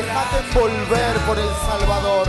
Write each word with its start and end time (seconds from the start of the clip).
Déjate 0.00 0.38
envolver 0.38 1.16
por 1.26 1.38
el 1.38 1.50
Salvador. 1.68 2.26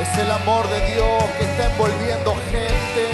Es 0.00 0.18
el 0.18 0.30
amor 0.30 0.66
de 0.70 0.80
Dios 0.94 1.24
que 1.36 1.44
está 1.44 1.70
envolviendo 1.70 2.34
gente, 2.50 3.04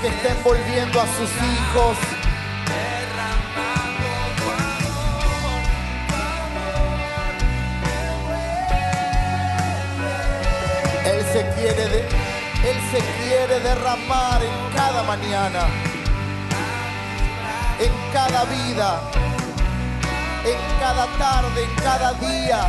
que 0.00 0.08
está 0.08 0.28
envolviendo 0.38 0.98
a 1.02 1.06
sus 1.06 1.30
hijos. 1.30 1.96
Él 11.04 11.24
se 11.32 11.42
quiere, 11.54 11.88
de- 11.88 12.08
Él 12.70 12.78
se 12.92 12.98
quiere 13.22 13.60
derramar 13.60 14.40
en 14.42 14.76
cada 14.76 15.02
mañana, 15.02 15.66
en 17.80 17.92
cada 18.12 18.44
vida, 18.44 19.00
cada 20.82 21.06
tarde, 21.16 21.62
en 21.62 21.74
cada 21.76 22.12
día. 22.14 22.60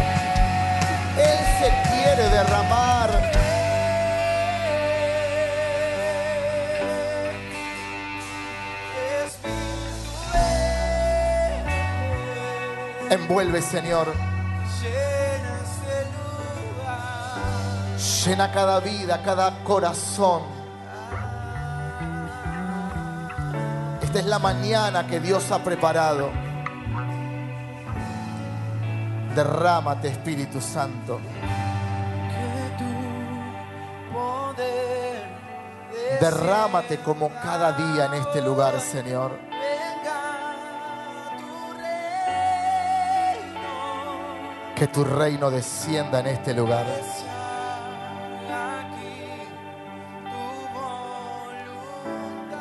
Él 1.17 1.39
se 1.59 1.69
quiere 1.89 2.29
derramar. 2.29 3.09
Envuelve, 13.09 13.61
Señor. 13.63 14.13
Llena 18.25 18.51
cada 18.51 18.79
vida, 18.79 19.23
cada 19.23 19.63
corazón. 19.63 20.43
Esta 24.03 24.19
es 24.19 24.25
la 24.27 24.37
mañana 24.37 25.07
que 25.07 25.19
Dios 25.19 25.51
ha 25.51 25.63
preparado. 25.63 26.42
Derrámate, 29.35 30.09
Espíritu 30.09 30.61
Santo. 30.61 31.19
Derrámate 36.21 36.99
como 36.99 37.29
cada 37.41 37.71
día 37.73 38.05
en 38.05 38.13
este 38.13 38.41
lugar, 38.41 38.79
Señor. 38.79 39.37
Que 44.75 44.87
tu 44.87 45.03
reino 45.03 45.49
descienda 45.49 46.19
en 46.19 46.27
este 46.27 46.53
lugar. 46.53 46.85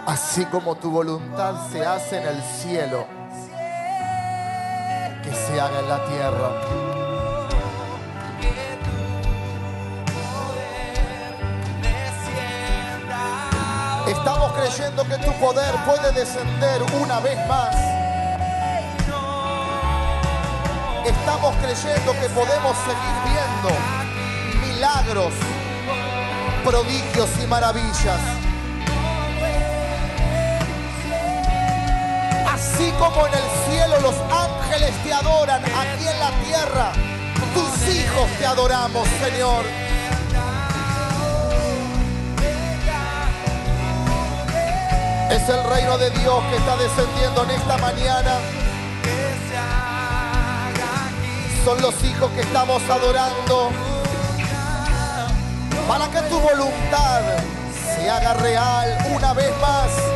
Así 0.07 0.45
como 0.47 0.75
tu 0.75 0.91
voluntad 0.91 1.55
se 1.71 1.87
hace 1.87 2.21
en 2.21 2.29
el 2.29 2.43
cielo, 2.43 3.07
haga 5.61 5.81
en 5.81 5.89
la 5.89 6.05
tierra. 6.05 6.51
Estamos 14.07 14.53
creyendo 14.53 15.05
que 15.05 15.19
tu 15.19 15.33
poder 15.35 15.75
puede 15.85 16.13
descender 16.13 16.83
una 17.03 17.21
vez 17.21 17.39
más. 17.47 17.75
Estamos 21.05 21.55
creyendo 21.57 22.13
que 22.13 22.29
podemos 22.29 22.77
seguir 22.79 23.17
viendo 23.25 23.71
milagros, 24.67 25.33
prodigios 26.65 27.29
y 27.43 27.47
maravillas. 27.47 28.21
Así 32.53 32.93
como 32.99 33.27
en 33.27 33.35
el 33.35 33.49
cielo 33.67 34.01
los 34.01 34.15
ángeles 34.31 34.52
te 34.81 35.13
adoran, 35.13 35.63
aquí 35.63 36.07
en 36.09 36.19
la 36.19 36.31
tierra 36.45 36.93
tus 37.53 37.95
hijos 37.95 38.29
te 38.39 38.47
adoramos, 38.47 39.07
Señor. 39.23 39.65
Es 45.31 45.49
el 45.49 45.65
reino 45.65 45.99
de 45.99 46.11
Dios 46.11 46.45
que 46.51 46.57
está 46.57 46.77
descendiendo 46.77 47.45
en 47.45 47.51
esta 47.51 47.77
mañana. 47.79 48.39
Son 51.65 51.81
los 51.83 51.95
hijos 52.05 52.31
que 52.33 52.41
estamos 52.41 52.83
adorando. 52.89 53.71
Para 55.87 56.09
que 56.09 56.21
tu 56.29 56.39
voluntad 56.39 57.21
se 57.95 58.09
haga 58.09 58.35
real 58.35 58.99
una 59.15 59.33
vez 59.35 59.51
más. 59.61 60.12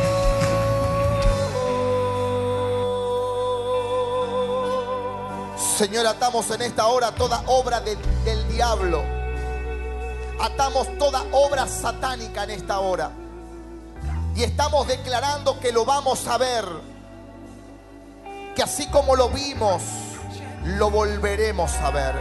Señor, 5.77 6.07
atamos 6.07 6.49
en 6.51 6.63
esta 6.63 6.87
hora 6.87 7.11
toda 7.11 7.43
obra 7.45 7.79
de- 7.81 7.97
del 8.25 8.47
diablo. 8.47 9.03
Atamos 10.39 10.87
toda 10.97 11.23
obra 11.31 11.67
satánica 11.67 12.43
en 12.45 12.51
esta 12.51 12.79
hora. 12.79 13.11
Y 14.35 14.43
estamos 14.43 14.87
declarando 14.87 15.59
que 15.59 15.71
lo 15.71 15.85
vamos 15.85 16.27
a 16.27 16.37
ver. 16.37 16.65
Que 18.55 18.63
así 18.63 18.87
como 18.87 19.15
lo 19.15 19.29
vimos, 19.29 19.83
lo 20.63 20.89
volveremos 20.89 21.71
a 21.75 21.91
ver. 21.91 22.15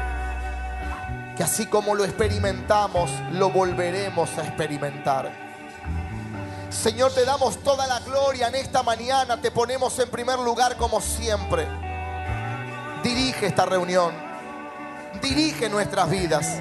Que 1.37 1.43
así 1.43 1.67
como 1.67 1.95
lo 1.95 2.05
experimentamos, 2.05 3.11
lo 3.33 3.51
volveremos 3.51 4.29
a 4.39 4.43
experimentar. 4.43 5.31
Señor, 6.71 7.13
te 7.13 7.25
damos 7.25 7.57
toda 7.63 7.87
la 7.87 8.01
gloria 8.01 8.49
en 8.49 8.57
esta 8.57 8.83
mañana. 8.83 9.41
Te 9.41 9.51
ponemos 9.51 9.99
en 9.99 10.11
primer 10.11 10.39
lugar 10.39 10.77
como 10.77 11.01
siempre. 11.01 11.86
Dirige 13.07 13.47
esta 13.47 13.65
reunión. 13.65 14.13
Dirige 15.23 15.69
nuestras 15.69 16.11
vidas. 16.11 16.59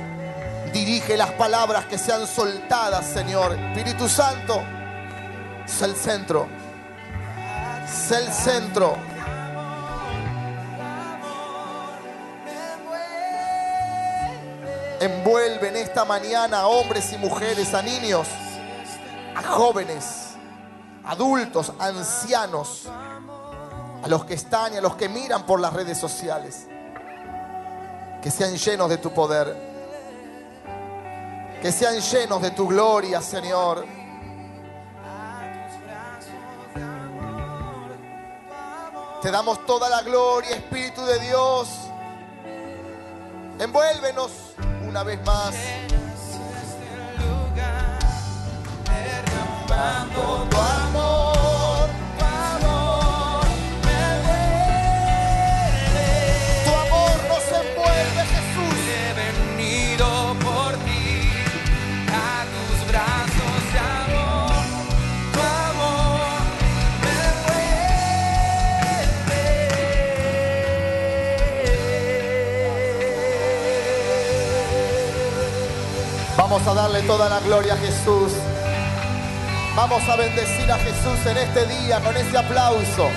Dirige 0.72 1.18
las 1.18 1.32
palabras 1.32 1.86
que 1.86 1.98
sean 1.98 2.28
soltadas, 2.28 3.04
Señor. 3.04 3.58
Espíritu 3.58 4.08
Santo, 4.08 4.62
sé 5.66 5.86
el 5.86 5.96
centro. 5.96 6.48
Sé 7.88 8.18
el 8.18 8.32
centro. 8.32 8.96
Envuelve 15.00 15.70
en 15.70 15.78
esta 15.78 16.06
mañana 16.06 16.60
a 16.60 16.68
hombres 16.68 17.12
y 17.12 17.18
mujeres, 17.18 17.74
a 17.74 17.82
niños, 17.82 18.28
a 19.36 19.42
jóvenes, 19.42 20.36
adultos, 21.04 21.74
ancianos, 21.80 22.88
a 24.06 24.08
los 24.08 24.24
que 24.24 24.36
están 24.36 24.72
y 24.72 24.78
a 24.78 24.82
los 24.82 24.96
que 24.96 25.10
miran 25.10 25.48
por 25.48 25.60
las 25.60 25.74
redes 25.74 25.98
sociales. 25.98 26.68
Que 28.22 28.30
sean 28.30 28.56
llenos 28.56 28.88
de 28.88 29.00
tu 29.00 29.12
poder. 29.12 29.58
Que 31.60 31.72
sean 31.72 32.00
llenos 32.00 32.40
de 32.40 32.52
tu 32.52 32.68
gloria, 32.68 33.20
Señor. 33.20 33.84
Te 39.24 39.32
damos 39.32 39.66
toda 39.66 39.90
la 39.90 40.04
gloria, 40.04 40.52
Espíritu 40.52 41.04
de 41.04 41.20
Dios. 41.22 41.68
Envuélvenos 43.58 44.32
una 44.88 45.02
vez 45.02 45.20
más. 45.26 45.56
Vamos 76.56 76.70
a 76.70 76.74
darle 76.74 77.02
toda 77.02 77.28
la 77.28 77.42
gloria 77.42 77.74
a 77.74 77.76
Jesús. 77.76 78.32
Vamos 79.76 80.02
a 80.08 80.16
bendecir 80.16 80.72
a 80.72 80.78
Jesús 80.78 81.26
en 81.26 81.38
este 81.38 81.66
día 81.66 82.00
con 82.00 82.16
ese 82.16 82.38
aplauso. 82.38 83.10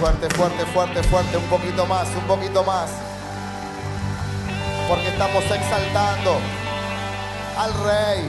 Fuerte, 0.00 0.28
fuerte, 0.30 0.66
fuerte, 0.66 1.02
fuerte. 1.04 1.36
Un 1.36 1.44
poquito 1.44 1.86
más, 1.86 2.08
un 2.08 2.26
poquito 2.26 2.64
más. 2.64 2.90
Porque 4.88 5.06
estamos 5.06 5.44
exaltando 5.44 6.40
al 7.56 7.72
Rey. 7.84 8.28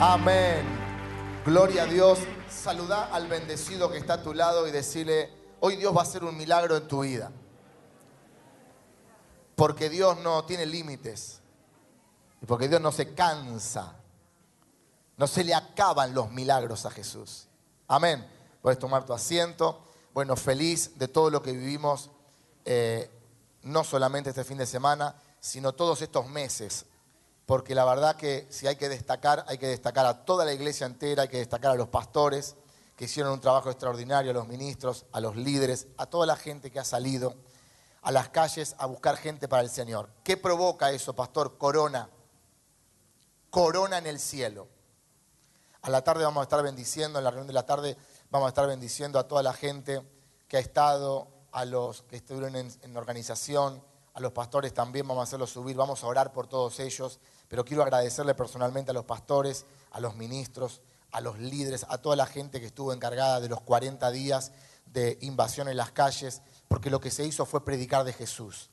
Amén. 0.00 0.64
Gloria 1.44 1.82
a 1.82 1.86
Dios. 1.86 2.20
Saluda 2.66 3.10
al 3.12 3.28
bendecido 3.28 3.88
que 3.92 3.96
está 3.96 4.14
a 4.14 4.22
tu 4.24 4.34
lado 4.34 4.66
y 4.66 4.72
decirle, 4.72 5.32
hoy 5.60 5.76
Dios 5.76 5.94
va 5.96 6.00
a 6.00 6.02
hacer 6.02 6.24
un 6.24 6.36
milagro 6.36 6.76
en 6.76 6.88
tu 6.88 7.02
vida. 7.02 7.30
Porque 9.54 9.88
Dios 9.88 10.18
no 10.18 10.44
tiene 10.46 10.66
límites. 10.66 11.38
Y 12.42 12.46
porque 12.46 12.66
Dios 12.66 12.80
no 12.80 12.90
se 12.90 13.14
cansa, 13.14 13.94
no 15.16 15.28
se 15.28 15.44
le 15.44 15.54
acaban 15.54 16.12
los 16.12 16.32
milagros 16.32 16.84
a 16.86 16.90
Jesús. 16.90 17.46
Amén. 17.86 18.28
Puedes 18.60 18.80
tomar 18.80 19.06
tu 19.06 19.12
asiento. 19.12 19.84
Bueno, 20.12 20.34
feliz 20.34 20.98
de 20.98 21.06
todo 21.06 21.30
lo 21.30 21.40
que 21.44 21.52
vivimos, 21.52 22.10
eh, 22.64 23.08
no 23.62 23.84
solamente 23.84 24.30
este 24.30 24.42
fin 24.42 24.58
de 24.58 24.66
semana, 24.66 25.14
sino 25.38 25.72
todos 25.72 26.02
estos 26.02 26.28
meses. 26.28 26.84
Porque 27.46 27.74
la 27.74 27.84
verdad 27.84 28.16
que 28.16 28.46
si 28.50 28.66
hay 28.66 28.76
que 28.76 28.88
destacar, 28.88 29.44
hay 29.48 29.56
que 29.56 29.68
destacar 29.68 30.04
a 30.04 30.24
toda 30.24 30.44
la 30.44 30.52
iglesia 30.52 30.86
entera, 30.86 31.22
hay 31.22 31.28
que 31.28 31.38
destacar 31.38 31.72
a 31.72 31.76
los 31.76 31.88
pastores 31.88 32.56
que 32.96 33.06
hicieron 33.06 33.32
un 33.32 33.40
trabajo 33.40 33.70
extraordinario, 33.70 34.32
a 34.32 34.34
los 34.34 34.48
ministros, 34.48 35.06
a 35.12 35.20
los 35.20 35.36
líderes, 35.36 35.86
a 35.96 36.06
toda 36.06 36.26
la 36.26 36.36
gente 36.36 36.70
que 36.70 36.80
ha 36.80 36.84
salido 36.84 37.34
a 38.06 38.12
las 38.12 38.28
calles 38.28 38.76
a 38.78 38.86
buscar 38.86 39.16
gente 39.16 39.48
para 39.48 39.64
el 39.64 39.68
Señor. 39.68 40.08
¿Qué 40.22 40.36
provoca 40.36 40.92
eso, 40.92 41.14
pastor? 41.14 41.58
Corona. 41.58 42.08
Corona 43.50 43.98
en 43.98 44.06
el 44.06 44.20
cielo. 44.20 44.68
A 45.82 45.90
la 45.90 46.02
tarde 46.02 46.22
vamos 46.22 46.40
a 46.40 46.44
estar 46.44 46.62
bendiciendo, 46.62 47.18
en 47.18 47.24
la 47.24 47.30
reunión 47.30 47.48
de 47.48 47.52
la 47.52 47.66
tarde 47.66 47.96
vamos 48.30 48.46
a 48.46 48.50
estar 48.50 48.68
bendiciendo 48.68 49.18
a 49.18 49.26
toda 49.26 49.42
la 49.42 49.52
gente 49.52 50.02
que 50.46 50.56
ha 50.56 50.60
estado, 50.60 51.26
a 51.50 51.64
los 51.64 52.02
que 52.02 52.14
estuvieron 52.14 52.54
en, 52.54 52.96
organización, 52.96 53.82
a 54.14 54.20
los 54.20 54.30
pastores 54.30 54.72
también 54.72 55.08
vamos 55.08 55.22
a 55.22 55.24
hacerlos 55.24 55.50
subir, 55.50 55.74
vamos 55.74 56.04
a 56.04 56.06
orar 56.06 56.32
por 56.32 56.46
todos 56.46 56.78
ellos, 56.78 57.18
pero 57.48 57.64
quiero 57.64 57.82
agradecerle 57.82 58.34
personalmente 58.34 58.90
a 58.90 58.94
los 58.94 59.04
pastores, 59.04 59.66
a 59.90 60.00
los 60.00 60.16
ministros, 60.16 60.82
a 61.12 61.20
los 61.20 61.38
líderes, 61.38 61.86
a 61.88 61.98
toda 61.98 62.16
la 62.16 62.26
gente 62.26 62.60
que 62.60 62.66
estuvo 62.66 62.92
encargada 62.92 63.40
de 63.40 63.48
los 63.48 63.60
40 63.60 64.10
días 64.10 64.52
de 64.86 65.18
invasión 65.20 65.68
en 65.68 65.76
las 65.76 65.92
calles, 65.92 66.42
porque 66.68 66.90
lo 66.90 67.00
que 67.00 67.10
se 67.10 67.24
hizo 67.24 67.46
fue 67.46 67.64
predicar 67.64 68.04
de 68.04 68.12
Jesús, 68.12 68.70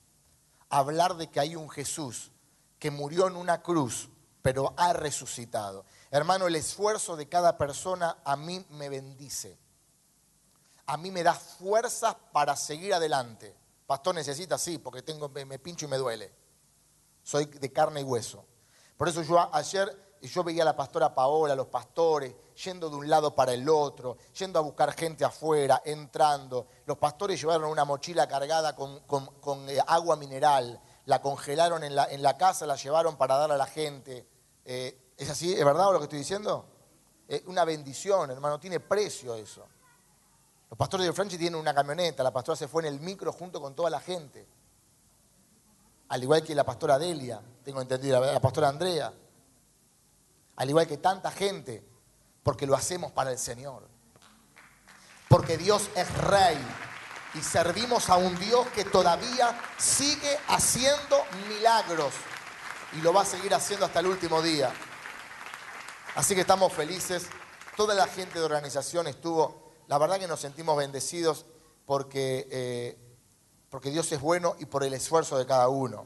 hablar 0.70 1.16
de 1.16 1.28
que 1.28 1.40
hay 1.40 1.56
un 1.56 1.70
Jesús 1.70 2.32
que 2.80 2.92
murió 2.92 3.28
en 3.28 3.36
una 3.36 3.62
cruz, 3.62 4.10
pero 4.42 4.74
ha 4.78 4.94
resucitado. 4.94 5.86
Hermano, 6.12 6.48
el 6.48 6.56
esfuerzo 6.56 7.16
de 7.16 7.30
cada 7.30 7.58
persona 7.58 8.18
a 8.26 8.36
mí 8.36 8.66
me 8.72 8.90
bendice. 8.90 9.58
A 10.86 10.98
mí 10.98 11.12
me 11.12 11.24
da 11.24 11.34
fuerzas 11.34 12.16
para 12.34 12.56
seguir 12.56 12.94
adelante. 12.94 13.56
Pastor, 13.88 14.16
necesita, 14.16 14.58
sí, 14.58 14.78
porque 14.78 15.02
tengo, 15.02 15.30
me, 15.30 15.60
pincho 15.60 15.86
y 15.86 15.90
me 15.90 15.98
duele. 15.98 16.32
Soy 17.24 17.46
de 17.46 17.72
carne 17.72 18.02
y 18.02 18.04
hueso. 18.04 18.46
Por 18.98 19.10
eso 19.10 19.22
yo 19.22 19.54
ayer 19.54 20.04
yo 20.28 20.44
veía 20.44 20.62
a 20.62 20.66
la 20.66 20.76
pastora 20.76 21.14
Paola, 21.14 21.54
a 21.54 21.56
los 21.56 21.68
pastores, 21.68 22.34
yendo 22.64 22.90
de 22.90 22.96
un 22.96 23.10
lado 23.10 23.36
para 23.36 23.54
el 23.54 23.68
otro, 23.68 24.18
yendo 24.38 24.60
a 24.60 24.62
buscar 24.62 24.94
gente 24.94 25.26
afuera, 25.26 25.82
entrando. 25.84 26.68
Los 26.86 26.98
pastores 26.98 27.40
llevaron 27.40 27.70
una 27.70 27.84
mochila 27.84 28.28
cargada 28.28 28.76
con, 28.76 29.70
eh, 29.70 29.80
agua 29.86 30.16
mineral, 30.16 30.80
la 31.06 31.22
congelaron 31.22 31.84
en 31.84 31.96
la, 31.96 32.38
casa, 32.38 32.66
la 32.66 32.76
llevaron 32.76 33.18
para 33.18 33.36
dar 33.36 33.52
a 33.52 33.58
la 33.58 33.66
gente. 33.66 34.26
Eh, 34.64 35.14
¿Es 35.18 35.30
así? 35.30 35.54
¿Es 35.54 35.66
verdad 35.66 35.92
lo 35.92 36.00
que 36.00 36.06
estoy 36.06 36.20
diciendo? 36.20 36.66
Es 37.28 37.44
una 37.46 37.66
bendición, 37.66 38.32
hermano, 38.32 38.60
tiene 38.60 38.80
precio 38.80 39.36
eso. 39.36 39.66
Los 40.70 40.78
pastores 40.78 41.06
de 41.06 41.14
Franchi 41.14 41.38
tienen 41.38 41.60
una 41.60 41.74
camioneta, 41.74 42.24
la 42.24 42.32
pastora 42.32 42.56
se 42.56 42.68
fue 42.68 42.84
en 42.84 42.94
el 42.94 43.00
micro 43.00 43.32
junto 43.34 43.62
con 43.62 43.76
toda 43.76 43.90
la 43.90 44.00
gente. 44.00 44.48
Al 46.10 46.22
igual 46.24 46.44
que 46.44 46.54
la 46.54 46.64
pastora 46.64 47.00
Delia, 47.00 47.42
tengo 47.64 47.82
entendido, 47.82 48.20
la 48.20 48.40
pastora 48.40 48.70
Andrea. 48.70 49.14
Al 50.56 50.70
igual 50.70 50.88
que 50.88 50.98
tanta 50.98 51.32
gente, 51.32 51.84
porque 52.44 52.68
lo 52.68 52.76
hacemos 52.76 53.12
para 53.12 53.32
el 53.32 53.40
Señor. 53.40 53.88
Porque 55.30 55.58
Dios 55.58 55.90
es 55.96 56.14
rey 56.18 56.58
y 57.34 57.42
servimos 57.42 58.10
a 58.10 58.18
un 58.18 58.38
Dios 58.38 58.68
que 58.68 58.86
todavía 58.86 59.60
sigue 59.78 60.38
haciendo 60.48 61.24
milagros 61.50 62.14
y 62.94 63.02
lo 63.02 63.14
va 63.14 63.22
a 63.22 63.26
seguir 63.26 63.54
haciendo 63.54 63.86
hasta 63.86 64.02
el 64.02 64.08
último 64.08 64.42
día. 64.42 64.72
Así 66.16 66.36
que 66.36 66.42
estamos 66.42 66.72
felices. 66.72 67.28
Toda 67.76 67.96
la 67.96 68.06
gente 68.06 68.38
de 68.38 68.46
organización 68.46 69.08
estuvo, 69.08 69.72
la 69.88 69.98
verdad 69.98 70.20
que 70.20 70.28
nos 70.28 70.40
sentimos 70.40 70.78
bendecidos 70.78 71.46
porque, 71.86 72.48
eh, 72.52 73.13
porque 73.74 73.90
Dios 73.90 74.12
es 74.12 74.22
bueno 74.22 74.56
y 74.60 74.66
por 74.66 74.84
el 74.84 74.94
esfuerzo 74.94 75.36
de 75.36 75.48
cada 75.48 75.68
uno. 75.68 76.06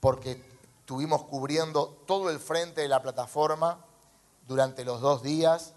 Porque 0.00 0.42
estuvimos 0.80 1.24
cubriendo 1.24 1.88
todo 2.06 2.30
el 2.30 2.38
frente 2.38 2.80
de 2.80 2.88
la 2.88 3.02
plataforma 3.02 3.84
durante 4.48 4.82
los 4.82 5.02
dos 5.02 5.22
días. 5.22 5.74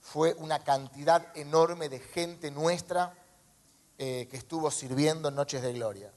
Fue 0.00 0.34
una 0.38 0.58
cantidad 0.64 1.24
enorme 1.36 1.88
de 1.88 2.00
gente 2.00 2.50
nuestra 2.50 3.14
eh, 3.96 4.26
que 4.28 4.36
estuvo 4.36 4.72
sirviendo 4.72 5.28
en 5.28 5.36
Noches 5.36 5.62
de 5.62 5.72
Gloria. 5.72 6.12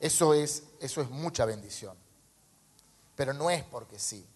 Eso 0.00 0.34
es, 0.34 0.64
eso 0.80 1.00
es 1.00 1.08
mucha 1.08 1.44
bendición. 1.44 1.96
Pero 3.14 3.34
no 3.34 3.50
es 3.50 3.62
porque 3.62 4.00
sí 4.00 4.26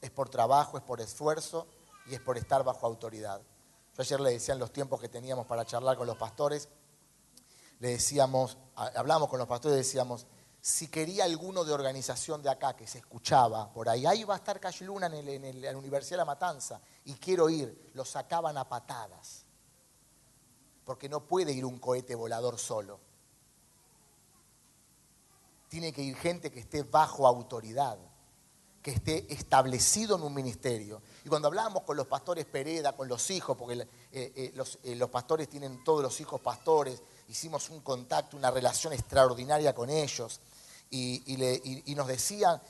es 0.00 0.10
por 0.10 0.28
trabajo, 0.28 0.76
es 0.76 0.82
por 0.82 1.00
esfuerzo 1.00 1.68
y 2.04 2.16
es 2.16 2.20
por 2.20 2.36
estar 2.36 2.64
bajo 2.64 2.84
autoridad. 2.84 3.40
Yo 3.96 4.02
ayer 4.02 4.18
le 4.18 4.32
decía 4.32 4.54
en 4.54 4.60
los 4.60 4.72
tiempos 4.72 5.00
que 5.00 5.08
teníamos 5.08 5.46
para 5.46 5.64
charlar 5.64 5.96
con 5.96 6.08
los 6.08 6.16
pastores, 6.16 6.68
le 7.80 7.88
decíamos, 7.88 8.56
hablamos 8.76 9.28
con 9.28 9.38
los 9.38 9.48
pastores 9.48 9.76
y 9.76 9.78
decíamos, 9.78 10.26
si 10.60 10.88
quería 10.88 11.24
alguno 11.24 11.64
de 11.64 11.72
organización 11.72 12.42
de 12.42 12.50
acá 12.50 12.76
que 12.76 12.86
se 12.86 12.98
escuchaba 12.98 13.72
por 13.72 13.88
ahí, 13.88 14.04
ahí 14.06 14.24
va 14.24 14.34
a 14.34 14.36
estar 14.36 14.60
Cash 14.60 14.82
Luna 14.82 15.06
en, 15.06 15.44
en 15.44 15.62
la 15.62 15.76
Universidad 15.76 16.16
de 16.16 16.18
La 16.18 16.24
Matanza 16.26 16.80
y 17.06 17.14
quiero 17.14 17.48
ir, 17.48 17.90
lo 17.94 18.04
sacaban 18.04 18.58
a 18.58 18.68
patadas, 18.68 19.46
porque 20.84 21.08
no 21.08 21.26
puede 21.26 21.52
ir 21.52 21.64
un 21.64 21.78
cohete 21.78 22.14
volador 22.14 22.58
solo. 22.58 23.00
Tiene 25.68 25.92
que 25.92 26.02
ir 26.02 26.16
gente 26.16 26.50
que 26.50 26.60
esté 26.60 26.82
bajo 26.82 27.26
autoridad 27.26 27.98
que 28.82 28.92
esté 28.92 29.32
establecido 29.32 30.16
en 30.16 30.22
un 30.22 30.32
ministerio. 30.32 31.02
Y 31.24 31.28
cuando 31.28 31.48
hablábamos 31.48 31.82
con 31.82 31.96
los 31.96 32.06
pastores 32.06 32.46
Pereda, 32.46 32.96
con 32.96 33.08
los 33.08 33.30
hijos, 33.30 33.56
porque 33.56 33.74
eh, 33.74 33.88
eh, 34.12 34.52
eh, 34.84 34.96
los, 34.96 35.10
pastores 35.10 35.48
tienen 35.48 35.84
todos 35.84 36.02
los 36.02 36.18
hijos 36.20 36.40
pastores, 36.40 37.02
hicimos 37.30 37.70
un 37.70 37.80
contacto, 37.80 38.36
una 38.36 38.50
relación 38.50 38.92
extraordinaria 38.92 39.74
con 39.74 39.88
ellos. 39.88 40.40
Y, 40.92 41.94
nos 41.94 42.08
decían, 42.08 42.60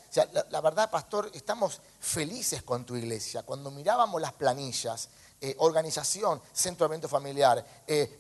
la, 0.51 0.61
verdad, 0.61 0.91
pastor, 0.91 1.31
estamos 1.33 1.81
felices 1.99 2.63
con 2.63 2.85
tu 2.85 2.95
iglesia. 2.95 3.43
Cuando 3.43 3.71
mirábamos 3.71 4.21
las 4.21 4.35
planillas, 4.35 5.09
organización, 5.57 6.43
centro 6.53 6.87
de 6.87 6.93
evento 6.95 7.09
familiar, 7.09 7.65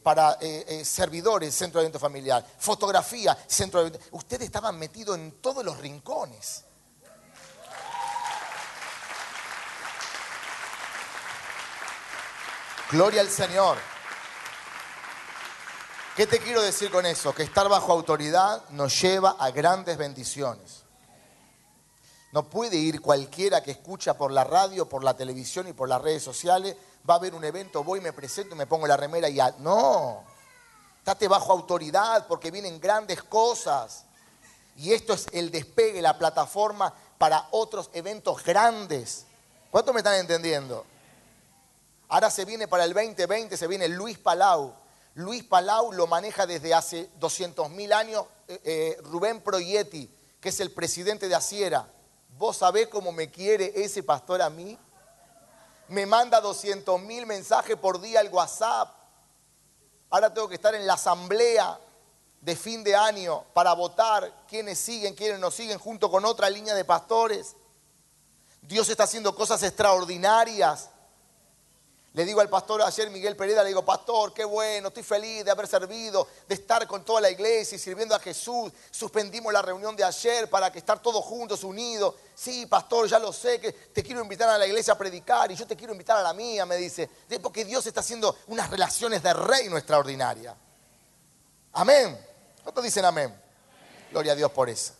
para 0.02 0.38
servidores, 0.82 1.54
centro 1.54 1.80
de 1.80 1.84
evento 1.84 1.98
familiar, 1.98 2.42
fotografía, 2.58 3.36
centro 3.46 3.80
de 3.82 3.88
evento, 3.88 4.06
ustedes 4.12 4.46
estaban 4.46 4.78
metidos 4.78 5.18
en 5.18 5.32
todos 5.42 5.62
los 5.62 5.76
rincones. 5.76 6.64
Gloria 12.90 13.20
al 13.20 13.28
Señor. 13.28 13.99
¿Qué 16.16 16.26
te 16.26 16.40
quiero 16.40 16.60
decir 16.60 16.90
con 16.90 17.06
eso? 17.06 17.32
Que 17.32 17.44
estar 17.44 17.68
bajo 17.68 17.92
autoridad 17.92 18.68
nos 18.70 19.00
lleva 19.00 19.36
a 19.38 19.50
grandes 19.52 19.96
bendiciones. 19.96 20.82
No 22.32 22.48
puede 22.50 22.76
ir 22.76 23.00
cualquiera 23.00 23.62
que 23.62 23.70
escucha 23.70 24.14
por 24.14 24.32
la 24.32 24.42
radio, 24.42 24.88
por 24.88 25.04
la 25.04 25.16
televisión 25.16 25.68
y 25.68 25.72
por 25.72 25.88
las 25.88 26.02
redes 26.02 26.22
sociales, 26.22 26.76
va 27.08 27.14
a 27.14 27.16
haber 27.18 27.34
un 27.34 27.44
evento, 27.44 27.84
voy, 27.84 28.00
me 28.00 28.12
presento 28.12 28.54
y 28.54 28.58
me 28.58 28.66
pongo 28.66 28.86
la 28.86 28.96
remera 28.96 29.28
y 29.28 29.34
ya. 29.34 29.54
No, 29.58 30.24
estate 30.98 31.28
bajo 31.28 31.52
autoridad 31.52 32.26
porque 32.26 32.50
vienen 32.50 32.80
grandes 32.80 33.22
cosas. 33.22 34.04
Y 34.76 34.92
esto 34.92 35.12
es 35.12 35.26
el 35.32 35.50
despegue, 35.50 36.02
la 36.02 36.18
plataforma 36.18 36.92
para 37.18 37.48
otros 37.52 37.88
eventos 37.92 38.44
grandes. 38.44 39.26
¿Cuánto 39.70 39.92
me 39.92 40.00
están 40.00 40.16
entendiendo? 40.16 40.84
Ahora 42.08 42.30
se 42.30 42.44
viene 42.44 42.66
para 42.66 42.84
el 42.84 42.92
2020, 42.92 43.56
se 43.56 43.66
viene 43.68 43.88
Luis 43.88 44.18
Palau. 44.18 44.79
Luis 45.14 45.42
Palau 45.44 45.92
lo 45.92 46.06
maneja 46.06 46.46
desde 46.46 46.72
hace 46.72 47.10
200 47.18 47.70
mil 47.70 47.92
años 47.92 48.26
eh, 48.48 48.60
eh, 48.64 48.98
Rubén 49.02 49.40
Proietti, 49.40 50.08
que 50.40 50.50
es 50.50 50.60
el 50.60 50.70
presidente 50.70 51.28
de 51.28 51.34
Asiera. 51.34 51.86
¿Vos 52.38 52.58
sabés 52.58 52.88
cómo 52.88 53.12
me 53.12 53.30
quiere 53.30 53.72
ese 53.74 54.02
pastor 54.02 54.40
a 54.40 54.50
mí? 54.50 54.78
Me 55.88 56.06
manda 56.06 56.40
200 56.40 57.00
mil 57.02 57.26
mensajes 57.26 57.76
por 57.76 58.00
día 58.00 58.20
al 58.20 58.28
WhatsApp. 58.28 58.94
Ahora 60.10 60.32
tengo 60.32 60.48
que 60.48 60.54
estar 60.54 60.74
en 60.74 60.86
la 60.86 60.94
asamblea 60.94 61.78
de 62.40 62.56
fin 62.56 62.82
de 62.82 62.96
año 62.96 63.44
para 63.52 63.74
votar 63.74 64.32
quiénes 64.48 64.78
siguen, 64.78 65.14
quiénes 65.14 65.38
no 65.38 65.50
siguen, 65.50 65.78
junto 65.78 66.10
con 66.10 66.24
otra 66.24 66.48
línea 66.48 66.74
de 66.74 66.84
pastores. 66.84 67.56
Dios 68.62 68.88
está 68.88 69.04
haciendo 69.04 69.34
cosas 69.34 69.62
extraordinarias. 69.62 70.90
Le 72.12 72.24
digo 72.24 72.40
al 72.40 72.48
pastor 72.48 72.82
ayer, 72.82 73.08
Miguel 73.08 73.36
Pereda, 73.36 73.62
le 73.62 73.68
digo, 73.68 73.84
pastor, 73.84 74.34
qué 74.34 74.44
bueno, 74.44 74.88
estoy 74.88 75.04
feliz 75.04 75.44
de 75.44 75.50
haber 75.52 75.68
servido, 75.68 76.26
de 76.48 76.56
estar 76.56 76.84
con 76.88 77.04
toda 77.04 77.20
la 77.20 77.30
iglesia 77.30 77.76
y 77.76 77.78
sirviendo 77.78 78.16
a 78.16 78.18
Jesús. 78.18 78.72
Suspendimos 78.90 79.52
la 79.52 79.62
reunión 79.62 79.94
de 79.94 80.02
ayer 80.02 80.50
para 80.50 80.72
que 80.72 80.80
estar 80.80 81.00
todos 81.00 81.24
juntos, 81.24 81.62
unidos. 81.62 82.16
Sí, 82.34 82.66
pastor, 82.66 83.06
ya 83.06 83.20
lo 83.20 83.32
sé, 83.32 83.60
que 83.60 83.72
te 83.72 84.02
quiero 84.02 84.22
invitar 84.22 84.48
a 84.48 84.58
la 84.58 84.66
iglesia 84.66 84.94
a 84.94 84.98
predicar 84.98 85.52
y 85.52 85.54
yo 85.54 85.68
te 85.68 85.76
quiero 85.76 85.92
invitar 85.92 86.16
a 86.16 86.22
la 86.22 86.34
mía, 86.34 86.66
me 86.66 86.76
dice. 86.76 87.08
Porque 87.40 87.64
Dios 87.64 87.86
está 87.86 88.00
haciendo 88.00 88.36
unas 88.48 88.68
relaciones 88.70 89.22
de 89.22 89.32
reino 89.32 89.76
extraordinarias. 89.78 90.56
Amén. 91.74 92.18
¿Cuántos 92.64 92.82
dicen 92.82 93.04
amén? 93.04 93.40
Gloria 94.10 94.32
a 94.32 94.34
Dios 94.34 94.50
por 94.50 94.68
eso. 94.68 94.94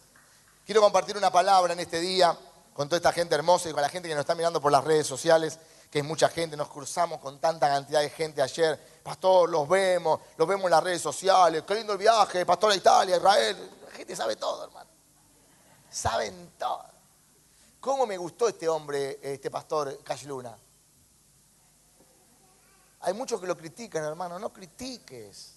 Quiero 0.64 0.80
compartir 0.80 1.16
una 1.16 1.32
palabra 1.32 1.72
en 1.72 1.80
este 1.80 1.98
día 1.98 2.38
con 2.72 2.88
toda 2.88 2.98
esta 2.98 3.12
gente 3.12 3.34
hermosa 3.34 3.68
y 3.68 3.72
con 3.72 3.82
la 3.82 3.88
gente 3.88 4.08
que 4.08 4.14
nos 4.14 4.22
está 4.22 4.36
mirando 4.36 4.60
por 4.60 4.70
las 4.70 4.84
redes 4.84 5.06
sociales, 5.06 5.58
que 5.90 6.02
mucha 6.04 6.28
gente, 6.28 6.56
nos 6.56 6.68
cruzamos 6.68 7.20
con 7.20 7.40
tanta 7.40 7.68
cantidad 7.68 8.00
de 8.00 8.10
gente 8.10 8.40
ayer. 8.40 9.00
Pastor, 9.02 9.50
los 9.50 9.68
vemos, 9.68 10.20
los 10.36 10.46
vemos 10.46 10.66
en 10.66 10.70
las 10.70 10.84
redes 10.84 11.02
sociales, 11.02 11.64
qué 11.66 11.74
lindo 11.74 11.92
el 11.94 11.98
viaje, 11.98 12.46
pastor 12.46 12.70
a 12.70 12.76
Italia, 12.76 13.16
Israel. 13.16 13.70
La 13.84 13.90
gente 13.90 14.14
sabe 14.14 14.36
todo, 14.36 14.64
hermano. 14.64 14.88
Saben 15.90 16.52
todo. 16.56 16.84
¿Cómo 17.80 18.06
me 18.06 18.16
gustó 18.16 18.46
este 18.46 18.68
hombre, 18.68 19.18
este 19.20 19.50
pastor 19.50 20.02
Cash 20.04 20.26
Luna? 20.26 20.56
Hay 23.00 23.14
muchos 23.14 23.40
que 23.40 23.46
lo 23.46 23.56
critican, 23.56 24.04
hermano. 24.04 24.38
No 24.38 24.52
critiques. 24.52 25.54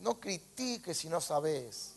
No 0.00 0.20
critiques 0.20 0.98
si 0.98 1.08
no 1.08 1.20
sabes. 1.20 1.94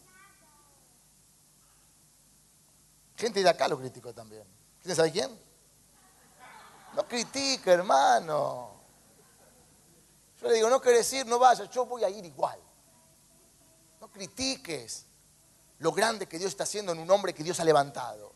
Gente 3.18 3.44
de 3.44 3.50
acá 3.50 3.68
lo 3.68 3.78
criticó 3.78 4.14
también. 4.14 4.44
¿Quién 4.82 4.96
sabe 4.96 5.12
quién? 5.12 5.49
No 6.96 7.08
critique, 7.08 7.72
hermano. 7.72 8.72
Yo 10.42 10.48
le 10.48 10.56
digo, 10.56 10.70
no 10.70 10.82
querés 10.82 11.12
ir, 11.14 11.26
no 11.26 11.38
vayas, 11.38 11.70
yo 11.70 11.86
voy 11.86 12.04
a 12.04 12.10
ir 12.10 12.26
igual. 12.26 12.60
No 14.00 14.10
critiques 14.10 15.06
lo 15.80 15.92
grande 15.92 16.28
que 16.28 16.38
Dios 16.38 16.50
está 16.50 16.64
haciendo 16.64 16.92
en 16.92 17.00
un 17.00 17.12
hombre 17.12 17.34
que 17.34 17.44
Dios 17.44 17.60
ha 17.60 17.66
levantado. 17.66 18.34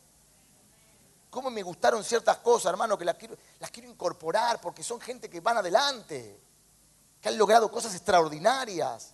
Cómo 1.30 1.50
me 1.50 1.64
gustaron 1.64 2.04
ciertas 2.04 2.38
cosas, 2.38 2.72
hermano, 2.72 2.98
que 2.98 3.06
las 3.06 3.16
quiero, 3.16 3.38
las 3.60 3.72
quiero 3.72 3.90
incorporar 3.90 4.62
porque 4.62 4.84
son 4.84 5.00
gente 5.00 5.30
que 5.30 5.40
van 5.40 5.58
adelante, 5.58 6.40
que 7.20 7.30
han 7.30 7.38
logrado 7.38 7.72
cosas 7.72 7.96
extraordinarias. 7.96 9.14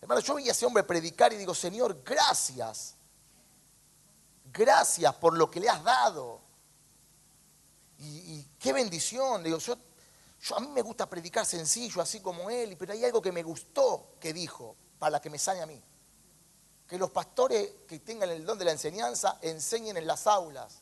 Hermano, 0.00 0.20
yo 0.20 0.34
vi 0.34 0.48
a 0.48 0.52
ese 0.52 0.66
hombre 0.66 0.82
predicar 0.82 1.32
y 1.32 1.36
digo, 1.36 1.54
Señor, 1.54 2.02
gracias 2.02 2.96
Gracias 4.52 5.14
por 5.14 5.36
lo 5.36 5.50
que 5.50 5.60
le 5.60 5.68
has 5.68 5.82
dado. 5.82 6.40
Y, 8.00 8.46
qué 8.58 8.72
bendición. 8.72 9.42
Digo, 9.42 9.58
yo, 9.58 9.76
yo, 10.40 10.56
a 10.56 10.60
mí 10.60 10.68
me 10.68 10.82
gusta 10.82 11.08
predicar 11.08 11.44
sencillo, 11.44 12.00
así 12.00 12.20
como 12.20 12.48
él, 12.48 12.76
pero 12.78 12.92
hay 12.92 13.04
algo 13.04 13.20
que 13.20 13.32
me 13.32 13.42
gustó 13.42 14.14
que 14.18 14.32
dijo, 14.32 14.74
para 14.98 15.20
que 15.20 15.30
me 15.30 15.38
sane 15.38 15.60
a 15.60 15.66
mí. 15.66 15.80
Que 16.86 16.98
los 16.98 17.10
pastores 17.10 17.70
que 17.86 18.00
tengan 18.00 18.30
el 18.30 18.44
don 18.44 18.58
de 18.58 18.64
la 18.64 18.72
enseñanza 18.72 19.38
enseñen 19.42 19.96
en 19.96 20.06
las 20.06 20.26
aulas. 20.26 20.80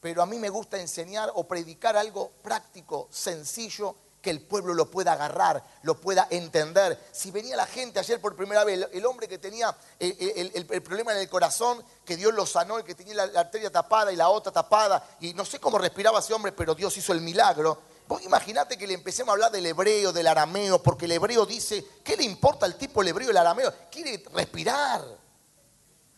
Pero 0.00 0.22
a 0.22 0.26
mí 0.26 0.38
me 0.38 0.48
gusta 0.48 0.80
enseñar 0.80 1.32
o 1.34 1.48
predicar 1.48 1.96
algo 1.96 2.30
práctico, 2.42 3.08
sencillo, 3.10 3.96
que 4.26 4.30
el 4.30 4.40
pueblo 4.40 4.74
lo 4.74 4.90
pueda 4.90 5.12
agarrar, 5.12 5.62
lo 5.82 6.00
pueda 6.00 6.26
entender. 6.30 7.00
Si 7.12 7.30
venía 7.30 7.54
la 7.54 7.64
gente 7.64 8.00
ayer 8.00 8.20
por 8.20 8.34
primera 8.34 8.64
vez, 8.64 8.88
el 8.92 9.06
hombre 9.06 9.28
que 9.28 9.38
tenía 9.38 9.72
el, 10.00 10.66
problema 10.82 11.12
en 11.12 11.18
el 11.18 11.28
corazón, 11.28 11.80
que 12.04 12.16
Dios 12.16 12.34
lo 12.34 12.44
sanó, 12.44 12.76
el 12.76 12.82
que 12.82 12.96
tenía 12.96 13.14
la, 13.14 13.38
arteria 13.38 13.70
tapada 13.70 14.12
y 14.12 14.16
la 14.16 14.28
otra 14.28 14.50
tapada, 14.50 15.10
y 15.20 15.32
no 15.32 15.44
sé 15.44 15.60
cómo 15.60 15.78
respiraba 15.78 16.18
ese 16.18 16.34
hombre, 16.34 16.50
pero 16.50 16.74
Dios 16.74 16.96
hizo 16.96 17.12
el 17.12 17.20
milagro. 17.20 17.78
Vos 18.08 18.20
imaginate 18.24 18.76
que 18.76 18.88
le 18.88 18.94
empecemos 18.94 19.28
a 19.28 19.32
hablar 19.34 19.52
del 19.52 19.64
hebreo, 19.64 20.12
del 20.12 20.26
arameo, 20.26 20.82
porque 20.82 21.04
el 21.04 21.12
hebreo 21.12 21.46
dice, 21.46 21.86
¿qué 22.02 22.16
le 22.16 22.24
importa 22.24 22.66
al 22.66 22.74
tipo 22.74 23.02
el 23.02 23.08
hebreo 23.08 23.30
el 23.30 23.36
arameo? 23.36 23.72
Quiere 23.92 24.24
respirar. 24.34 25.04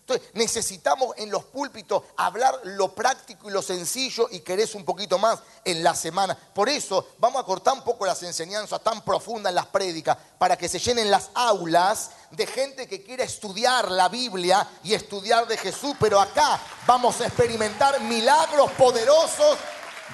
Entonces, 0.08 0.30
necesitamos 0.32 1.14
en 1.18 1.30
los 1.30 1.44
púlpitos 1.44 2.02
hablar 2.16 2.58
lo 2.64 2.94
práctico 2.94 3.50
y 3.50 3.52
lo 3.52 3.60
sencillo 3.60 4.26
y 4.30 4.40
querés 4.40 4.74
un 4.74 4.82
poquito 4.82 5.18
más 5.18 5.40
en 5.66 5.84
la 5.84 5.94
semana. 5.94 6.34
Por 6.34 6.70
eso 6.70 7.10
vamos 7.18 7.42
a 7.42 7.44
cortar 7.44 7.74
un 7.74 7.84
poco 7.84 8.06
las 8.06 8.22
enseñanzas 8.22 8.82
tan 8.82 9.04
profundas 9.04 9.50
en 9.50 9.56
las 9.56 9.66
prédicas 9.66 10.16
para 10.38 10.56
que 10.56 10.66
se 10.66 10.78
llenen 10.78 11.10
las 11.10 11.28
aulas 11.34 12.12
de 12.30 12.46
gente 12.46 12.88
que 12.88 13.02
quiera 13.02 13.22
estudiar 13.22 13.90
la 13.90 14.08
Biblia 14.08 14.66
y 14.82 14.94
estudiar 14.94 15.46
de 15.46 15.58
Jesús. 15.58 15.94
Pero 16.00 16.18
acá 16.18 16.58
vamos 16.86 17.20
a 17.20 17.26
experimentar 17.26 18.00
milagros 18.00 18.70
poderosos 18.78 19.58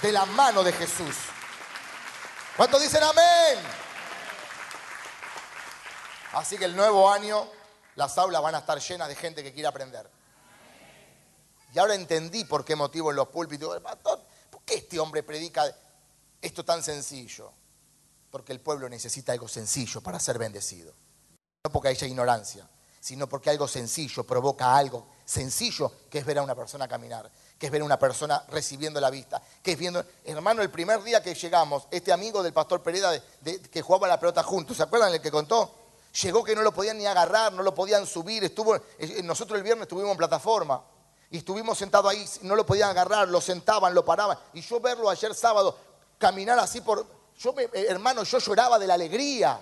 de 0.03 0.11
la 0.11 0.25
mano 0.27 0.65
de 0.65 0.73
Jesús. 0.73 1.15
¿Cuántos 2.57 2.83
dicen 2.83 3.05
amén? 3.05 3.59
Así 6.33 6.59
que 6.59 6.65
el 6.65 6.75
nuevo 6.75 7.09
año 7.09 7.47
las 7.97 8.19
aulas 8.19 8.43
van 8.43 8.55
a 8.55 8.59
estar 8.59 8.79
llenas 8.79 9.09
de 9.09 9.15
gente 9.15 9.43
que 9.43 9.53
quiere 9.53 9.69
aprender. 9.69 10.09
Y 11.75 11.79
ahora 11.79 11.95
entendí 11.95 12.45
por 12.45 12.65
qué 12.65 12.77
motivo 12.77 13.11
en 13.11 13.17
los 13.17 13.29
púlpitos, 13.29 13.81
pastor, 13.81 14.21
¿por 14.51 14.63
qué 14.63 14.77
este 14.77 14.99
hombre 15.01 15.23
predica 15.23 15.65
esto 16.41 16.65
tan 16.65 16.83
sencillo? 16.83 17.53
Porque 18.31 18.53
el 18.53 18.61
pueblo 18.61 18.89
necesita 18.89 19.33
algo 19.33 19.49
sencillo 19.49 20.01
para 20.01 20.21
ser 20.21 20.39
bendecido. 20.39 20.93
No 21.65 21.73
porque 21.73 21.89
haya 21.89 22.07
ignorancia, 22.07 22.69
sino 23.01 23.29
porque 23.29 23.51
algo 23.51 23.67
sencillo 23.67 24.25
provoca 24.25 24.77
algo 24.77 25.09
sencillo, 25.25 25.91
que 26.11 26.19
es 26.19 26.25
ver 26.25 26.39
a 26.39 26.43
una 26.43 26.55
persona 26.55 26.87
caminar, 26.87 27.31
que 27.59 27.67
es 27.67 27.73
ver 27.73 27.83
a 27.83 27.85
una 27.85 27.99
persona 27.99 28.45
recibiendo 28.49 29.01
la 29.01 29.11
vista, 29.11 29.43
que 29.63 29.73
es 29.73 29.79
viendo, 29.79 30.05
hermano, 30.25 30.63
el 30.63 30.71
primer 30.71 31.03
día 31.03 31.23
que 31.23 31.35
llegamos, 31.35 31.89
este 31.91 32.13
amigo 32.13 32.43
del 32.43 32.53
pastor 32.53 32.83
Pereda 32.83 33.21
que 33.71 33.83
jugaba 33.83 34.07
la 34.07 34.21
pelota 34.21 34.43
juntos, 34.43 34.77
¿se 34.77 34.83
acuerdan 34.83 35.13
el 35.13 35.21
que 35.21 35.31
contó? 35.31 35.84
Llegó 36.23 36.45
que 36.45 36.55
no 36.55 36.63
lo 36.63 36.73
podían 36.73 36.97
ni 36.97 37.07
agarrar, 37.07 37.53
no 37.53 37.63
lo 37.63 37.75
podían 37.75 38.07
subir. 38.07 38.45
Estuvo, 38.45 38.77
eh, 38.77 39.21
nosotros 39.25 39.57
el 39.57 39.65
viernes 39.65 39.83
estuvimos 39.83 40.13
en 40.13 40.17
plataforma 40.17 40.83
y 41.31 41.39
estuvimos 41.39 41.77
sentados 41.77 42.13
ahí, 42.13 42.25
no 42.43 42.55
lo 42.55 42.65
podían 42.65 42.91
agarrar, 42.91 43.29
lo 43.29 43.41
sentaban, 43.41 43.93
lo 43.95 44.05
paraban. 44.05 44.39
Y 44.53 44.61
yo 44.61 44.79
verlo 44.79 45.11
ayer 45.11 45.35
sábado 45.35 45.77
caminar 46.19 46.59
así 46.59 46.81
por... 46.81 47.05
Yo, 47.37 47.53
eh, 47.59 47.87
hermano, 47.89 48.23
yo 48.23 48.39
lloraba 48.39 48.79
de 48.79 48.87
la 48.87 48.95
alegría. 48.95 49.61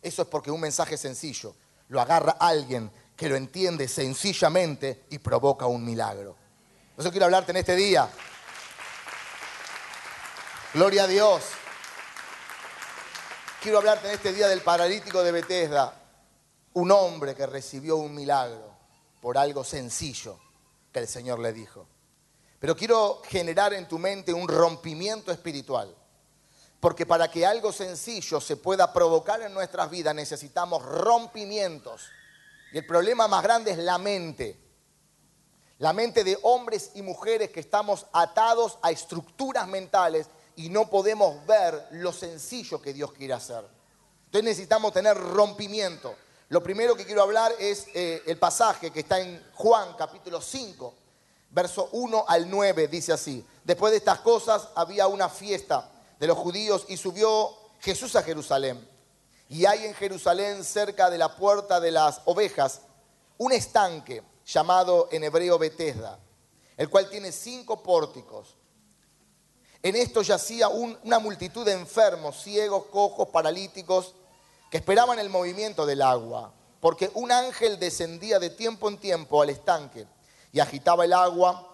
Eso 0.00 0.22
es 0.22 0.28
porque 0.28 0.50
un 0.50 0.60
mensaje 0.60 0.96
sencillo 0.96 1.54
lo 1.88 2.00
agarra 2.00 2.36
alguien 2.40 2.90
que 3.14 3.28
lo 3.28 3.36
entiende 3.36 3.86
sencillamente 3.86 5.04
y 5.10 5.18
provoca 5.18 5.66
un 5.66 5.84
milagro. 5.84 6.34
Eso 6.96 7.10
quiero 7.10 7.26
hablarte 7.26 7.52
en 7.52 7.58
este 7.58 7.76
día. 7.76 8.08
Gloria 10.72 11.04
a 11.04 11.06
Dios. 11.06 11.42
Quiero 13.62 13.78
hablarte 13.78 14.08
en 14.08 14.14
este 14.14 14.32
día 14.32 14.48
del 14.48 14.60
paralítico 14.60 15.22
de 15.22 15.30
Bethesda, 15.30 15.94
un 16.72 16.90
hombre 16.90 17.32
que 17.36 17.46
recibió 17.46 17.96
un 17.96 18.12
milagro 18.12 18.74
por 19.20 19.38
algo 19.38 19.62
sencillo 19.62 20.36
que 20.92 20.98
el 20.98 21.06
Señor 21.06 21.38
le 21.38 21.52
dijo. 21.52 21.86
Pero 22.58 22.74
quiero 22.74 23.22
generar 23.24 23.72
en 23.72 23.86
tu 23.86 24.00
mente 24.00 24.34
un 24.34 24.48
rompimiento 24.48 25.30
espiritual. 25.30 25.94
Porque 26.80 27.06
para 27.06 27.30
que 27.30 27.46
algo 27.46 27.70
sencillo 27.70 28.40
se 28.40 28.56
pueda 28.56 28.92
provocar 28.92 29.40
en 29.42 29.54
nuestras 29.54 29.88
vidas 29.88 30.12
necesitamos 30.12 30.82
rompimientos. 30.84 32.08
Y 32.72 32.78
el 32.78 32.86
problema 32.86 33.28
más 33.28 33.44
grande 33.44 33.70
es 33.70 33.78
la 33.78 33.96
mente. 33.96 34.58
La 35.78 35.92
mente 35.92 36.24
de 36.24 36.36
hombres 36.42 36.90
y 36.96 37.02
mujeres 37.02 37.50
que 37.50 37.60
estamos 37.60 38.06
atados 38.12 38.80
a 38.82 38.90
estructuras 38.90 39.68
mentales 39.68 40.26
y 40.56 40.68
no 40.68 40.88
podemos 40.88 41.44
ver 41.46 41.88
lo 41.92 42.12
sencillo 42.12 42.80
que 42.80 42.92
Dios 42.92 43.12
quiere 43.12 43.34
hacer. 43.34 43.64
Entonces 44.26 44.44
necesitamos 44.44 44.92
tener 44.92 45.16
rompimiento. 45.16 46.14
Lo 46.48 46.62
primero 46.62 46.94
que 46.94 47.06
quiero 47.06 47.22
hablar 47.22 47.52
es 47.58 47.86
eh, 47.94 48.22
el 48.26 48.38
pasaje 48.38 48.90
que 48.90 49.00
está 49.00 49.20
en 49.20 49.42
Juan 49.54 49.94
capítulo 49.96 50.40
5, 50.40 50.94
verso 51.50 51.88
1 51.92 52.24
al 52.28 52.50
9, 52.50 52.88
dice 52.88 53.12
así. 53.12 53.44
Después 53.64 53.90
de 53.90 53.98
estas 53.98 54.20
cosas 54.20 54.68
había 54.74 55.06
una 55.06 55.28
fiesta 55.28 55.90
de 56.18 56.26
los 56.26 56.38
judíos 56.38 56.84
y 56.88 56.96
subió 56.96 57.50
Jesús 57.80 58.16
a 58.16 58.22
Jerusalén. 58.22 58.88
Y 59.48 59.66
hay 59.66 59.84
en 59.84 59.94
Jerusalén, 59.94 60.64
cerca 60.64 61.10
de 61.10 61.18
la 61.18 61.36
puerta 61.36 61.78
de 61.80 61.90
las 61.90 62.22
ovejas, 62.24 62.82
un 63.38 63.52
estanque 63.52 64.22
llamado 64.46 65.08
en 65.12 65.24
hebreo 65.24 65.58
Betesda, 65.58 66.18
el 66.76 66.88
cual 66.88 67.10
tiene 67.10 67.32
cinco 67.32 67.82
pórticos 67.82 68.56
en 69.82 69.96
esto 69.96 70.22
yacía 70.22 70.68
una 70.68 71.18
multitud 71.18 71.64
de 71.64 71.72
enfermos, 71.72 72.42
ciegos, 72.42 72.84
cojos, 72.86 73.28
paralíticos, 73.28 74.14
que 74.70 74.78
esperaban 74.78 75.18
el 75.18 75.28
movimiento 75.28 75.84
del 75.84 76.02
agua, 76.02 76.52
porque 76.80 77.10
un 77.14 77.32
ángel 77.32 77.78
descendía 77.78 78.38
de 78.38 78.50
tiempo 78.50 78.88
en 78.88 78.98
tiempo 78.98 79.42
al 79.42 79.50
estanque 79.50 80.06
y 80.52 80.60
agitaba 80.60 81.04
el 81.04 81.12
agua, 81.12 81.68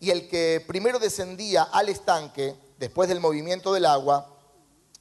y 0.00 0.10
el 0.10 0.28
que 0.28 0.64
primero 0.66 0.98
descendía 0.98 1.64
al 1.64 1.88
estanque, 1.88 2.56
después 2.78 3.08
del 3.08 3.20
movimiento 3.20 3.72
del 3.72 3.86
agua, 3.86 4.26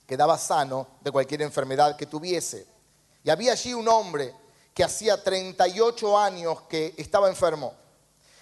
quedaba 0.05 0.37
sano 0.37 0.87
de 1.01 1.11
cualquier 1.11 1.43
enfermedad 1.43 1.95
que 1.95 2.07
tuviese. 2.07 2.65
Y 3.23 3.29
había 3.29 3.51
allí 3.51 3.73
un 3.73 3.87
hombre 3.87 4.33
que 4.73 4.83
hacía 4.83 5.23
38 5.23 6.17
años 6.17 6.61
que 6.69 6.93
estaba 6.97 7.29
enfermo. 7.29 7.73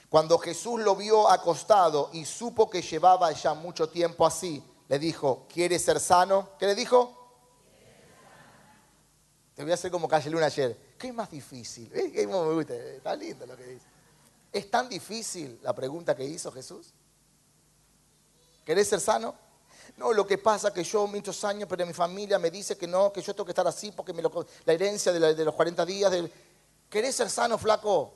Cuando 0.10 0.38
Jesús 0.38 0.82
lo 0.82 0.96
vio 0.96 1.30
acostado 1.30 2.10
y 2.14 2.26
supo 2.26 2.70
que 2.70 2.82
llevaba 2.82 3.32
ya 3.32 3.54
mucho 3.54 3.90
tiempo 3.90 4.26
así, 4.26 4.64
le 4.88 5.00
dijo, 5.00 5.46
¿quieres 5.52 5.84
ser 5.84 6.00
sano? 6.00 6.50
¿Qué 6.60 6.68
le 6.68 6.76
dijo? 6.76 7.26
Te 9.56 9.64
voy 9.64 9.72
a 9.72 9.76
hacer 9.76 9.90
como 9.90 10.08
Calle 10.08 10.30
Luna 10.30 10.48
ayer. 10.48 10.96
¿Qué 10.98 11.08
es 11.08 11.14
más 11.14 11.32
difícil? 11.32 11.90
¿Eh? 11.94 12.28
me 12.28 12.54
gusta? 12.54 12.76
Está 12.76 13.16
lindo 13.16 13.46
lo 13.46 13.56
que 13.56 13.64
dice. 13.64 13.86
¿Es 14.52 14.70
tan 14.70 14.88
difícil 14.88 15.60
la 15.64 15.74
pregunta 15.74 16.16
que 16.16 16.24
hizo 16.24 16.52
Jesús? 16.52 16.94
¿Querés 18.64 18.88
ser 18.88 19.00
sano? 19.00 19.36
No, 19.98 20.12
lo 20.12 20.28
que 20.28 20.38
pasa 20.38 20.70
es 20.70 20.74
que 20.74 20.84
yo 20.84 21.08
muchos 21.08 21.44
años, 21.44 21.68
pero 21.70 21.86
mi 21.86 21.94
familia 21.94 22.38
me 22.38 22.52
dice 22.52 22.78
que 22.78 22.88
no, 22.88 23.14
que 23.14 23.22
yo 23.22 23.34
tengo 23.34 23.46
que 23.46 23.52
estar 23.52 23.68
así 23.68 23.92
porque 23.92 24.14
me 24.14 24.22
la 24.22 24.74
herencia 24.74 25.14
de, 25.14 25.46
los 25.46 25.56
40 25.56 25.86
días. 25.86 26.12
¿Querés 26.90 27.16
ser 27.16 27.30
sano, 27.30 27.58
flaco? 27.58 28.14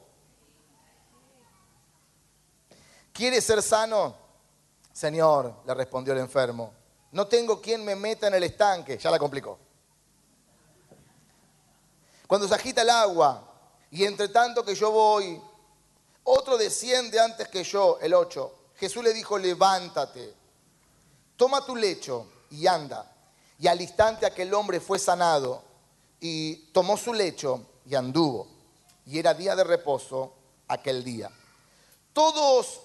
¿Quieres 3.19 3.43
ser 3.43 3.61
sano? 3.61 4.15
Señor, 4.93 5.53
le 5.67 5.73
respondió 5.73 6.13
el 6.13 6.19
enfermo, 6.19 6.71
no 7.11 7.27
tengo 7.27 7.59
quien 7.59 7.83
me 7.83 7.93
meta 7.93 8.27
en 8.27 8.35
el 8.35 8.43
estanque. 8.43 8.97
Ya 8.97 9.11
la 9.11 9.19
complicó. 9.19 9.59
Cuando 12.25 12.47
se 12.47 12.55
agita 12.55 12.81
el 12.81 12.89
agua 12.89 13.43
y 13.91 14.05
entre 14.05 14.29
tanto 14.29 14.63
que 14.63 14.73
yo 14.73 14.91
voy, 14.91 15.38
otro 16.23 16.57
desciende 16.57 17.19
antes 17.19 17.49
que 17.49 17.61
yo, 17.61 17.99
el 17.99 18.13
8. 18.13 18.53
Jesús 18.75 19.03
le 19.03 19.11
dijo, 19.11 19.38
levántate, 19.38 20.33
toma 21.35 21.65
tu 21.65 21.75
lecho 21.75 22.25
y 22.51 22.67
anda. 22.67 23.13
Y 23.59 23.67
al 23.67 23.81
instante 23.81 24.27
aquel 24.27 24.53
hombre 24.53 24.79
fue 24.79 24.97
sanado 24.97 25.61
y 26.21 26.55
tomó 26.71 26.95
su 26.95 27.13
lecho 27.13 27.65
y 27.85 27.95
anduvo. 27.95 28.47
Y 29.05 29.19
era 29.19 29.33
día 29.33 29.57
de 29.57 29.65
reposo 29.65 30.35
aquel 30.69 31.03
día. 31.03 31.29
Todos, 32.13 32.83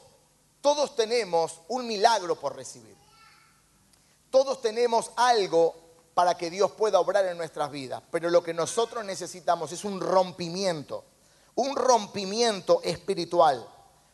todos 0.65 0.97
tenemos 0.97 1.61
un 1.69 1.87
milagro 1.87 2.37
por 2.37 2.57
recibir. 2.57 2.97
Todos 4.31 4.63
tenemos 4.63 5.11
algo 5.15 5.75
para 6.15 6.39
que 6.39 6.49
Dios 6.49 6.71
pueda 6.71 6.99
obrar 7.01 7.27
en 7.27 7.37
nuestras 7.37 7.71
vidas. 7.71 8.03
Pero 8.11 8.31
lo 8.31 8.43
que 8.43 8.55
nosotros 8.55 9.05
necesitamos 9.05 9.73
es 9.73 9.85
un 9.85 10.01
rompimiento, 10.01 11.05
un 11.57 11.77
rompimiento 11.77 12.81
espiritual. 12.83 13.69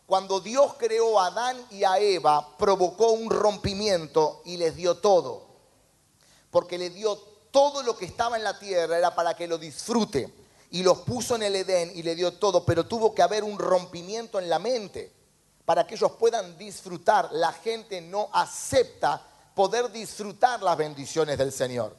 Cuando 0.06 0.40
Dios 0.40 0.74
creó 0.76 1.20
a 1.20 1.26
Adán 1.26 1.56
y 1.70 1.84
a 1.84 2.00
Eva, 2.00 2.56
provocó 2.58 3.12
un 3.12 3.30
rompimiento 3.30 4.42
y 4.44 4.56
les 4.56 4.74
dio 4.74 4.96
todo. 4.96 5.44
Porque 6.50 6.78
le 6.78 6.90
dio 6.90 7.14
todo 7.52 7.84
lo 7.84 7.96
que 7.96 8.06
estaba 8.06 8.36
en 8.36 8.42
la 8.42 8.58
tierra, 8.58 8.98
era 8.98 9.14
para 9.14 9.36
que 9.36 9.46
lo 9.46 9.56
disfrute. 9.56 10.34
Y 10.72 10.82
los 10.82 10.98
puso 11.02 11.36
en 11.36 11.44
el 11.44 11.54
Edén 11.54 11.92
y 11.94 12.02
le 12.02 12.16
dio 12.16 12.32
todo, 12.32 12.64
pero 12.64 12.86
tuvo 12.86 13.14
que 13.14 13.22
haber 13.22 13.44
un 13.44 13.56
rompimiento 13.56 14.40
en 14.40 14.48
la 14.48 14.58
mente 14.58 15.19
para 15.70 15.86
que 15.86 15.94
ellos 15.94 16.10
puedan 16.18 16.58
disfrutar. 16.58 17.28
La 17.30 17.52
gente 17.52 18.00
no 18.00 18.28
acepta 18.32 19.24
poder 19.54 19.88
disfrutar 19.92 20.60
las 20.60 20.76
bendiciones 20.76 21.38
del 21.38 21.52
Señor. 21.52 21.96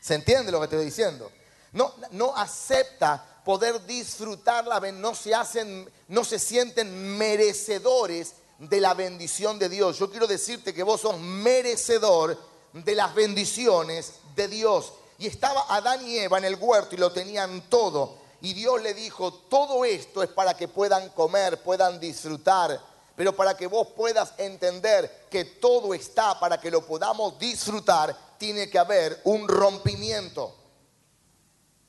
¿Se 0.00 0.16
entiende 0.16 0.50
lo 0.50 0.58
que 0.58 0.64
estoy 0.64 0.84
diciendo? 0.84 1.30
No, 1.70 1.94
no 2.10 2.36
acepta 2.36 3.24
poder 3.44 3.86
disfrutar 3.86 4.66
la 4.66 4.80
no 4.90 5.14
se 5.14 5.32
hacen, 5.32 5.88
no 6.08 6.24
se 6.24 6.40
sienten 6.40 7.16
merecedores 7.16 8.34
de 8.58 8.80
la 8.80 8.94
bendición 8.94 9.60
de 9.60 9.68
Dios. 9.68 10.00
Yo 10.00 10.10
quiero 10.10 10.26
decirte 10.26 10.74
que 10.74 10.82
vos 10.82 11.02
sos 11.02 11.20
merecedor 11.20 12.36
de 12.72 12.94
las 12.96 13.14
bendiciones 13.14 14.14
de 14.34 14.48
Dios. 14.48 14.92
Y 15.18 15.28
estaba 15.28 15.66
Adán 15.68 16.04
y 16.04 16.18
Eva 16.18 16.38
en 16.38 16.46
el 16.46 16.56
huerto 16.56 16.96
y 16.96 16.98
lo 16.98 17.12
tenían 17.12 17.60
todo. 17.70 18.25
Y 18.42 18.52
Dios 18.54 18.82
le 18.82 18.94
dijo, 18.94 19.32
todo 19.32 19.84
esto 19.84 20.22
es 20.22 20.28
para 20.28 20.56
que 20.56 20.68
puedan 20.68 21.08
comer, 21.10 21.62
puedan 21.62 21.98
disfrutar 22.00 22.80
pero 23.16 23.34
para 23.34 23.56
que 23.56 23.66
vos 23.66 23.88
puedas 23.96 24.34
entender 24.36 25.26
que 25.30 25.44
todo 25.46 25.94
está 25.94 26.38
para 26.38 26.60
que 26.60 26.70
lo 26.70 26.86
podamos 26.86 27.38
disfrutar, 27.38 28.14
tiene 28.36 28.68
que 28.68 28.78
haber 28.78 29.22
un 29.24 29.48
rompimiento 29.48 30.54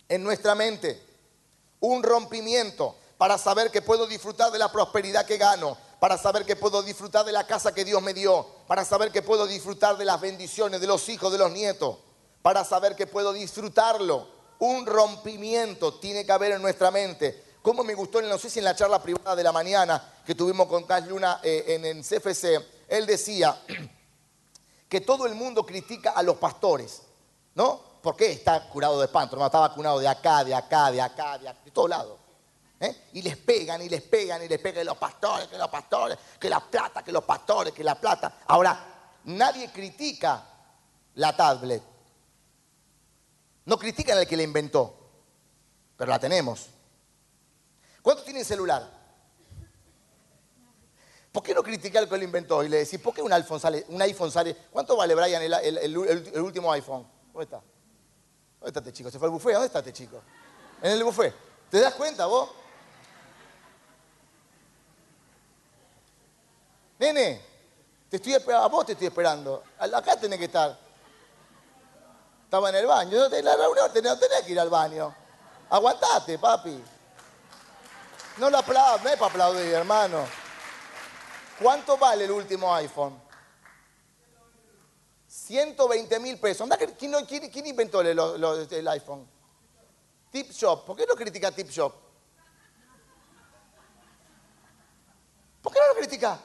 en 0.08 0.24
nuestra 0.24 0.56
mente. 0.56 1.04
Un 1.82 2.02
rompimiento 2.02 2.96
para 3.18 3.38
saber 3.38 3.70
que 3.70 3.82
puedo 3.82 4.08
disfrutar 4.08 4.52
de 4.52 4.58
la 4.58 4.72
prosperidad 4.72 5.26
que 5.26 5.38
gano, 5.38 5.78
para 6.00 6.18
saber 6.18 6.46
que 6.46 6.56
puedo 6.56 6.82
disfrutar 6.82 7.26
de 7.26 7.34
la 7.34 7.46
casa 7.46 7.74
que 7.74 7.84
Dios 7.84 8.02
me 8.02 8.14
dio, 8.14 8.48
para 8.66 8.86
saber 8.86 9.12
que 9.12 9.22
puedo 9.22 9.46
disfrutar 9.46 9.98
de 9.98 10.06
las 10.06 10.22
bendiciones 10.22 10.80
de 10.80 10.88
los 10.88 11.10
hijos, 11.10 11.32
de 11.32 11.38
los 11.40 11.52
nietos, 11.52 11.98
para 12.42 12.64
saber 12.64 12.96
que 12.96 13.06
puedo 13.06 13.34
disfrutarlo. 13.34 14.37
Un 14.60 14.86
rompimiento 14.86 15.96
tiene 15.96 16.26
que 16.26 16.32
haber 16.32 16.54
en 16.54 16.62
nuestra 16.62 16.92
mente. 16.92 17.44
Cómo 17.62 17.84
me 17.84 17.94
gustó, 17.94 18.22
no 18.22 18.38
sé 18.38 18.50
si 18.50 18.60
en 18.60 18.66
la 18.66 18.76
charla 18.76 19.02
privada 19.02 19.36
de 19.36 19.44
la 19.44 19.52
mañana 19.52 20.02
que 20.26 20.36
tuvimos 20.36 20.68
con 20.68 20.84
Cas 20.86 21.06
Luna 21.08 21.40
eh, 21.44 21.66
en, 21.68 21.86
en 21.86 22.02
CFC, 22.02 22.66
él 22.88 23.06
decía 23.06 23.62
que 24.90 25.02
todo 25.02 25.26
el 25.26 25.36
mundo 25.36 25.66
critica 25.66 26.12
a 26.12 26.24
los 26.24 26.38
pastores, 26.38 27.02
¿no? 27.56 27.88
¿Por 28.02 28.16
qué 28.16 28.32
está 28.32 28.70
curado 28.70 29.00
de 29.00 29.06
espanto? 29.06 29.36
No, 29.36 29.46
está 29.46 29.60
vacunado 29.60 30.00
de 30.00 30.08
acá, 30.08 30.44
de 30.44 30.56
acá, 30.56 30.92
de 30.92 31.02
acá, 31.02 31.38
de, 31.38 31.50
acá, 31.50 31.60
de 31.66 31.72
todos 31.72 31.90
lados. 31.90 32.18
¿eh? 32.80 33.08
Y 33.14 33.22
les 33.22 33.38
pegan, 33.38 33.82
y 33.82 33.90
les 33.90 34.02
pegan, 34.02 34.44
y 34.44 34.48
les 34.48 34.60
pegan 34.60 34.86
los 34.86 34.98
pastores, 34.98 35.48
que 35.48 35.58
los 35.58 35.68
pastores, 35.68 36.18
que 36.40 36.50
la 36.50 36.60
plata, 36.60 37.04
que 37.04 37.12
los 37.12 37.24
pastores, 37.24 37.74
que 37.74 37.84
la 37.84 37.96
plata. 37.96 38.40
Ahora, 38.48 38.80
nadie 39.26 39.72
critica 39.72 40.44
la 41.16 41.36
tablet. 41.36 41.84
No 43.68 43.78
critican 43.78 44.18
al 44.18 44.26
que 44.26 44.38
la 44.38 44.44
inventó, 44.44 44.96
pero 45.98 46.10
la 46.10 46.18
tenemos. 46.18 46.70
¿Cuántos 48.02 48.24
tienen 48.24 48.46
celular? 48.46 48.90
¿Por 51.34 51.44
qué 51.44 51.54
no 51.54 51.62
criticar 51.62 52.02
al 52.02 52.10
que 52.10 52.18
lo 52.18 52.24
inventó 52.24 52.64
y 52.64 52.70
le 52.70 52.78
decís, 52.78 52.98
¿por 52.98 53.14
qué 53.14 53.22
un 53.22 53.34
iPhone 53.34 53.60
sale? 53.60 53.86
Un 53.90 54.02
iPhone 54.02 54.32
sale 54.32 54.56
¿Cuánto 54.72 54.96
vale, 54.96 55.14
Brian, 55.14 55.42
el, 55.44 55.98
último 55.98 56.72
iPhone? 56.72 57.06
¿Dónde 57.34 57.44
está? 57.44 57.58
¿Dónde 57.58 58.68
está 58.68 58.80
este 58.80 58.94
chico? 58.94 59.12
¿Se 59.12 59.20
fue 59.20 59.28
al 59.28 59.34
buffet? 59.34 59.52
¿Dónde 59.52 59.68
está 59.68 59.80
este 59.80 59.92
chico? 59.92 60.22
En 60.82 60.94
el 60.94 61.04
buffet. 61.04 61.36
¿Te 61.70 61.82
das 61.82 61.94
cuenta 61.94 62.26
vos? 62.26 62.50
Nene, 67.00 67.42
te 68.10 68.16
estoy 68.16 68.34
a 68.34 68.68
vos 68.68 68.86
te 68.86 68.94
estoy 68.94 69.08
esperando. 69.08 69.62
Acá 69.78 70.18
tenés 70.18 70.40
que 70.40 70.46
estar. 70.46 70.87
Estaba 72.48 72.70
en 72.70 72.76
el 72.76 72.86
baño. 72.86 73.26
En 73.26 73.44
la 73.44 73.58
reunión 73.58 73.92
tenés, 73.92 74.18
tenés 74.18 74.44
que 74.44 74.54
ir 74.54 74.60
al 74.62 74.70
baño. 74.70 75.14
Aguantate, 75.70 76.40
papi. 76.40 76.82
No 78.38 78.50
lo 78.50 78.60
aplaudo, 78.60 79.04
no 79.04 79.10
es 79.10 79.18
para 79.18 79.32
aplaudir, 79.32 79.74
hermano. 79.74 80.26
¿Cuánto 81.62 81.98
vale 81.98 82.24
el 82.24 82.32
último 82.32 82.74
iPhone? 82.74 83.22
120 85.28 86.20
mil 86.22 86.40
pesos. 86.40 86.70
¿Quién, 86.98 87.68
inventó 87.68 88.00
el, 88.00 88.88
iPhone? 88.88 89.28
Tip 90.32 90.50
Shop. 90.52 90.86
¿Por 90.86 90.96
qué 90.96 91.06
no 91.06 91.16
critica 91.16 91.52
Tip 91.52 91.70
Shop? 91.70 91.94
¿Por 95.62 95.74
qué 95.74 95.80
no 95.80 95.88
lo 95.88 95.96
critica? 96.00 96.40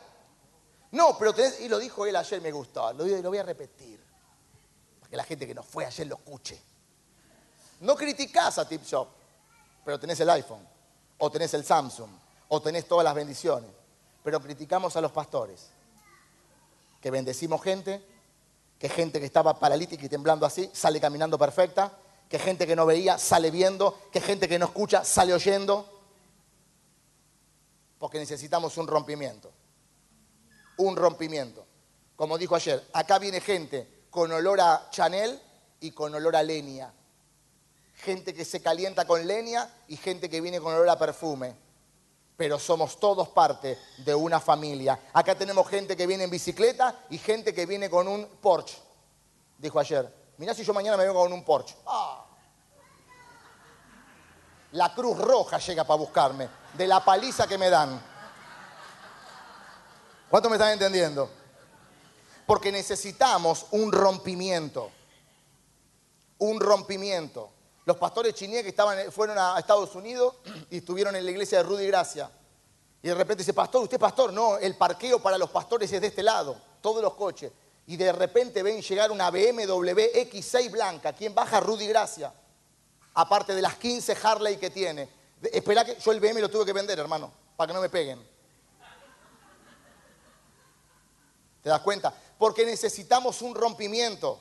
No, 0.90 1.16
pero 1.16 1.32
y 1.60 1.68
lo 1.68 1.78
dijo 1.78 2.04
él 2.06 2.16
ayer, 2.16 2.40
me 2.40 2.50
gustó, 2.50 2.92
lo, 2.92 3.04
voy 3.04 3.38
a 3.38 3.44
repetir, 3.44 4.01
que 5.12 5.16
la 5.18 5.24
gente 5.24 5.46
que 5.46 5.54
no 5.54 5.62
fue 5.62 5.84
ayer 5.84 6.06
lo 6.06 6.14
escuche. 6.14 6.58
No 7.80 7.94
criticás 7.94 8.56
a 8.56 8.66
Tip 8.66 8.82
Shop, 8.82 9.06
pero 9.84 10.00
tenés 10.00 10.18
el 10.20 10.30
iPhone 10.30 10.66
o 11.18 11.30
tenés 11.30 11.52
el 11.52 11.66
Samsung, 11.66 12.08
o 12.48 12.62
tenés 12.62 12.88
todas 12.88 13.04
las 13.04 13.14
bendiciones. 13.14 13.70
Pero 14.24 14.40
criticamos 14.40 14.96
a 14.96 15.02
los 15.02 15.12
pastores, 15.12 15.68
que 16.98 17.10
bendecimos 17.10 17.62
gente, 17.62 18.02
que 18.78 18.88
gente 18.88 19.20
que 19.20 19.26
estaba 19.26 19.60
paralítica 19.60 20.06
y 20.06 20.08
temblando 20.08 20.46
así, 20.46 20.70
sale 20.72 20.98
caminando 20.98 21.38
perfecta, 21.38 21.92
que 22.26 22.38
gente 22.38 22.66
que 22.66 22.74
no 22.74 22.86
veía 22.86 23.18
sale 23.18 23.50
viendo, 23.50 23.98
que 24.10 24.22
gente 24.22 24.48
que 24.48 24.58
no 24.58 24.64
escucha 24.64 25.04
sale 25.04 25.34
oyendo, 25.34 25.86
porque 27.98 28.18
necesitamos 28.18 28.78
un 28.78 28.86
rompimiento, 28.86 29.52
un 30.78 30.96
rompimiento. 30.96 31.66
Como 32.16 32.38
dijo 32.38 32.54
ayer, 32.54 32.88
acá 32.94 33.18
viene 33.18 33.42
gente 33.42 34.01
con 34.12 34.30
olor 34.30 34.60
a 34.60 34.86
Chanel 34.92 35.42
y 35.80 35.90
con 35.90 36.14
olor 36.14 36.36
a 36.36 36.44
leña 36.44 36.92
gente 38.02 38.34
que 38.34 38.44
se 38.44 38.60
calienta 38.60 39.06
con 39.06 39.26
leña 39.26 39.68
y 39.88 39.96
gente 39.96 40.28
que 40.28 40.40
viene 40.40 40.60
con 40.60 40.74
olor 40.74 40.88
a 40.88 40.98
perfume. 40.98 41.54
Pero 42.36 42.58
somos 42.58 42.98
todos 42.98 43.28
parte 43.28 43.78
de 43.98 44.14
una 44.14 44.40
familia. 44.40 44.98
Acá 45.12 45.36
tenemos 45.36 45.68
gente 45.68 45.96
que 45.96 46.06
viene 46.06 46.24
en 46.24 46.30
bicicleta 46.30 47.04
y 47.10 47.18
gente 47.18 47.54
que 47.54 47.64
viene 47.64 47.88
con 47.88 48.08
un 48.08 48.26
Porsche. 48.40 48.78
Dijo 49.58 49.78
ayer, 49.78 50.12
mirá 50.38 50.52
si 50.52 50.64
yo 50.64 50.74
mañana 50.74 50.96
me 50.96 51.04
vengo 51.04 51.22
con 51.22 51.32
un 51.32 51.44
Porsche. 51.44 51.76
Ah. 51.86 52.26
La 54.72 54.92
Cruz 54.94 55.18
Roja 55.18 55.58
llega 55.58 55.84
para 55.84 55.98
buscarme, 55.98 56.48
de 56.74 56.86
la 56.86 57.04
paliza 57.04 57.46
que 57.46 57.58
me 57.58 57.70
dan. 57.70 58.02
¿Cuánto 60.28 60.48
me 60.48 60.56
están 60.56 60.72
entendiendo? 60.72 61.30
Porque 62.52 62.70
necesitamos 62.70 63.64
un 63.70 63.90
rompimiento. 63.90 64.90
Un 66.36 66.60
rompimiento. 66.60 67.48
Los 67.86 67.96
pastores 67.96 68.34
chiníes 68.34 68.62
que 68.62 68.68
estaban, 68.68 69.10
fueron 69.10 69.38
a 69.38 69.58
Estados 69.58 69.94
Unidos 69.94 70.34
y 70.68 70.76
estuvieron 70.76 71.16
en 71.16 71.24
la 71.24 71.30
iglesia 71.30 71.56
de 71.56 71.64
Rudy 71.64 71.86
Gracia. 71.86 72.30
Y 73.02 73.08
de 73.08 73.14
repente 73.14 73.40
dice, 73.40 73.54
pastor, 73.54 73.84
usted 73.84 73.98
pastor, 73.98 74.34
no, 74.34 74.58
el 74.58 74.76
parqueo 74.76 75.18
para 75.18 75.38
los 75.38 75.48
pastores 75.48 75.90
es 75.94 75.98
de 76.02 76.08
este 76.08 76.22
lado, 76.22 76.54
todos 76.82 77.00
los 77.00 77.14
coches. 77.14 77.50
Y 77.86 77.96
de 77.96 78.12
repente 78.12 78.62
ven 78.62 78.82
llegar 78.82 79.10
una 79.10 79.30
BMW 79.30 80.00
X6 80.14 80.70
blanca. 80.70 81.14
¿Quién 81.14 81.34
baja? 81.34 81.58
Rudy 81.58 81.86
Gracia. 81.86 82.34
Aparte 83.14 83.54
de 83.54 83.62
las 83.62 83.76
15 83.76 84.14
Harley 84.22 84.58
que 84.58 84.68
tiene. 84.68 85.08
Espera 85.40 85.86
que 85.86 85.96
yo 85.98 86.12
el 86.12 86.20
BM 86.20 86.38
lo 86.42 86.50
tuve 86.50 86.66
que 86.66 86.74
vender, 86.74 86.98
hermano, 86.98 87.32
para 87.56 87.68
que 87.68 87.72
no 87.72 87.80
me 87.80 87.88
peguen. 87.88 88.22
¿Te 91.62 91.70
das 91.70 91.80
cuenta? 91.80 92.12
Porque 92.42 92.66
necesitamos 92.66 93.40
un 93.40 93.54
rompimiento. 93.54 94.40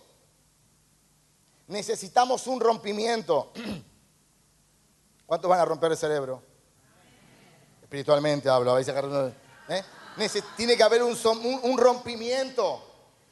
Necesitamos 1.67 2.47
un 2.47 2.59
rompimiento. 2.59 3.51
¿Cuántos 5.27 5.47
van 5.47 5.59
a 5.59 5.65
romper 5.65 5.91
el 5.91 5.97
cerebro? 5.99 6.41
Espiritualmente 7.83 8.49
hablo. 8.49 8.75
¿eh? 8.79 9.83
Nece- 10.17 10.43
tiene 10.57 10.75
que 10.75 10.81
haber 10.81 11.03
un- 11.03 11.15
un 11.61 11.77
rompimiento. 11.77 12.81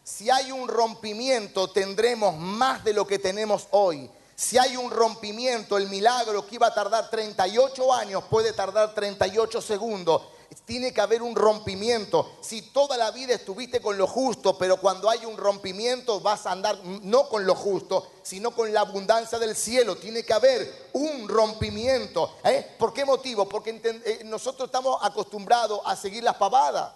Si 0.03 0.29
hay 0.29 0.51
un 0.51 0.67
rompimiento, 0.67 1.71
tendremos 1.71 2.37
más 2.37 2.83
de 2.83 2.93
lo 2.93 3.07
que 3.07 3.17
tenemos 3.17 3.67
hoy. 3.71 4.07
Si 4.35 4.59
hay 4.59 4.77
un 4.77 4.91
rompimiento, 4.91 5.79
el 5.79 5.89
milagro 5.89 6.45
que 6.45 6.53
iba 6.53 6.67
a 6.67 6.73
tardar 6.75 7.09
38 7.09 7.91
años 7.91 8.23
puede 8.29 8.53
tardar 8.53 8.93
38 8.93 9.63
segundos. 9.63 10.21
Tiene 10.65 10.91
que 10.91 11.01
haber 11.01 11.21
un 11.21 11.35
rompimiento. 11.35 12.37
Si 12.41 12.61
toda 12.61 12.97
la 12.97 13.11
vida 13.11 13.35
estuviste 13.35 13.81
con 13.81 13.97
lo 13.97 14.07
justo, 14.07 14.57
pero 14.57 14.77
cuando 14.77 15.09
hay 15.09 15.25
un 15.25 15.37
rompimiento 15.37 16.19
vas 16.19 16.45
a 16.45 16.51
andar 16.51 16.83
no 16.83 17.29
con 17.29 17.45
lo 17.45 17.53
justo, 17.53 18.11
sino 18.23 18.51
con 18.51 18.73
la 18.73 18.81
abundancia 18.81 19.37
del 19.37 19.55
cielo. 19.55 19.95
Tiene 19.95 20.23
que 20.23 20.33
haber 20.33 20.89
un 20.93 21.27
rompimiento. 21.27 22.37
¿eh? 22.43 22.75
¿Por 22.79 22.93
qué 22.93 23.05
motivo? 23.05 23.47
Porque 23.47 23.79
eh, 23.83 24.21
nosotros 24.25 24.67
estamos 24.67 24.97
acostumbrados 25.01 25.81
a 25.85 25.95
seguir 25.95 26.23
las 26.23 26.35
pavadas. 26.35 26.93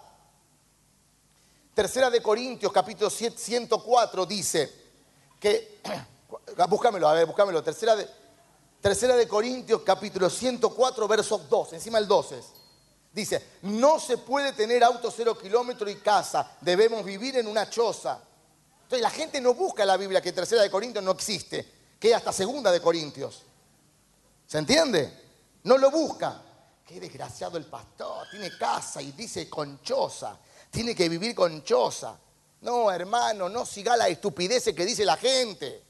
Tercera 1.74 2.08
de 2.10 2.22
Corintios, 2.22 2.72
capítulo 2.72 3.10
7, 3.10 3.36
104, 3.36 4.26
dice 4.26 4.72
que, 5.40 5.80
búscamelo, 6.68 7.08
a 7.08 7.14
ver, 7.14 7.26
búscamelo. 7.26 7.62
Tercera 7.62 7.96
de, 7.96 8.08
tercera 8.80 9.16
de 9.16 9.26
Corintios, 9.26 9.82
capítulo 9.82 10.30
104, 10.30 11.08
verso 11.08 11.38
2, 11.38 11.72
encima 11.72 11.98
el 11.98 12.06
12. 12.06 12.63
Dice, 13.14 13.40
no 13.62 14.00
se 14.00 14.18
puede 14.18 14.52
tener 14.54 14.82
auto 14.82 15.08
cero 15.08 15.38
kilómetro 15.38 15.88
y 15.88 15.94
casa, 15.96 16.56
debemos 16.60 17.04
vivir 17.04 17.36
en 17.36 17.46
una 17.46 17.70
choza. 17.70 18.18
Entonces 18.82 19.02
la 19.02 19.10
gente 19.10 19.40
no 19.40 19.54
busca 19.54 19.84
la 19.84 19.96
Biblia 19.96 20.20
que 20.20 20.32
tercera 20.32 20.62
de 20.62 20.70
Corintios 20.70 21.04
no 21.04 21.12
existe, 21.12 21.64
que 22.00 22.12
hasta 22.12 22.32
segunda 22.32 22.72
de 22.72 22.80
Corintios. 22.80 23.42
¿Se 24.48 24.58
entiende? 24.58 25.12
No 25.62 25.78
lo 25.78 25.92
busca. 25.92 26.42
Qué 26.84 26.98
desgraciado 26.98 27.56
el 27.56 27.64
pastor, 27.66 28.26
tiene 28.30 28.58
casa 28.58 29.00
y 29.00 29.12
dice 29.12 29.48
conchosa, 29.48 30.36
tiene 30.70 30.94
que 30.94 31.08
vivir 31.08 31.36
conchosa. 31.36 32.18
No, 32.62 32.90
hermano, 32.90 33.48
no 33.48 33.64
siga 33.64 33.96
la 33.96 34.08
estupidez 34.08 34.64
que 34.74 34.84
dice 34.84 35.04
la 35.04 35.16
gente. 35.16 35.82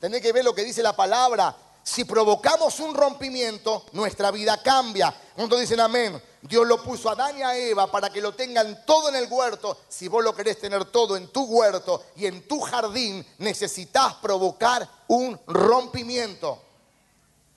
Tenés 0.00 0.20
que 0.20 0.32
ver 0.32 0.44
lo 0.44 0.54
que 0.54 0.64
dice 0.64 0.82
la 0.82 0.96
palabra. 0.96 1.56
Si 1.88 2.04
provocamos 2.04 2.80
un 2.80 2.94
rompimiento, 2.94 3.86
nuestra 3.92 4.30
vida 4.30 4.62
cambia. 4.62 5.12
¿Cuántos 5.34 5.58
dicen 5.58 5.80
amén? 5.80 6.22
Dios 6.42 6.66
lo 6.66 6.82
puso 6.82 7.08
a 7.08 7.12
Adán 7.12 7.38
y 7.38 7.42
a 7.42 7.56
Eva 7.56 7.90
para 7.90 8.10
que 8.10 8.20
lo 8.20 8.34
tengan 8.34 8.84
todo 8.84 9.08
en 9.08 9.16
el 9.16 9.26
huerto. 9.26 9.78
Si 9.88 10.06
vos 10.06 10.22
lo 10.22 10.36
querés 10.36 10.60
tener 10.60 10.84
todo 10.84 11.16
en 11.16 11.28
tu 11.28 11.44
huerto 11.44 12.04
y 12.14 12.26
en 12.26 12.46
tu 12.46 12.60
jardín, 12.60 13.26
necesitas 13.38 14.16
provocar 14.16 14.86
un 15.06 15.40
rompimiento. 15.46 16.62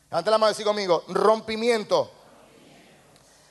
Levanta 0.09 0.31
la 0.31 0.37
mano 0.37 0.51
y 0.51 0.53
decir 0.53 0.65
conmigo, 0.65 1.03
rompimiento. 1.09 2.09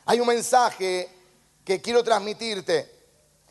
Hay 0.07 0.19
un 0.19 0.29
mensaje 0.29 1.15
que 1.63 1.83
quiero 1.83 2.03
transmitirte. 2.03 2.91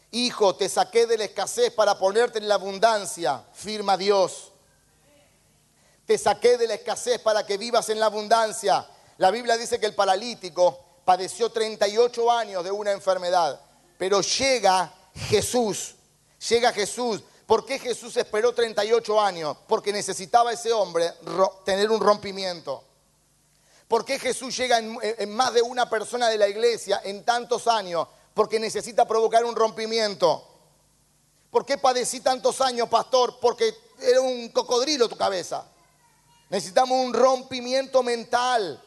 Hijo, 0.09 0.55
te 0.55 0.67
saqué 0.67 1.05
de 1.05 1.19
la 1.19 1.25
escasez 1.25 1.71
para 1.73 1.99
ponerte 1.99 2.39
en 2.39 2.47
la 2.47 2.55
abundancia, 2.55 3.43
firma 3.53 3.97
Dios. 3.97 4.48
Te 6.09 6.17
saqué 6.17 6.57
de 6.57 6.65
la 6.65 6.73
escasez 6.73 7.21
para 7.21 7.45
que 7.45 7.55
vivas 7.55 7.87
en 7.89 7.99
la 7.99 8.07
abundancia. 8.07 8.83
La 9.19 9.29
Biblia 9.29 9.55
dice 9.57 9.79
que 9.79 9.85
el 9.85 9.93
paralítico 9.93 10.79
padeció 11.05 11.51
38 11.51 12.31
años 12.31 12.63
de 12.63 12.71
una 12.71 12.91
enfermedad, 12.91 13.61
pero 13.95 14.19
llega 14.21 14.91
Jesús, 15.29 15.93
llega 16.49 16.73
Jesús. 16.73 17.21
¿Por 17.45 17.63
qué 17.63 17.77
Jesús 17.77 18.17
esperó 18.17 18.55
38 18.55 19.21
años? 19.21 19.55
Porque 19.67 19.93
necesitaba 19.93 20.51
ese 20.51 20.73
hombre 20.73 21.13
tener 21.63 21.91
un 21.91 21.99
rompimiento. 21.99 22.83
¿Por 23.87 24.03
qué 24.03 24.17
Jesús 24.17 24.57
llega 24.57 24.79
en, 24.79 24.97
en 25.03 25.31
más 25.35 25.53
de 25.53 25.61
una 25.61 25.87
persona 25.87 26.27
de 26.27 26.39
la 26.39 26.47
iglesia 26.47 27.01
en 27.03 27.23
tantos 27.23 27.67
años? 27.67 28.07
Porque 28.33 28.59
necesita 28.59 29.07
provocar 29.07 29.45
un 29.45 29.55
rompimiento. 29.55 30.43
¿Por 31.51 31.67
qué 31.67 31.77
padecí 31.77 32.21
tantos 32.21 32.61
años, 32.61 32.89
pastor? 32.89 33.37
Porque 33.39 33.75
era 34.01 34.21
un 34.21 34.49
cocodrilo 34.49 35.07
tu 35.07 35.15
cabeza. 35.15 35.67
Necesitamos 36.49 36.97
un 37.05 37.13
rompimiento 37.13 38.01
mental, 38.01 38.81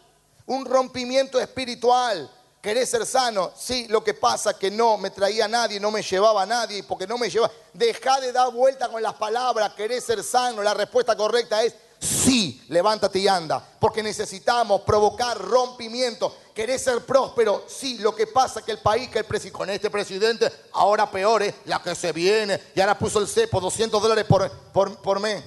un 0.47 0.65
rompimiento 0.65 1.41
espiritual. 1.41 2.31
¿Querés 2.61 2.91
ser 2.91 3.05
sano? 3.07 3.53
Sí, 3.57 3.87
lo 3.89 4.05
que 4.05 4.15
pasa 4.15 4.53
es 4.53 4.57
que 4.57 4.71
no 4.71 4.97
me 4.97 5.11
traía 5.11 5.49
nadie, 5.49 5.81
no 5.81 5.91
me 5.91 6.03
llevaba 6.03 6.43
a 6.43 6.47
nadie, 6.47 6.85
porque 6.85 7.07
no 7.07 7.19
me 7.19 7.29
lleva. 7.29 7.51
Deja 7.73 8.21
de 8.21 8.31
dar 8.31 8.53
vuelta 8.53 8.89
con 8.89 9.03
las 9.03 9.15
palabras, 9.15 9.75
querés 9.75 10.05
ser 10.05 10.23
sano. 10.23 10.63
La 10.63 10.75
respuesta 10.75 11.17
correcta 11.17 11.63
es 11.63 11.75
sí, 11.99 12.63
levántate 12.69 13.21
y 13.21 13.29
anda. 13.29 13.65
Porque 13.81 14.03
necesitamos 14.03 14.83
provocar 14.83 15.39
rompimiento. 15.39 16.37
¿Querés 16.55 16.83
ser 16.83 17.05
próspero? 17.05 17.65
Sí, 17.67 17.99
lo 17.99 18.15
que 18.15 18.27
pasa 18.27 18.61
es 18.61 18.67
que 18.67 18.73
el 18.73 18.79
país, 18.79 19.09
que 19.09 19.21
el 19.21 19.53
con 19.53 19.71
este 19.71 19.91
presidente, 19.91 20.51
ahora 20.73 21.11
peor 21.11 21.43
es 21.43 21.55
la 21.65 21.83
que 21.83 21.95
se 21.95 22.13
viene, 22.13 22.61
y 22.75 22.81
ahora 22.81 22.99
puso 22.99 23.19
el 23.19 23.27
cepo, 23.27 23.61
200 23.61 24.03
dólares 24.03 24.25
por, 24.25 24.49
por, 24.73 24.97
por 24.99 25.19
mes. 25.19 25.43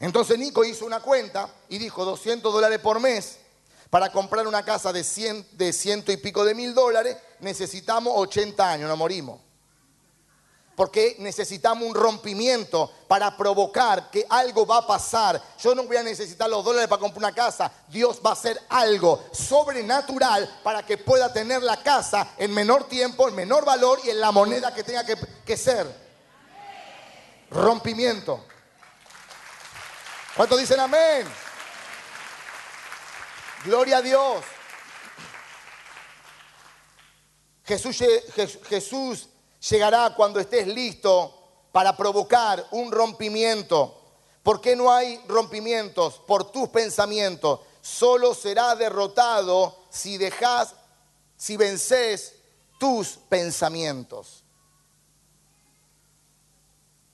Entonces 0.00 0.38
Nico 0.38 0.64
hizo 0.64 0.84
una 0.84 1.00
cuenta 1.00 1.48
y 1.68 1.78
dijo 1.78 2.04
200 2.04 2.52
dólares 2.52 2.78
por 2.80 3.00
mes 3.00 3.38
para 3.94 4.10
comprar 4.10 4.46
una 4.48 4.64
casa 4.64 4.92
de, 4.92 5.04
100, 5.04 5.46
de 5.52 5.72
ciento 5.72 6.10
y 6.10 6.16
pico 6.16 6.44
de 6.44 6.52
mil 6.52 6.74
dólares, 6.74 7.16
necesitamos 7.38 8.12
80 8.16 8.68
años, 8.68 8.88
no 8.88 8.96
morimos. 8.96 9.40
Porque 10.74 11.14
necesitamos 11.20 11.86
un 11.86 11.94
rompimiento 11.94 12.90
para 13.06 13.36
provocar 13.36 14.10
que 14.10 14.26
algo 14.28 14.66
va 14.66 14.78
a 14.78 14.86
pasar. 14.88 15.40
Yo 15.60 15.76
no 15.76 15.84
voy 15.84 15.96
a 15.96 16.02
necesitar 16.02 16.50
los 16.50 16.64
dólares 16.64 16.88
para 16.88 16.98
comprar 16.98 17.18
una 17.18 17.32
casa. 17.32 17.70
Dios 17.86 18.20
va 18.24 18.30
a 18.30 18.32
hacer 18.32 18.60
algo 18.68 19.22
sobrenatural 19.30 20.60
para 20.64 20.84
que 20.84 20.98
pueda 20.98 21.32
tener 21.32 21.62
la 21.62 21.80
casa 21.80 22.32
en 22.36 22.52
menor 22.52 22.88
tiempo, 22.88 23.28
en 23.28 23.36
menor 23.36 23.64
valor 23.64 24.00
y 24.02 24.10
en 24.10 24.18
la 24.18 24.32
moneda 24.32 24.74
que 24.74 24.82
tenga 24.82 25.04
que 25.06 25.56
ser. 25.56 25.86
Rompimiento. 27.48 28.44
¿Cuántos 30.36 30.58
dicen 30.58 30.80
amén? 30.80 31.26
Gloria 33.64 33.98
a 33.98 34.02
Dios. 34.02 34.44
Jesús, 37.64 37.98
lle- 38.00 38.22
Je- 38.34 38.64
Jesús 38.68 39.28
llegará 39.70 40.14
cuando 40.14 40.40
estés 40.40 40.66
listo 40.66 41.40
para 41.72 41.96
provocar 41.96 42.66
un 42.72 42.90
rompimiento. 42.92 44.00
¿Por 44.42 44.60
qué 44.60 44.76
no 44.76 44.92
hay 44.92 45.22
rompimientos? 45.26 46.18
Por 46.26 46.50
tus 46.50 46.68
pensamientos. 46.68 47.60
Solo 47.80 48.34
será 48.34 48.74
derrotado 48.74 49.84
si 49.90 50.18
dejas, 50.18 50.74
si 51.36 51.56
vences 51.56 52.34
tus 52.78 53.08
pensamientos. 53.28 54.42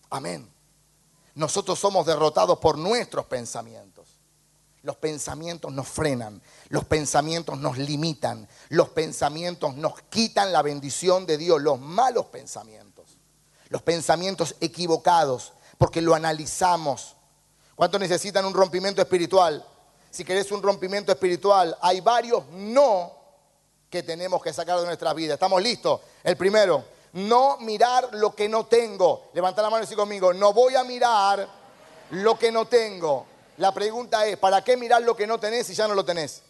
Amén. 0.09 0.53
Nosotros 1.35 1.79
somos 1.79 2.07
derrotados 2.07 2.59
por 2.59 2.79
nuestros 2.79 3.27
pensamientos. 3.27 4.21
Los 4.83 4.97
pensamientos 4.97 5.73
nos 5.73 5.89
frenan, 5.89 6.41
los 6.69 6.87
pensamientos 6.87 7.59
nos 7.59 7.77
limitan, 7.77 8.49
los 8.71 8.89
pensamientos 8.89 9.75
nos 9.77 10.01
quitan 10.09 10.53
la 10.53 10.63
bendición 10.63 11.27
de 11.27 11.37
Dios, 11.37 11.61
los 11.61 11.79
malos 11.79 12.27
pensamientos, 12.27 13.19
los 13.69 13.83
pensamientos 13.83 14.57
equivocados, 14.61 15.53
porque 15.77 16.01
lo 16.01 16.15
analizamos. 16.15 17.17
¿Cuántos 17.75 18.01
necesitan 18.01 18.47
un 18.47 18.55
rompimiento 18.55 19.03
espiritual? 19.03 19.67
Si 20.11 20.25
querés 20.25 20.51
un 20.51 20.63
rompimiento 20.63 21.13
espiritual, 21.13 21.77
hay 21.83 22.01
varios 22.01 22.47
no 22.49 23.13
que 23.91 24.03
tenemos 24.03 24.43
que 24.43 24.53
sacar 24.53 24.81
de 24.81 24.87
nuestra 24.87 25.13
vida. 25.13 25.35
¿Estamos 25.35 25.63
listos? 25.63 26.01
El 26.25 26.37
primero, 26.37 26.85
no 27.13 27.59
mirar 27.59 28.11
lo 28.13 28.35
que 28.35 28.49
no 28.49 28.67
tengo. 28.67 29.31
Levanta 29.33 29.63
la 29.63 29.71
mano 29.71 29.83
y 29.83 29.87
decir 29.87 29.97
conmigo, 29.97 30.33
no 30.33 30.53
voy 30.53 30.77
a 30.77 30.85
mirar 30.85 31.49
lo 32.11 32.39
que 32.39 32.53
no 32.53 32.67
tengo. 32.67 33.27
La 33.59 33.73
pregunta 33.73 34.27
es, 34.27 34.37
¿para 34.37 34.63
qué 34.63 34.77
mirar 34.77 35.03
lo 35.03 35.15
que 35.15 35.27
no 35.27 35.39
tenés 35.39 35.67
si 35.67 35.75
ya 35.75 35.87
no 35.87 35.95
lo 35.95 36.05
tenés? 36.05 36.43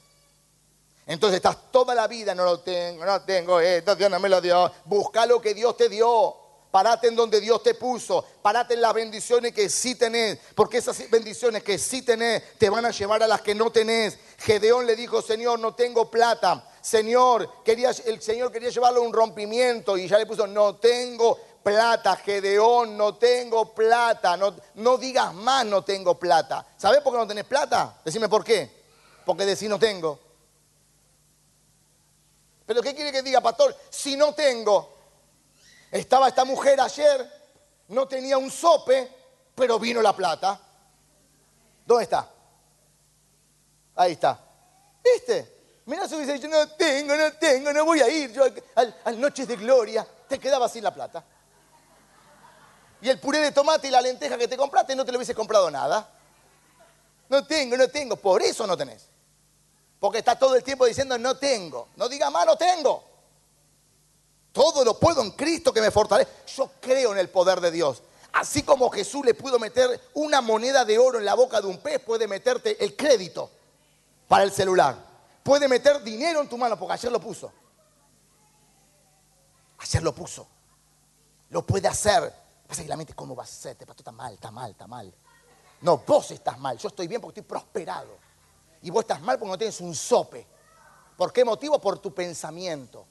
Entonces 1.06 1.36
estás 1.36 1.72
toda 1.72 1.94
la 1.94 2.06
vida, 2.06 2.34
no 2.34 2.44
lo 2.44 2.60
tengo, 2.60 3.04
no 3.04 3.20
tengo 3.22 3.58
esto, 3.58 3.96
Dios 3.96 4.10
no 4.10 4.20
me 4.20 4.28
lo 4.28 4.40
dio. 4.40 4.70
Busca 4.84 5.26
lo 5.26 5.40
que 5.40 5.54
Dios 5.54 5.76
te 5.76 5.88
dio. 5.88 6.36
Parate 6.70 7.08
en 7.08 7.16
donde 7.16 7.40
Dios 7.40 7.62
te 7.64 7.74
puso. 7.74 8.24
Parate 8.42 8.74
en 8.74 8.80
las 8.80 8.94
bendiciones 8.94 9.52
que 9.52 9.68
sí 9.68 9.96
tenés. 9.96 10.38
Porque 10.54 10.78
esas 10.78 11.10
bendiciones 11.10 11.64
que 11.64 11.78
sí 11.78 12.02
tenés 12.02 12.56
te 12.58 12.70
van 12.70 12.86
a 12.86 12.90
llevar 12.90 13.22
a 13.24 13.26
las 13.26 13.40
que 13.40 13.56
no 13.56 13.72
tenés. 13.72 14.16
Gedeón 14.38 14.86
le 14.86 14.94
dijo, 14.94 15.20
Señor, 15.20 15.58
no 15.58 15.74
tengo 15.74 16.08
plata. 16.08 16.69
Señor, 16.80 17.62
quería, 17.62 17.90
el 18.06 18.22
Señor 18.22 18.50
quería 18.50 18.70
llevarlo 18.70 19.00
a 19.02 19.04
un 19.04 19.12
rompimiento 19.12 19.98
y 19.98 20.08
ya 20.08 20.18
le 20.18 20.26
puso, 20.26 20.46
no 20.46 20.76
tengo 20.76 21.38
plata, 21.62 22.16
Gedeón, 22.16 22.96
no 22.96 23.16
tengo 23.16 23.74
plata. 23.74 24.38
No, 24.74 24.98
digas 24.98 25.34
más, 25.34 25.64
no 25.66 25.82
tengo 25.84 26.18
plata. 26.18 26.66
¿Sabés 26.76 27.00
por 27.00 27.12
qué 27.12 27.18
no 27.18 27.26
tenés 27.26 27.44
plata? 27.44 28.00
Decime 28.04 28.28
por 28.28 28.44
qué. 28.44 28.80
Porque 29.24 29.44
decís 29.44 29.68
no 29.68 29.78
tengo. 29.78 30.18
Pero 32.66 32.82
¿qué 32.82 32.94
quiere 32.94 33.12
que 33.12 33.22
diga, 33.22 33.40
pastor? 33.40 33.76
Si 33.90 34.16
no 34.16 34.32
tengo. 34.32 34.96
Estaba 35.90 36.28
esta 36.28 36.44
mujer 36.44 36.80
ayer, 36.80 37.30
no 37.88 38.06
tenía 38.06 38.38
un 38.38 38.50
sope, 38.50 39.12
pero 39.54 39.78
vino 39.78 40.00
la 40.00 40.14
plata. 40.14 40.60
¿Dónde 41.84 42.04
está? 42.04 42.30
Ahí 43.96 44.12
está. 44.12 44.40
¿Viste? 45.02 45.59
Mirá 45.90 46.06
si 46.06 46.14
hubiese 46.14 46.34
dicho, 46.34 46.46
no 46.46 46.68
tengo, 46.68 47.16
no 47.16 47.32
tengo, 47.32 47.72
no 47.72 47.84
voy 47.84 48.00
a 48.00 48.08
ir 48.08 48.30
yo 48.30 48.44
al, 48.76 48.96
al 49.02 49.20
Noches 49.20 49.48
de 49.48 49.56
Gloria. 49.56 50.06
Te 50.28 50.38
quedaba 50.38 50.68
sin 50.68 50.84
la 50.84 50.94
plata. 50.94 51.24
Y 53.02 53.08
el 53.08 53.18
puré 53.18 53.40
de 53.40 53.50
tomate 53.50 53.88
y 53.88 53.90
la 53.90 54.00
lenteja 54.00 54.38
que 54.38 54.46
te 54.46 54.56
compraste 54.56 54.94
no 54.94 55.04
te 55.04 55.10
lo 55.10 55.18
hubiese 55.18 55.34
comprado 55.34 55.68
nada. 55.68 56.08
No 57.28 57.44
tengo, 57.44 57.76
no 57.76 57.88
tengo. 57.88 58.14
Por 58.14 58.40
eso 58.40 58.68
no 58.68 58.76
tenés. 58.76 59.08
Porque 59.98 60.18
está 60.18 60.38
todo 60.38 60.54
el 60.54 60.62
tiempo 60.62 60.86
diciendo 60.86 61.18
no 61.18 61.36
tengo. 61.36 61.88
No 61.96 62.08
diga 62.08 62.30
más, 62.30 62.46
no 62.46 62.54
tengo. 62.54 63.02
Todo 64.52 64.84
lo 64.84 64.96
puedo 64.96 65.22
en 65.22 65.32
Cristo 65.32 65.72
que 65.72 65.80
me 65.80 65.90
fortalece. 65.90 66.30
Yo 66.54 66.70
creo 66.80 67.10
en 67.10 67.18
el 67.18 67.30
poder 67.30 67.60
de 67.60 67.72
Dios. 67.72 68.00
Así 68.34 68.62
como 68.62 68.90
Jesús 68.90 69.24
le 69.24 69.34
pudo 69.34 69.58
meter 69.58 70.00
una 70.14 70.40
moneda 70.40 70.84
de 70.84 71.00
oro 71.00 71.18
en 71.18 71.24
la 71.24 71.34
boca 71.34 71.60
de 71.60 71.66
un 71.66 71.78
pez, 71.78 71.98
puede 71.98 72.28
meterte 72.28 72.76
el 72.84 72.94
crédito 72.94 73.50
para 74.28 74.44
el 74.44 74.52
celular. 74.52 75.09
Puede 75.42 75.68
meter 75.68 76.02
dinero 76.02 76.40
en 76.40 76.48
tu 76.48 76.58
mano, 76.58 76.78
porque 76.78 76.94
ayer 76.94 77.10
lo 77.10 77.20
puso. 77.20 77.52
Ayer 79.78 80.02
lo 80.02 80.14
puso. 80.14 80.46
Lo 81.50 81.66
puede 81.66 81.88
hacer. 81.88 82.32
Pasa 82.66 82.82
que 82.82 82.88
la 82.88 82.96
mente, 82.96 83.14
¿cómo 83.14 83.34
va 83.34 83.44
a 83.44 83.46
ser? 83.46 83.76
Te 83.76 83.86
pasó, 83.86 83.98
está 84.00 84.12
mal, 84.12 84.34
está 84.34 84.50
mal, 84.50 84.70
está 84.70 84.86
mal. 84.86 85.12
No, 85.80 85.98
vos 85.98 86.30
estás 86.30 86.58
mal. 86.58 86.76
Yo 86.78 86.88
estoy 86.88 87.08
bien 87.08 87.20
porque 87.20 87.40
estoy 87.40 87.48
prosperado. 87.48 88.18
Y 88.82 88.90
vos 88.90 89.02
estás 89.02 89.20
mal 89.20 89.38
porque 89.38 89.50
no 89.50 89.58
tienes 89.58 89.80
un 89.80 89.94
sope. 89.94 90.46
¿Por 91.16 91.32
qué 91.32 91.44
motivo? 91.44 91.78
Por 91.78 91.98
tu 91.98 92.14
pensamiento. 92.14 93.06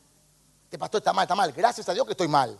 Te 0.69 0.77
pastor 0.77 0.99
está 0.99 1.13
mal, 1.13 1.23
está 1.23 1.35
mal. 1.35 1.51
Gracias 1.51 1.89
a 1.89 1.93
Dios 1.93 2.05
que 2.05 2.11
estoy 2.11 2.27
mal. 2.27 2.57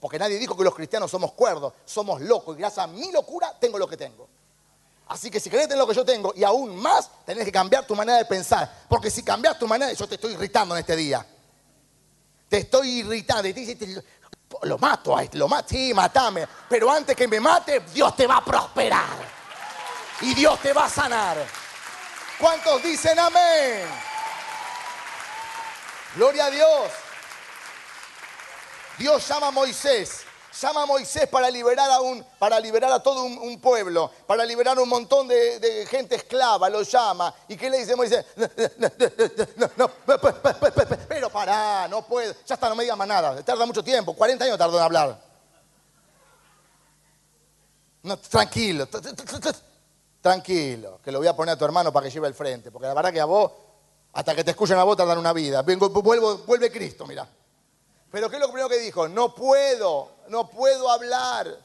Porque 0.00 0.18
nadie 0.18 0.38
dijo 0.38 0.56
que 0.56 0.64
los 0.64 0.74
cristianos 0.74 1.10
somos 1.10 1.32
cuerdos, 1.32 1.72
somos 1.84 2.20
locos. 2.20 2.56
Y 2.56 2.60
gracias 2.60 2.84
a 2.84 2.86
mi 2.86 3.10
locura 3.10 3.56
tengo 3.58 3.78
lo 3.78 3.88
que 3.88 3.96
tengo. 3.96 4.28
Así 5.08 5.30
que 5.30 5.38
si 5.38 5.50
querés 5.50 5.68
tener 5.68 5.78
lo 5.78 5.86
que 5.86 5.94
yo 5.94 6.04
tengo 6.04 6.32
y 6.34 6.44
aún 6.44 6.76
más, 6.76 7.10
tenés 7.26 7.44
que 7.44 7.52
cambiar 7.52 7.86
tu 7.86 7.94
manera 7.94 8.18
de 8.18 8.24
pensar. 8.24 8.84
Porque 8.88 9.10
si 9.10 9.22
cambias 9.22 9.58
tu 9.58 9.68
manera, 9.68 9.92
yo 9.92 10.06
te 10.06 10.14
estoy 10.14 10.32
irritando 10.32 10.74
en 10.74 10.80
este 10.80 10.96
día. 10.96 11.24
Te 12.48 12.58
estoy 12.58 13.00
irritando. 13.00 13.48
Y 13.48 13.98
lo 14.62 14.78
mato 14.78 15.18
este, 15.18 15.36
lo 15.36 15.48
mato. 15.48 15.68
Sí, 15.68 15.92
matame. 15.92 16.46
Pero 16.68 16.90
antes 16.90 17.14
que 17.14 17.28
me 17.28 17.38
mate, 17.38 17.80
Dios 17.92 18.16
te 18.16 18.26
va 18.26 18.38
a 18.38 18.44
prosperar. 18.44 19.34
Y 20.22 20.34
Dios 20.34 20.58
te 20.60 20.72
va 20.72 20.86
a 20.86 20.90
sanar. 20.90 21.36
¿Cuántos 22.38 22.82
dicen 22.82 23.18
amén? 23.18 23.86
Gloria 26.16 26.46
a 26.46 26.50
Dios. 26.50 26.90
Dios 28.98 29.26
llama 29.28 29.48
a 29.48 29.50
Moisés. 29.50 30.24
Llama 30.60 30.82
a 30.82 30.86
Moisés 30.86 31.26
para 31.26 31.50
liberar 31.50 31.90
a, 31.90 32.00
un, 32.00 32.24
para 32.38 32.60
liberar 32.60 32.92
a 32.92 33.02
todo 33.02 33.24
un, 33.24 33.60
pueblo, 33.60 34.10
para 34.26 34.44
liberar 34.44 34.78
a 34.78 34.82
un 34.82 34.88
montón 34.88 35.26
de, 35.26 35.86
gente 35.90 36.14
esclava, 36.14 36.68
lo 36.68 36.82
llama. 36.82 37.34
¿Y 37.48 37.56
qué 37.56 37.68
le 37.68 37.78
dice 37.78 37.96
Moisés? 37.96 38.24
No, 39.56 39.70
no, 39.76 39.90
pero 41.08 41.30
pará, 41.30 41.88
no 41.88 42.06
puedo. 42.06 42.34
Ya 42.46 42.54
está, 42.54 42.68
no 42.68 42.76
me 42.76 42.84
digas 42.84 42.96
más 42.96 43.08
nada. 43.08 43.42
Tarda 43.42 43.66
mucho 43.66 43.82
tiempo, 43.82 44.14
40 44.14 44.44
años 44.44 44.58
tardó 44.58 44.76
en 44.76 44.82
hablar. 44.84 45.20
Tranquilo, 48.28 48.86
tranquilo, 50.20 51.00
que 51.02 51.10
lo 51.10 51.18
voy 51.18 51.26
a 51.26 51.34
poner 51.34 51.54
a 51.54 51.58
tu 51.58 51.64
hermano 51.64 51.92
para 51.92 52.04
que 52.04 52.12
lleve 52.12 52.28
el 52.28 52.34
frente, 52.34 52.70
porque 52.70 52.86
la 52.86 52.94
verdad 52.94 53.12
que 53.12 53.20
a 53.20 53.24
vos, 53.24 53.50
hasta 54.12 54.34
que 54.34 54.44
te 54.44 54.50
escuchen 54.52 54.78
a 54.78 54.84
vos, 54.84 54.96
tardan 54.96 55.18
una 55.18 55.32
vida. 55.32 55.62
Vuelve 55.62 56.70
Cristo, 56.70 57.06
mira. 57.06 57.28
Pero 58.14 58.30
¿qué 58.30 58.36
es 58.36 58.40
lo 58.40 58.46
primero 58.46 58.68
que 58.68 58.78
dijo? 58.78 59.08
No 59.08 59.34
puedo, 59.34 60.08
no 60.28 60.48
puedo 60.48 60.88
hablar. 60.88 61.58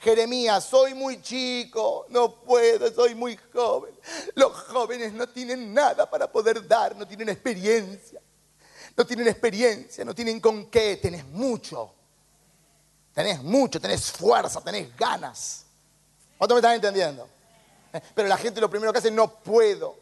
Jeremías, 0.00 0.64
soy 0.64 0.92
muy 0.92 1.22
chico, 1.22 2.04
no 2.08 2.34
puedo, 2.34 2.92
soy 2.92 3.14
muy 3.14 3.38
joven. 3.52 3.94
Los 4.34 4.52
jóvenes 4.64 5.12
no 5.12 5.28
tienen 5.28 5.72
nada 5.72 6.10
para 6.10 6.26
poder 6.32 6.66
dar, 6.66 6.96
no 6.96 7.06
tienen 7.06 7.28
experiencia. 7.28 8.20
No 8.96 9.06
tienen 9.06 9.28
experiencia, 9.28 10.04
no 10.04 10.16
tienen 10.16 10.40
con 10.40 10.68
qué, 10.68 10.96
tenés 10.96 11.24
mucho. 11.26 11.92
Tenés 13.14 13.40
mucho, 13.40 13.80
tenés 13.80 14.10
fuerza, 14.10 14.60
tenés 14.60 14.96
ganas. 14.96 15.64
¿Cuánto 16.38 16.56
me 16.56 16.58
están 16.58 16.74
entendiendo? 16.74 17.28
Pero 18.16 18.26
la 18.26 18.36
gente 18.36 18.60
lo 18.60 18.68
primero 18.68 18.92
que 18.92 18.98
hace, 18.98 19.12
no 19.12 19.32
puedo, 19.32 19.96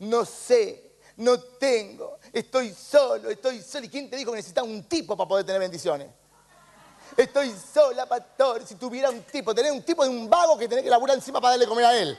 no 0.00 0.24
sé, 0.24 0.89
no 1.20 1.38
tengo, 1.38 2.18
estoy 2.32 2.74
solo, 2.74 3.28
estoy 3.28 3.62
solo. 3.62 3.84
¿Y 3.84 3.90
quién 3.90 4.08
te 4.08 4.16
dijo 4.16 4.32
que 4.32 4.38
necesitas 4.38 4.64
un 4.64 4.84
tipo 4.84 5.14
para 5.16 5.28
poder 5.28 5.44
tener 5.44 5.60
bendiciones? 5.60 6.08
Estoy 7.16 7.54
sola, 7.72 8.06
pastor. 8.06 8.66
Si 8.66 8.76
tuviera 8.76 9.10
un 9.10 9.22
tipo, 9.24 9.54
tener 9.54 9.70
un 9.70 9.82
tipo 9.82 10.02
de 10.02 10.08
un 10.08 10.30
vago 10.30 10.56
que 10.56 10.66
tenés 10.66 10.82
que 10.82 10.90
laburar 10.90 11.16
encima 11.16 11.38
para 11.38 11.52
darle 11.52 11.66
comer 11.66 11.84
a 11.84 11.94
él. 11.94 12.18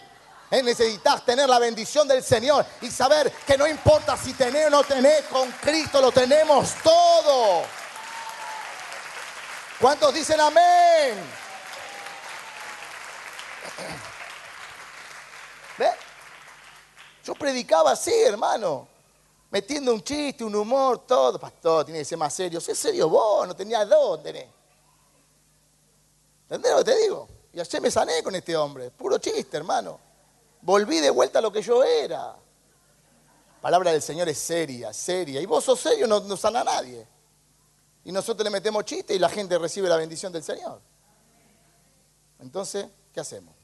¿Eh? 0.52 0.62
Necesitas 0.62 1.26
tener 1.26 1.50
la 1.50 1.58
bendición 1.58 2.08
del 2.08 2.24
Señor 2.24 2.64
y 2.82 2.92
saber 2.92 3.32
que 3.32 3.58
no 3.58 3.66
importa 3.66 4.16
si 4.18 4.34
tenés 4.34 4.68
o 4.68 4.70
no 4.70 4.84
tenés, 4.84 5.24
con 5.24 5.50
Cristo 5.54 6.00
lo 6.00 6.12
tenemos 6.12 6.76
todo. 6.84 7.64
¿Cuántos 9.80 10.14
dicen 10.14 10.40
amén? 10.40 11.16
¿Ve? 15.80 15.90
Yo 17.24 17.34
predicaba 17.34 17.94
así, 17.94 18.14
hermano. 18.14 18.91
Metiendo 19.52 19.94
un 19.94 20.02
chiste, 20.02 20.46
un 20.46 20.56
humor, 20.56 21.06
todo. 21.06 21.38
Pastor, 21.38 21.86
tiene 21.86 22.00
que 22.00 22.06
ser 22.06 22.18
más 22.18 22.34
serio. 22.34 22.62
Sé 22.62 22.74
serio 22.74 23.10
vos, 23.10 23.48
no 23.48 23.56
tenías 23.56 23.88
dos, 23.88 24.24
tenés. 24.24 24.48
¿Entendés 26.44 26.72
lo 26.72 26.78
que 26.80 26.84
te 26.86 26.98
digo? 26.98 27.28
Y 27.54 27.60
ayer 27.60 27.82
me 27.82 27.92
sané 27.92 28.24
con 28.24 28.34
este 28.34 28.56
hombre. 28.56 28.92
Puro 28.92 29.18
chiste, 29.18 29.58
hermano. 29.58 30.00
Volví 30.62 31.00
de 31.00 31.10
vuelta 31.10 31.40
a 31.40 31.42
lo 31.42 31.52
que 31.52 31.62
yo 31.62 31.84
era. 31.84 32.36
Palabra 33.62 33.92
del 33.92 34.02
Señor 34.02 34.30
es 34.30 34.38
seria, 34.38 34.94
seria. 34.94 35.42
Y 35.42 35.46
vos 35.46 35.64
sos 35.64 35.80
serio, 35.80 36.08
no, 36.08 36.22
no 36.22 36.38
sana 36.38 36.62
a 36.62 36.64
nadie. 36.64 37.06
Y 38.06 38.12
nosotros 38.12 38.44
le 38.46 38.50
metemos 38.50 38.86
chiste 38.86 39.14
y 39.14 39.20
la 39.20 39.30
gente 39.30 39.58
recibe 39.58 39.90
la 39.90 39.98
bendición 39.98 40.32
del 40.32 40.44
Señor. 40.44 40.82
Entonces, 42.40 42.88
¿qué 43.14 43.20
hacemos? 43.20 43.61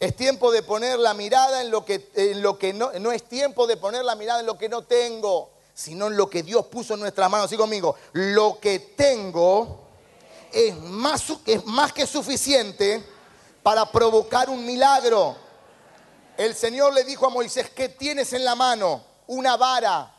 Es 0.00 0.14
tiempo 0.14 0.52
de 0.52 0.62
poner 0.62 0.98
la 0.98 1.12
mirada 1.12 1.60
en 1.60 1.70
lo 1.70 1.84
que, 1.84 2.10
en 2.14 2.40
lo 2.40 2.56
que 2.56 2.72
no, 2.72 2.92
no 3.00 3.10
es 3.10 3.24
tiempo 3.24 3.66
de 3.66 3.76
poner 3.76 4.04
la 4.04 4.14
mirada 4.14 4.40
en 4.40 4.46
lo 4.46 4.56
que 4.56 4.68
no 4.68 4.82
tengo, 4.82 5.50
sino 5.74 6.06
en 6.06 6.16
lo 6.16 6.30
que 6.30 6.42
Dios 6.42 6.66
puso 6.66 6.94
en 6.94 7.00
nuestras 7.00 7.28
manos. 7.28 7.46
Así 7.46 7.56
conmigo, 7.56 7.96
lo 8.12 8.58
que 8.60 8.78
tengo 8.78 9.86
es 10.52 10.76
más, 10.76 11.24
es 11.46 11.64
más 11.66 11.92
que 11.92 12.06
suficiente 12.06 13.04
para 13.62 13.90
provocar 13.90 14.48
un 14.50 14.64
milagro. 14.64 15.36
El 16.36 16.54
Señor 16.54 16.94
le 16.94 17.02
dijo 17.02 17.26
a 17.26 17.30
Moisés, 17.30 17.70
¿qué 17.70 17.88
tienes 17.88 18.32
en 18.32 18.44
la 18.44 18.54
mano? 18.54 19.02
Una 19.26 19.56
vara. 19.56 20.14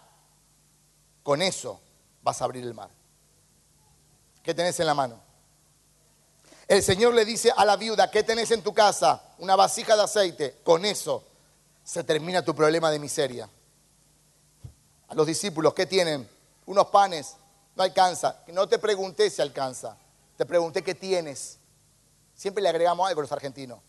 Con 1.24 1.42
eso 1.42 1.80
vas 2.22 2.42
a 2.42 2.46
abrir 2.46 2.64
el 2.64 2.74
mar. 2.74 2.90
¿Qué 4.44 4.54
tenés 4.54 4.80
en 4.80 4.88
la 4.88 4.94
mano? 4.94 5.29
El 6.70 6.84
Señor 6.84 7.16
le 7.16 7.26
dice 7.26 7.52
a 7.58 7.66
la 7.66 7.78
viuda, 7.78 8.12
¿qué 8.12 8.22
tenés 8.22 8.52
en 8.52 8.62
tu 8.62 8.76
casa? 8.76 9.24
Una 9.40 9.56
vasija 9.56 9.96
de 9.96 10.04
aceite. 10.04 10.58
Con 10.64 10.86
eso 10.86 11.24
se 11.84 12.04
termina 12.04 12.46
tu 12.46 12.54
problema 12.54 12.92
de 12.92 13.00
miseria. 13.00 13.50
A 15.08 15.16
los 15.16 15.26
discípulos, 15.26 15.74
¿qué 15.74 15.88
tienen? 15.88 16.30
Unos 16.68 16.86
panes. 16.90 17.38
No 17.76 17.82
alcanza. 17.82 18.44
No 18.50 18.70
te 18.70 18.78
pregunté 18.78 19.32
si 19.32 19.42
alcanza. 19.42 19.98
Te 20.38 20.46
pregunté 20.46 20.84
qué 20.84 20.94
tienes. 20.94 21.58
Siempre 22.36 22.62
le 22.62 22.70
agregamos 22.70 23.08
algo 23.08 23.22
a 23.22 23.24
los 23.24 23.32
argentinos. 23.32 23.80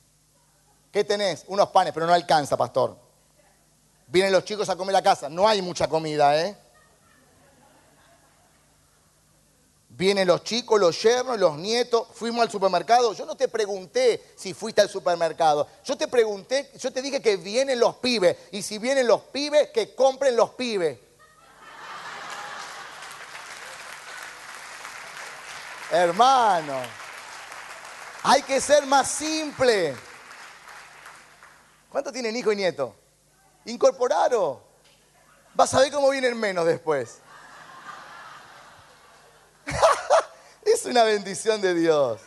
¿Qué 0.91 1.05
tenés? 1.05 1.45
Unos 1.49 1.69
panes, 1.69 1.93
pero 1.93 2.07
no 2.07 2.15
alcanza, 2.15 2.57
pastor. 2.57 2.97
Vienen 4.07 4.33
los 4.33 4.43
chicos 4.47 4.71
a 4.71 4.77
comer 4.77 4.97
a 4.97 5.03
casa. 5.03 5.29
No 5.29 5.47
hay 5.47 5.61
mucha 5.61 5.87
comida, 5.87 6.35
¿eh? 6.41 6.57
Vienen 10.01 10.27
los 10.27 10.43
chicos, 10.45 10.81
los 10.81 11.03
yernos, 11.03 11.39
los 11.39 11.59
nietos. 11.59 12.09
Fuimos 12.15 12.41
al 12.41 12.51
supermercado. 12.51 13.13
Yo 13.13 13.27
no 13.27 13.37
te 13.37 13.49
pregunté 13.49 14.33
si 14.35 14.55
fuiste 14.55 14.81
al 14.81 14.89
supermercado. 14.89 15.69
Yo 15.85 15.95
te 15.95 16.09
pregunté, 16.09 16.71
yo 16.79 16.91
te 16.91 17.03
dije 17.03 17.21
que 17.21 17.37
vienen 17.37 17.79
los 17.79 17.97
pibes. 17.97 18.35
Y 18.51 18.63
si 18.63 18.79
vienen 18.79 19.07
los 19.07 19.21
pibes, 19.25 19.69
que 19.75 19.95
compren 19.95 20.37
los 20.37 20.55
pibes. 20.55 20.99
Hermano, 25.91 26.81
hay 28.23 28.41
que 28.41 28.59
ser 28.59 28.87
más 28.87 29.07
simple. 29.07 29.95
¿Cuántos 31.91 32.11
tienen 32.15 32.35
hijo 32.35 32.51
y 32.53 32.57
nieto? 32.57 32.97
Incorporaros. 33.67 34.61
Vas 35.53 35.75
a 35.75 35.81
ver 35.81 35.93
cómo 35.93 36.09
vienen 36.09 36.41
menos 36.41 36.65
después. 36.65 37.19
Es 40.73 40.85
una 40.85 41.05
bendición 41.05 41.61
de 41.61 41.75
Dios. 41.75 42.21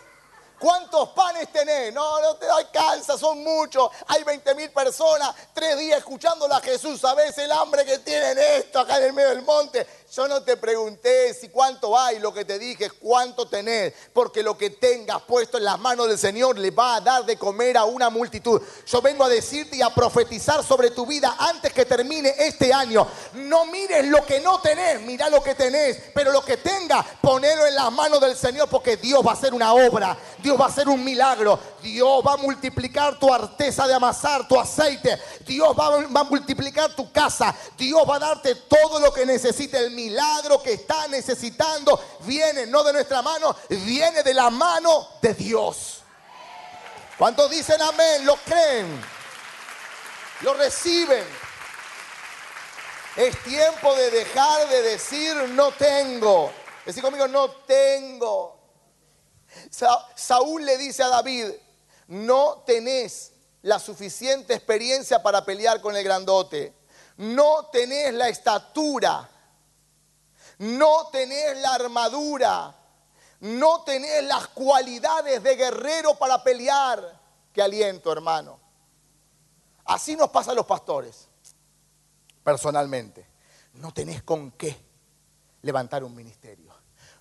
¿Cuántos 0.59 1.09
panes 1.09 1.51
tenés? 1.51 1.93
No, 1.93 2.21
no 2.21 2.35
te 2.35 2.49
alcanza, 2.49 3.17
son 3.17 3.43
muchos. 3.43 3.89
Hay 4.07 4.23
20 4.23 4.55
mil 4.55 4.71
personas, 4.71 5.35
tres 5.53 5.77
días 5.77 5.97
escuchándolo 5.97 6.53
a 6.53 6.61
Jesús. 6.61 7.01
¿Sabes 7.01 7.37
el 7.37 7.51
hambre 7.51 7.83
que 7.83 7.99
tienen 7.99 8.37
esto 8.37 8.79
acá 8.79 8.97
en 8.97 9.03
el 9.03 9.13
medio 9.13 9.29
del 9.29 9.41
monte? 9.41 9.85
Yo 10.15 10.27
no 10.27 10.43
te 10.43 10.57
pregunté 10.57 11.33
si 11.33 11.49
cuánto 11.49 11.97
hay, 11.97 12.19
lo 12.19 12.31
que 12.31 12.45
te 12.45 12.59
dije 12.59 12.85
es 12.85 12.93
cuánto 12.93 13.47
tenés, 13.47 13.93
porque 14.13 14.43
lo 14.43 14.55
que 14.55 14.69
tengas 14.69 15.23
puesto 15.23 15.57
en 15.57 15.63
las 15.63 15.79
manos 15.79 16.07
del 16.07 16.19
Señor 16.19 16.59
le 16.59 16.69
va 16.69 16.97
a 16.97 17.01
dar 17.01 17.25
de 17.25 17.35
comer 17.35 17.77
a 17.77 17.85
una 17.85 18.11
multitud. 18.11 18.61
Yo 18.85 19.01
vengo 19.01 19.23
a 19.23 19.29
decirte 19.29 19.77
y 19.77 19.81
a 19.81 19.89
profetizar 19.89 20.63
sobre 20.63 20.91
tu 20.91 21.07
vida 21.07 21.35
antes 21.39 21.73
que 21.73 21.85
termine 21.85 22.31
este 22.37 22.71
año. 22.71 23.07
No 23.33 23.65
mires 23.65 24.05
lo 24.05 24.23
que 24.23 24.39
no 24.39 24.61
tenés, 24.61 25.01
mira 25.01 25.31
lo 25.31 25.41
que 25.41 25.55
tenés, 25.55 25.97
pero 26.13 26.31
lo 26.31 26.45
que 26.45 26.57
tengas, 26.57 27.03
ponelo 27.19 27.65
en 27.65 27.73
las 27.73 27.91
manos 27.91 28.21
del 28.21 28.37
Señor, 28.37 28.69
porque 28.69 28.97
Dios 28.97 29.25
va 29.25 29.31
a 29.31 29.33
hacer 29.33 29.51
una 29.51 29.73
obra, 29.73 30.15
Dios 30.43 30.61
va 30.61 30.65
a 30.65 30.69
hacer 30.69 30.87
un 30.89 31.03
milagro, 31.03 31.57
Dios 31.81 32.23
va 32.23 32.33
a 32.33 32.37
multiplicar 32.37 33.17
tu 33.17 33.33
arteza 33.33 33.87
de 33.87 33.95
amasar, 33.95 34.47
tu 34.47 34.59
aceite, 34.59 35.19
Dios 35.43 35.75
va, 35.75 36.19
a 36.19 36.23
multiplicar 36.23 36.95
tu 36.95 37.11
casa, 37.11 37.55
Dios 37.75 38.07
va 38.07 38.17
a 38.17 38.19
darte 38.19 38.53
todo 38.53 38.99
lo 38.99 39.11
que 39.11 39.25
necesite 39.25 39.79
el 39.79 40.02
milagro 40.03 40.61
que 40.61 40.73
está 40.73 41.07
necesitando 41.07 41.99
viene 42.21 42.65
no 42.65 42.83
de 42.83 42.93
nuestra 42.93 43.21
mano, 43.21 43.55
viene 43.69 44.23
de 44.23 44.33
la 44.33 44.49
mano 44.49 45.07
de 45.21 45.33
Dios. 45.33 45.99
¿Cuántos 47.17 47.49
dicen 47.49 47.81
amén? 47.81 48.25
¿Lo 48.25 48.35
creen? 48.37 49.01
¿Lo 50.41 50.53
reciben? 50.55 51.23
Es 53.15 53.37
tiempo 53.43 53.93
de 53.95 54.09
dejar 54.09 54.67
de 54.69 54.81
decir 54.81 55.35
no 55.49 55.71
tengo. 55.73 56.51
Decir 56.85 57.01
conmigo, 57.03 57.27
no 57.27 57.49
tengo. 57.51 58.57
Sa- 59.69 60.07
Saúl 60.15 60.65
le 60.65 60.77
dice 60.77 61.03
a 61.03 61.07
David, 61.09 61.51
no 62.07 62.63
tenés 62.65 63.31
la 63.61 63.79
suficiente 63.79 64.55
experiencia 64.55 65.21
para 65.21 65.45
pelear 65.45 65.79
con 65.79 65.95
el 65.95 66.03
grandote. 66.03 66.73
No 67.17 67.67
tenés 67.71 68.13
la 68.15 68.27
estatura. 68.29 69.29
No 70.59 71.07
tenés 71.11 71.57
la 71.57 71.73
armadura. 71.75 72.75
No 73.41 73.83
tenés 73.83 74.23
las 74.23 74.47
cualidades 74.47 75.43
de 75.43 75.55
guerrero 75.55 76.15
para 76.15 76.41
pelear. 76.43 77.19
Qué 77.51 77.61
aliento, 77.61 78.11
hermano. 78.11 78.59
Así 79.85 80.15
nos 80.15 80.29
pasa 80.29 80.51
a 80.51 80.53
los 80.55 80.65
pastores, 80.65 81.27
personalmente. 82.41 83.27
No 83.73 83.93
tenés 83.93 84.23
con 84.23 84.51
qué 84.51 84.75
levantar 85.61 86.03
un 86.03 86.15
ministerio. 86.15 86.73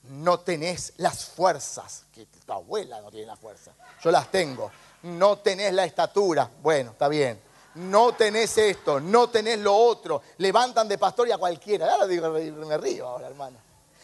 No 0.05 0.40
tenés 0.40 0.95
las 0.97 1.25
fuerzas, 1.27 2.07
que 2.12 2.27
tu 2.27 2.53
abuela 2.53 3.01
no 3.01 3.11
tiene 3.11 3.27
la 3.27 3.37
fuerza. 3.37 3.73
Yo 4.03 4.11
las 4.11 4.31
tengo. 4.31 4.71
No 5.03 5.38
tenés 5.38 5.73
la 5.73 5.85
estatura. 5.85 6.49
Bueno, 6.62 6.92
está 6.92 7.09
bien. 7.09 7.40
No 7.74 8.12
tenés 8.12 8.58
esto, 8.58 9.00
no 9.00 9.30
tenés 9.30 9.58
lo 9.58 9.74
otro. 9.76 10.22
Levantan 10.38 10.88
de 10.88 10.98
pastor 10.98 11.30
a 11.32 11.38
cualquiera. 11.38 11.92
Ahora 11.92 12.06
digo, 12.06 12.28
me 12.30 12.76
río 12.78 13.08
ahora, 13.08 13.26
hermano. 13.28 13.58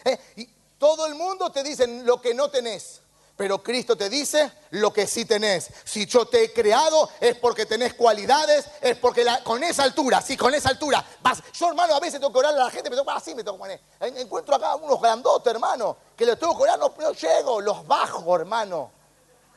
¿Eh? 0.05 0.19
Y 0.37 0.47
todo 0.79 1.07
el 1.07 1.15
mundo 1.15 1.51
te 1.51 1.63
dice 1.63 1.87
lo 1.87 2.21
que 2.21 2.33
no 2.35 2.49
tenés. 2.51 3.03
Pero 3.37 3.63
Cristo 3.63 3.95
te 3.97 4.09
dice 4.09 4.51
lo 4.71 4.93
que 4.93 5.07
sí 5.07 5.25
tenés. 5.25 5.71
Si 5.85 6.07
yo 6.07 6.27
te 6.27 6.43
he 6.43 6.53
creado 6.53 7.09
es 7.21 7.37
porque 7.37 7.67
tenés 7.67 7.95
cualidades, 7.95 8.65
es 8.81 8.97
porque 8.97 9.23
la- 9.23 9.45
con 9.45 9.63
esa 9.63 9.85
altura, 9.85 10.21
sí, 10.21 10.37
con 10.37 10.53
esa 10.55 10.71
altura. 10.71 11.05
Vas. 11.23 11.41
Yo, 11.53 11.69
hermano, 11.69 11.95
a 11.95 12.01
veces 12.01 12.19
tengo 12.19 12.33
que 12.33 12.39
orar 12.41 12.53
a 12.55 12.65
la 12.65 12.71
gente, 12.71 12.91
me 12.91 12.97
tengo, 12.97 13.09
así 13.13 13.37
me 13.37 13.45
que 13.45 13.59
poner. 13.59 13.81
En- 14.01 14.17
Encuentro 14.17 14.57
acá 14.57 14.75
unos 14.75 15.01
grandotes, 15.01 15.53
hermano, 15.55 15.97
que 16.17 16.27
les 16.27 16.37
tengo 16.37 16.57
que 16.57 16.65
orar, 16.65 16.81
no, 16.81 16.93
no 16.99 17.13
llego, 17.13 17.61
los 17.61 17.87
bajo, 17.87 18.35
hermano. 18.35 18.91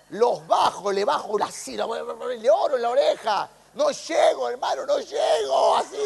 Los 0.09 0.45
bajo, 0.45 0.91
le 0.91 1.03
bajo 1.03 1.37
la 1.39 1.49
le 2.37 2.51
oro 2.51 2.75
en 2.75 2.81
la 2.83 2.89
oreja. 2.89 3.49
No 3.73 3.89
llego, 3.89 4.49
hermano, 4.49 4.85
no 4.85 4.99
llego. 4.99 5.77
Así, 5.77 5.97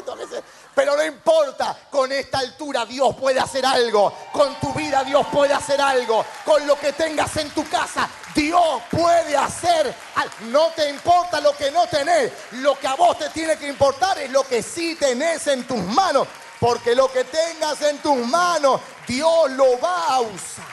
Pero 0.76 0.96
no 0.96 1.04
importa, 1.04 1.76
con 1.90 2.12
esta 2.12 2.38
altura 2.40 2.86
Dios 2.86 3.16
puede 3.16 3.40
hacer 3.40 3.66
algo. 3.66 4.14
Con 4.32 4.56
tu 4.60 4.72
vida 4.74 5.04
Dios 5.04 5.26
puede 5.32 5.54
hacer 5.54 5.82
algo. 5.82 6.24
Con 6.46 6.66
lo 6.68 6.78
que 6.80 6.94
tengas 6.94 7.36
en 7.38 7.50
tu 7.52 7.68
casa, 7.68 8.08
Dios 8.36 8.82
puede 8.92 9.36
hacer. 9.36 9.94
al- 10.16 10.52
No 10.52 10.68
te 10.76 10.90
importa 10.90 11.42
lo 11.42 11.56
que 11.58 11.72
no 11.72 11.88
tenés. 11.88 12.32
Lo 12.52 12.78
que 12.78 12.88
a 12.88 12.94
vos 12.96 13.18
te 13.18 13.30
tiene 13.30 13.58
que 13.58 13.68
importar 13.68 14.20
es 14.20 14.30
lo 14.30 14.44
que 14.44 14.62
sí 14.62 14.96
tenés 14.96 15.48
en 15.48 15.66
tus 15.68 15.80
manos. 15.80 16.28
Porque 16.60 16.94
lo 16.96 17.12
que 17.12 17.24
tengas 17.26 17.82
en 17.82 17.98
tus 17.98 18.16
manos, 18.18 18.80
Dios 19.08 19.50
lo 19.52 19.80
va 19.80 20.06
a 20.16 20.22
usar. 20.22 20.66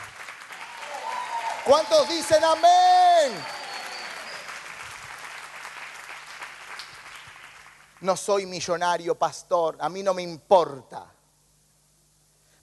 ¿Cuántos 1.65 2.09
dicen 2.09 2.43
amén? 2.45 3.62
No 8.03 8.17
soy 8.17 8.47
millonario, 8.47 9.17
pastor. 9.17 9.77
A 9.81 9.89
mí 9.89 10.03
no 10.03 10.13
me 10.13 10.23
importa. 10.23 11.07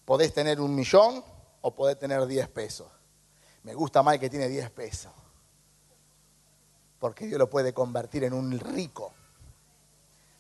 Podés 0.06 0.34
tener 0.34 0.60
un 0.60 0.76
millón 0.76 1.24
o 1.62 1.74
podés 1.74 1.98
tener 1.98 2.26
10 2.26 2.48
pesos. 2.50 2.88
Me 3.64 3.74
gusta 3.74 4.04
más 4.04 4.18
que 4.18 4.30
tiene 4.30 4.48
10 4.48 4.70
pesos. 4.72 5.12
Porque 7.00 7.26
Dios 7.26 7.40
lo 7.40 7.50
puede 7.50 7.74
convertir 7.74 8.26
en 8.26 8.34
un 8.34 8.60
rico. 8.60 9.14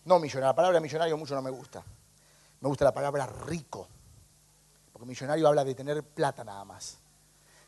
No 0.06 0.20
millonario. 0.20 0.48
La 0.48 0.56
palabra 0.56 0.80
millonario 0.80 1.18
mucho 1.18 1.34
no 1.34 1.42
me 1.42 1.50
gusta. 1.50 1.84
Me 2.60 2.68
gusta 2.68 2.84
la 2.86 2.94
palabra 2.94 3.26
rico. 3.26 3.88
Porque 4.92 5.06
millonario 5.08 5.48
habla 5.48 5.64
de 5.64 5.76
tener 5.76 6.04
plata 6.04 6.44
nada 6.44 6.66
más. 6.66 6.98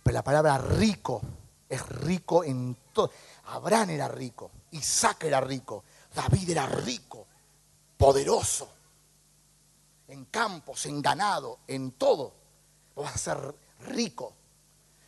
Pero 0.03 0.13
la 0.13 0.23
palabra 0.23 0.57
rico 0.57 1.21
es 1.71 1.87
rico 1.87 2.43
en 2.43 2.75
todo. 2.91 3.09
Abraham 3.45 3.91
era 3.91 4.07
rico, 4.09 4.51
Isaac 4.71 5.23
era 5.23 5.39
rico, 5.39 5.85
David 6.13 6.49
era 6.49 6.65
rico, 6.65 7.25
poderoso, 7.97 8.69
en 10.07 10.25
campos, 10.25 10.85
en 10.85 11.01
ganado, 11.01 11.59
en 11.67 11.91
todo. 11.93 12.33
Vas 12.95 13.15
a 13.15 13.17
ser 13.17 13.55
rico. 13.87 14.33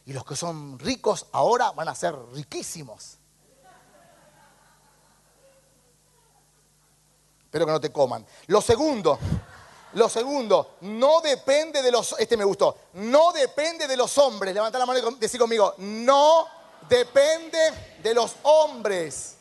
Y 0.06 0.14
los 0.14 0.26
que 0.26 0.36
son 0.36 0.80
ricos 0.80 1.28
ahora 1.32 1.72
van 1.72 1.90
a 1.90 1.96
ser 1.96 2.16
riquísimos. 2.34 3.18
Espero 7.46 7.66
que 7.66 7.72
no 7.72 7.82
te 7.82 7.92
coman. 7.92 8.26
Lo 8.48 8.62
segundo, 8.62 9.20
lo 9.94 10.10
segundo, 10.10 10.78
no 10.82 11.22
depende 11.22 11.82
de 11.82 11.92
los, 11.92 12.16
este 12.18 12.36
me 12.36 12.44
gustó, 12.44 12.78
no 12.94 13.32
depende 13.32 13.88
de 13.88 13.96
los 13.96 14.18
hombres. 14.18 14.54
Levanta 14.54 14.80
la 14.80 14.86
mano 14.86 15.00
y 15.00 15.20
decir 15.20 15.40
conmigo, 15.40 15.76
no 15.78 16.48
depende 16.90 17.98
de 18.02 18.14
los 18.14 18.36
hombres. 18.44 19.38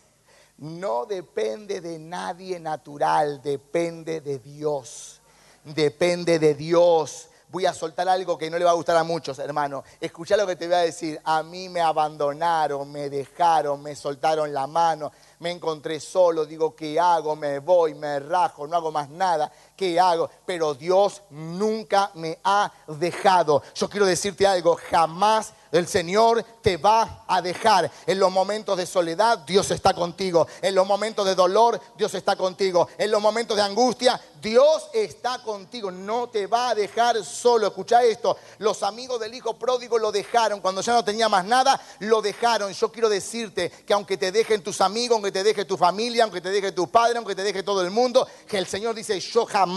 No 0.63 1.07
depende 1.07 1.81
de 1.81 1.99
nadie 1.99 2.61
natural, 2.61 3.43
depende 3.43 4.21
de 4.21 4.39
Dios. 4.39 5.21
Depende 5.65 6.39
de 6.39 6.55
Dios. 6.55 7.31
Voy 7.49 7.67
a 7.67 7.75
soltar 7.75 8.09
algo 8.09 8.39
que 8.39 8.49
no 8.49 8.57
le 8.57 8.65
va 8.65 8.71
a 8.71 8.75
gustar 8.75 8.97
a 8.97 9.03
muchos, 9.03 9.41
hermano. 9.41 9.83
Escucha 10.01 10.37
lo 10.37 10.47
que 10.47 10.55
te 10.55 10.67
voy 10.67 10.77
a 10.77 10.83
decir. 10.83 11.21
A 11.25 11.43
mí 11.43 11.69
me 11.69 11.81
abandonaron, 11.81 12.93
me 12.93 13.11
dejaron, 13.11 13.83
me 13.83 13.97
soltaron 13.97 14.53
la 14.55 14.69
mano, 14.69 15.11
me 15.41 15.51
encontré 15.51 15.99
solo, 15.99 16.47
digo, 16.47 16.77
¿qué 16.77 17.01
hago? 17.01 17.35
Me 17.35 17.59
voy, 17.59 17.95
me 17.95 18.21
rajo, 18.21 18.65
no 18.69 18.77
hago 18.77 18.93
más 18.93 19.11
nada. 19.11 19.51
¿Qué 19.83 19.99
hago? 19.99 20.31
Pero 20.47 20.75
Dios 20.75 21.23
nunca 21.31 22.13
me 22.15 22.39
ha 22.45 22.73
dejado. 22.87 23.65
Yo 23.75 23.91
quiero 23.91 24.07
decirte 24.07 24.47
algo, 24.47 24.79
jamás 24.89 25.55
el 25.73 25.89
Señor 25.89 26.45
te 26.61 26.77
va 26.77 27.25
a 27.27 27.43
dejar. 27.43 27.91
En 28.07 28.21
los 28.21 28.31
momentos 28.31 28.77
de 28.77 28.87
soledad, 28.87 29.39
Dios 29.39 29.71
está 29.73 29.93
contigo. 29.93 30.47
En 30.61 30.77
los 30.77 30.87
momentos 30.87 31.27
de 31.27 31.35
dolor, 31.35 31.81
Dios 31.97 32.15
está 32.15 32.37
contigo. 32.37 32.87
En 32.97 33.11
los 33.11 33.21
momentos 33.21 33.57
de 33.57 33.63
angustia, 33.63 34.21
Dios 34.41 34.89
está 34.93 35.43
contigo. 35.43 35.91
No 35.91 36.29
te 36.29 36.47
va 36.47 36.69
a 36.69 36.75
dejar 36.75 37.25
solo. 37.25 37.67
Escucha 37.67 38.05
esto. 38.05 38.37
Los 38.59 38.83
amigos 38.83 39.19
del 39.19 39.35
hijo 39.35 39.55
pródigo 39.55 39.99
lo 39.99 40.13
dejaron. 40.13 40.61
Cuando 40.61 40.83
ya 40.83 40.93
no 40.93 41.05
tenía 41.05 41.29
más 41.29 41.45
nada, 41.45 41.81
lo 42.01 42.21
dejaron. 42.21 42.73
Yo 42.73 42.93
quiero 42.93 43.09
decirte 43.09 43.71
que 43.71 43.95
aunque 43.95 44.19
te 44.19 44.31
dejen 44.31 44.63
tus 44.63 44.81
amigos, 44.81 45.17
aunque 45.17 45.33
te 45.33 45.43
deje 45.43 45.65
tu 45.65 45.77
familia, 45.79 46.25
aunque 46.25 46.43
te 46.43 46.51
deje 46.51 46.71
tu 46.71 46.87
padre, 46.89 47.17
aunque 47.17 47.35
te 47.35 47.43
deje 47.43 47.63
todo 47.63 47.81
el 47.83 47.91
mundo, 47.91 48.29
que 48.47 48.59
el 48.59 48.67
Señor 48.67 48.95
dice, 48.95 49.19
yo 49.19 49.47
jamás 49.47 49.72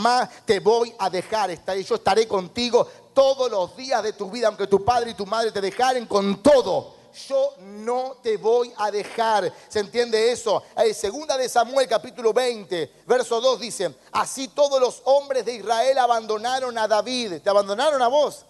te 0.46 0.60
voy 0.60 0.94
a 0.98 1.10
dejar. 1.10 1.52
Yo 1.82 1.96
estaré 1.96 2.28
contigo 2.28 2.88
todos 3.14 3.50
los 3.50 3.76
días 3.76 4.04
de 4.04 4.14
tu 4.14 4.30
vida, 4.30 4.48
aunque 4.48 4.68
tu 4.68 4.84
padre 4.84 5.12
y 5.12 5.14
tu 5.14 5.26
madre 5.26 5.52
te 5.52 5.62
dejaren 5.62 6.06
con 6.06 6.42
todo. 6.42 6.94
Yo 7.28 7.54
no 7.60 8.18
te 8.22 8.36
voy 8.38 8.74
a 8.78 8.92
dejar. 8.92 9.52
¿Se 9.70 9.80
entiende 9.80 10.32
eso? 10.32 10.64
Eh, 10.76 10.94
segunda 10.94 11.38
de 11.38 11.48
Samuel 11.48 11.88
capítulo 11.88 12.34
20, 12.34 13.04
verso 13.08 13.40
2 13.40 13.60
dice, 13.60 13.96
así 14.12 14.50
todos 14.50 14.82
los 14.82 15.02
hombres 15.06 15.46
de 15.46 15.56
Israel 15.56 15.98
abandonaron 15.98 16.78
a 16.78 16.88
David. 16.88 17.42
¿Te 17.42 17.50
abandonaron 17.50 18.02
a 18.02 18.10
vos? 18.10 18.46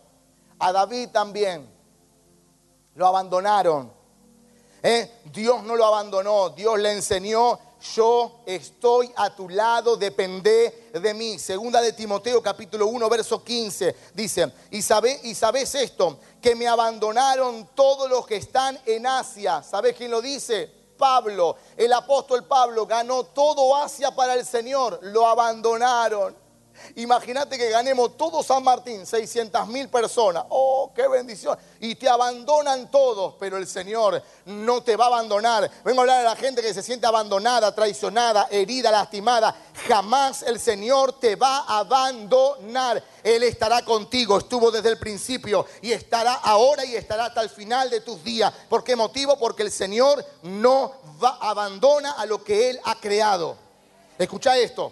A 0.58 0.72
David 0.72 1.10
también. 1.10 1.70
Lo 2.96 3.06
abandonaron. 3.06 3.94
¿Eh? 4.82 5.12
Dios 5.26 5.64
no 5.64 5.76
lo 5.76 5.86
abandonó, 5.86 6.50
Dios 6.50 6.80
le 6.80 6.92
enseñó 6.92 7.60
yo 7.96 8.42
estoy 8.46 9.12
a 9.16 9.36
tu 9.36 9.50
lado, 9.50 9.96
depende 9.98 10.90
de 10.94 11.14
mí. 11.14 11.38
Segunda 11.40 11.82
de 11.82 11.94
Timoteo 11.94 12.42
capítulo 12.42 12.88
1, 12.88 13.10
verso 13.10 13.44
15, 13.44 13.96
dice, 14.14 14.52
y, 14.72 14.78
y 14.78 15.36
sabes 15.36 15.76
esto, 15.76 16.20
que 16.42 16.56
me 16.56 16.68
abandonaron 16.68 17.70
todos 17.76 18.10
los 18.10 18.26
que 18.26 18.38
están 18.38 18.80
en 18.86 19.06
Asia. 19.06 19.62
¿Sabes 19.64 19.96
quién 19.96 20.12
lo 20.12 20.22
dice? 20.22 20.72
Pablo, 20.98 21.58
el 21.76 21.92
apóstol 21.94 22.46
Pablo 22.46 22.86
ganó 22.86 23.26
todo 23.26 23.76
Asia 23.76 24.12
para 24.12 24.34
el 24.34 24.46
Señor, 24.46 25.00
lo 25.02 25.28
abandonaron. 25.28 26.45
Imagínate 26.96 27.58
que 27.58 27.70
ganemos 27.70 28.18
todo 28.18 28.44
San 28.44 28.64
Martín, 28.64 29.06
600 29.06 29.68
mil 29.68 29.90
personas. 29.90 30.46
Oh, 30.50 30.92
qué 30.96 31.08
bendición. 31.08 31.58
Y 31.80 31.96
te 31.96 32.08
abandonan 32.08 32.90
todos, 32.90 33.36
pero 33.40 33.58
el 33.58 33.68
Señor 33.68 34.22
no 34.46 34.82
te 34.84 34.96
va 34.96 35.06
a 35.06 35.08
abandonar. 35.08 35.70
Vengo 35.84 36.00
a 36.00 36.04
hablar 36.04 36.20
a 36.22 36.30
la 36.30 36.36
gente 36.36 36.62
que 36.62 36.74
se 36.74 36.84
siente 36.84 37.06
abandonada, 37.06 37.74
traicionada, 37.74 38.48
herida, 38.50 38.92
lastimada. 38.92 39.56
Jamás 39.88 40.44
el 40.44 40.60
Señor 40.60 41.20
te 41.20 41.36
va 41.36 41.60
a 41.60 41.80
abandonar. 41.80 43.04
Él 43.24 43.44
estará 43.44 43.84
contigo, 43.84 44.38
estuvo 44.38 44.72
desde 44.72 44.90
el 44.90 45.00
principio 45.00 45.66
y 45.82 45.92
estará 45.92 46.34
ahora 46.34 46.86
y 46.86 46.96
estará 46.96 47.26
hasta 47.26 47.42
el 47.42 47.50
final 47.50 47.90
de 47.90 48.02
tus 48.02 48.24
días. 48.24 48.54
¿Por 48.70 48.84
qué 48.84 48.96
motivo? 48.96 49.38
Porque 49.38 49.64
el 49.64 49.72
Señor 49.72 50.24
no 50.44 50.94
va, 51.24 51.38
abandona 51.42 52.12
a 52.12 52.26
lo 52.26 52.44
que 52.44 52.70
Él 52.70 52.80
ha 52.84 52.96
creado. 52.96 53.58
Escucha 54.18 54.58
esto. 54.58 54.92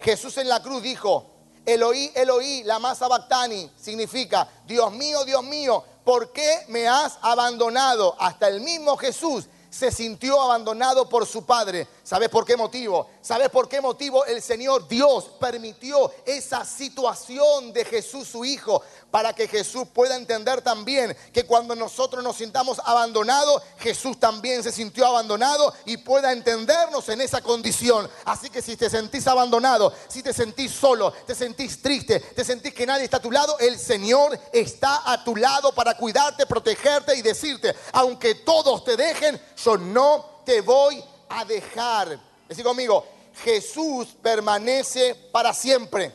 Jesús 0.00 0.36
en 0.38 0.48
la 0.48 0.62
cruz 0.62 0.82
dijo, 0.82 1.26
Eloí, 1.64 2.12
Eloí, 2.14 2.62
la 2.64 2.78
masa 2.78 3.08
bactani, 3.08 3.70
significa, 3.76 4.48
Dios 4.66 4.92
mío, 4.92 5.24
Dios 5.24 5.42
mío, 5.42 5.82
¿por 6.04 6.32
qué 6.32 6.64
me 6.68 6.86
has 6.86 7.18
abandonado? 7.22 8.14
Hasta 8.18 8.48
el 8.48 8.60
mismo 8.60 8.96
Jesús 8.96 9.46
se 9.68 9.90
sintió 9.90 10.40
abandonado 10.40 11.08
por 11.08 11.26
su 11.26 11.44
padre. 11.44 11.86
¿Sabes 12.06 12.28
por 12.28 12.44
qué 12.44 12.56
motivo? 12.56 13.10
¿Sabes 13.20 13.48
por 13.48 13.68
qué 13.68 13.80
motivo 13.80 14.24
el 14.26 14.40
Señor 14.40 14.86
Dios 14.86 15.24
permitió 15.40 16.12
esa 16.24 16.64
situación 16.64 17.72
de 17.72 17.84
Jesús 17.84 18.28
su 18.28 18.44
Hijo? 18.44 18.80
Para 19.10 19.32
que 19.32 19.48
Jesús 19.48 19.88
pueda 19.92 20.14
entender 20.14 20.62
también 20.62 21.16
que 21.32 21.44
cuando 21.46 21.74
nosotros 21.74 22.22
nos 22.22 22.36
sintamos 22.36 22.80
abandonados, 22.84 23.60
Jesús 23.78 24.20
también 24.20 24.62
se 24.62 24.70
sintió 24.70 25.04
abandonado 25.04 25.74
y 25.84 25.96
pueda 25.96 26.30
entendernos 26.30 27.08
en 27.08 27.22
esa 27.22 27.40
condición. 27.40 28.08
Así 28.24 28.50
que 28.50 28.62
si 28.62 28.76
te 28.76 28.88
sentís 28.88 29.26
abandonado, 29.26 29.92
si 30.06 30.22
te 30.22 30.32
sentís 30.32 30.70
solo, 30.70 31.10
te 31.10 31.34
sentís 31.34 31.82
triste, 31.82 32.20
te 32.20 32.44
sentís 32.44 32.72
que 32.72 32.86
nadie 32.86 33.02
está 33.02 33.16
a 33.16 33.22
tu 33.22 33.32
lado, 33.32 33.58
el 33.58 33.80
Señor 33.80 34.38
está 34.52 35.10
a 35.10 35.24
tu 35.24 35.34
lado 35.34 35.72
para 35.72 35.96
cuidarte, 35.96 36.46
protegerte 36.46 37.16
y 37.16 37.22
decirte, 37.22 37.74
aunque 37.94 38.36
todos 38.36 38.84
te 38.84 38.96
dejen, 38.96 39.40
yo 39.56 39.76
no 39.76 40.36
te 40.44 40.60
voy 40.60 41.02
a 41.28 41.44
dejar. 41.44 42.18
Decí 42.48 42.62
conmigo, 42.62 43.04
Jesús 43.44 44.16
permanece 44.22 45.14
para 45.32 45.52
siempre. 45.52 46.12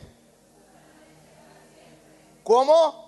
¿Cómo? 2.42 3.02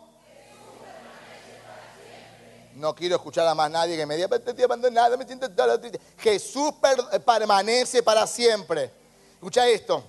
No 2.74 2.94
quiero 2.94 3.16
escuchar 3.16 3.46
a 3.46 3.55
más 3.55 3.70
nadie 3.70 3.96
que 3.96 4.05
me 4.05 4.16
diga, 4.16 4.28
te 4.28 4.50
estoy 4.50 4.64
abandonado, 4.64 5.16
me 5.16 5.24
siento 5.26 5.48
triste. 5.78 6.00
Jesús 6.18 6.72
per- 6.80 7.22
permanece 7.24 8.02
para 8.02 8.26
siempre. 8.26 8.90
Escucha 9.34 9.68
esto. 9.68 10.02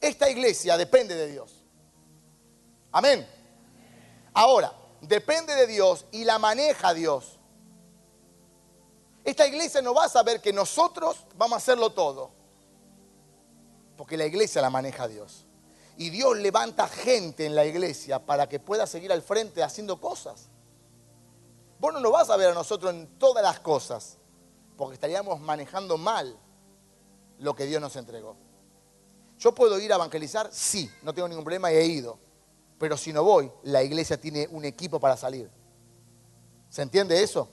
Esta 0.00 0.28
iglesia 0.28 0.76
depende 0.76 1.14
de 1.14 1.28
Dios. 1.28 1.52
Amén. 2.92 3.26
Ahora, 4.34 4.72
depende 5.00 5.54
de 5.54 5.66
Dios 5.66 6.04
y 6.12 6.24
la 6.24 6.38
maneja 6.38 6.92
Dios. 6.92 7.35
Esta 9.26 9.44
iglesia 9.44 9.82
no 9.82 9.92
va 9.92 10.04
a 10.04 10.08
saber 10.08 10.40
que 10.40 10.52
nosotros 10.52 11.16
vamos 11.36 11.54
a 11.54 11.56
hacerlo 11.56 11.90
todo. 11.90 12.30
Porque 13.96 14.16
la 14.16 14.24
iglesia 14.24 14.62
la 14.62 14.70
maneja 14.70 15.08
Dios. 15.08 15.44
Y 15.96 16.10
Dios 16.10 16.38
levanta 16.38 16.86
gente 16.86 17.44
en 17.44 17.56
la 17.56 17.64
iglesia 17.64 18.24
para 18.24 18.48
que 18.48 18.60
pueda 18.60 18.86
seguir 18.86 19.10
al 19.10 19.22
frente 19.22 19.64
haciendo 19.64 20.00
cosas. 20.00 20.48
Vos 21.80 21.92
no 21.92 21.98
nos 21.98 22.12
vas 22.12 22.30
a 22.30 22.36
ver 22.36 22.50
a 22.50 22.54
nosotros 22.54 22.94
en 22.94 23.18
todas 23.18 23.42
las 23.42 23.58
cosas. 23.58 24.16
Porque 24.76 24.94
estaríamos 24.94 25.40
manejando 25.40 25.98
mal 25.98 26.38
lo 27.40 27.56
que 27.56 27.66
Dios 27.66 27.80
nos 27.80 27.96
entregó. 27.96 28.36
Yo 29.40 29.52
puedo 29.52 29.76
ir 29.80 29.92
a 29.92 29.96
evangelizar, 29.96 30.50
sí, 30.52 30.88
no 31.02 31.12
tengo 31.12 31.26
ningún 31.26 31.42
problema 31.42 31.72
y 31.72 31.74
he 31.74 31.84
ido. 31.84 32.16
Pero 32.78 32.96
si 32.96 33.12
no 33.12 33.24
voy, 33.24 33.50
la 33.64 33.82
iglesia 33.82 34.20
tiene 34.20 34.46
un 34.52 34.64
equipo 34.64 35.00
para 35.00 35.16
salir. 35.16 35.50
¿Se 36.70 36.82
entiende 36.82 37.20
eso? 37.20 37.48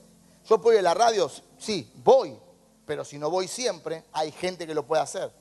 Yo 0.45 0.59
puedo 0.59 0.77
ir 0.77 0.79
a 0.79 0.89
la 0.89 0.93
radio, 0.93 1.31
sí, 1.63 1.91
voy. 2.03 2.37
Pero 2.85 3.05
si 3.05 3.17
no 3.17 3.29
voy 3.29 3.47
siempre, 3.47 4.03
hay 4.11 4.31
gente 4.31 4.67
que 4.67 4.73
lo 4.73 4.85
puede 4.85 5.01
hacer. 5.01 5.31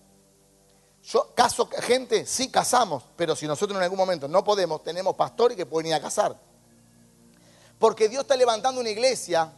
Yo 1.03 1.35
caso 1.35 1.69
gente, 1.81 2.27
sí 2.27 2.49
casamos, 2.49 3.03
pero 3.17 3.35
si 3.35 3.47
nosotros 3.47 3.77
en 3.77 3.83
algún 3.83 3.99
momento 3.99 4.29
no 4.29 4.45
podemos, 4.45 4.85
tenemos 4.85 5.17
pastores 5.17 5.57
que 5.57 5.67
pueden 5.67 5.89
ir 5.89 5.95
a 5.95 6.01
casar. 6.01 6.39
Porque 7.79 8.09
Dios 8.09 8.23
está 8.23 8.37
levantando 8.37 8.81
una 8.81 8.91
iglesia, 8.91 9.53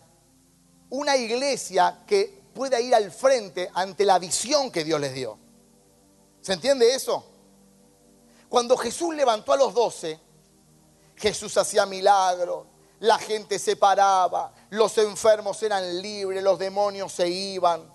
una 0.88 1.16
iglesia 1.16 2.02
que 2.06 2.42
pueda 2.54 2.80
ir 2.80 2.94
al 2.94 3.10
frente 3.10 3.70
ante 3.74 4.06
la 4.06 4.18
visión 4.18 4.70
que 4.70 4.84
Dios 4.84 4.98
les 4.98 5.12
dio. 5.12 5.38
¿Se 6.40 6.54
entiende 6.54 6.94
eso? 6.94 7.24
Cuando 8.48 8.76
Jesús 8.78 9.14
levantó 9.14 9.52
a 9.52 9.56
los 9.56 9.74
doce, 9.74 10.18
Jesús 11.16 11.56
hacía 11.58 11.84
milagros, 11.84 12.66
la 13.00 13.18
gente 13.18 13.58
se 13.58 13.76
paraba, 13.76 14.52
los 14.74 14.98
enfermos 14.98 15.62
eran 15.62 16.02
libres, 16.02 16.42
los 16.42 16.58
demonios 16.58 17.12
se 17.12 17.28
iban. 17.28 17.92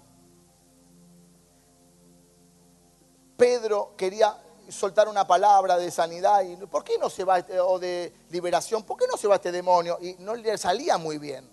Pedro 3.38 3.94
quería 3.98 4.38
soltar 4.70 5.08
una 5.08 5.26
palabra 5.26 5.78
de 5.78 5.92
sanidad 5.92 6.42
y 6.42 6.56
¿por 6.56 6.84
qué 6.84 6.98
no 6.98 7.10
se 7.10 7.24
va 7.24 7.40
este- 7.40 7.60
o 7.60 7.80
de 7.80 8.14
liberación? 8.30 8.84
¿Por 8.84 8.98
qué 8.98 9.08
no 9.08 9.18
se 9.18 9.28
va 9.28 9.36
este 9.36 9.52
demonio? 9.52 9.98
Y 10.02 10.16
no 10.20 10.36
le 10.36 10.58
salía 10.58 10.98
muy 10.98 11.18
bien 11.18 11.50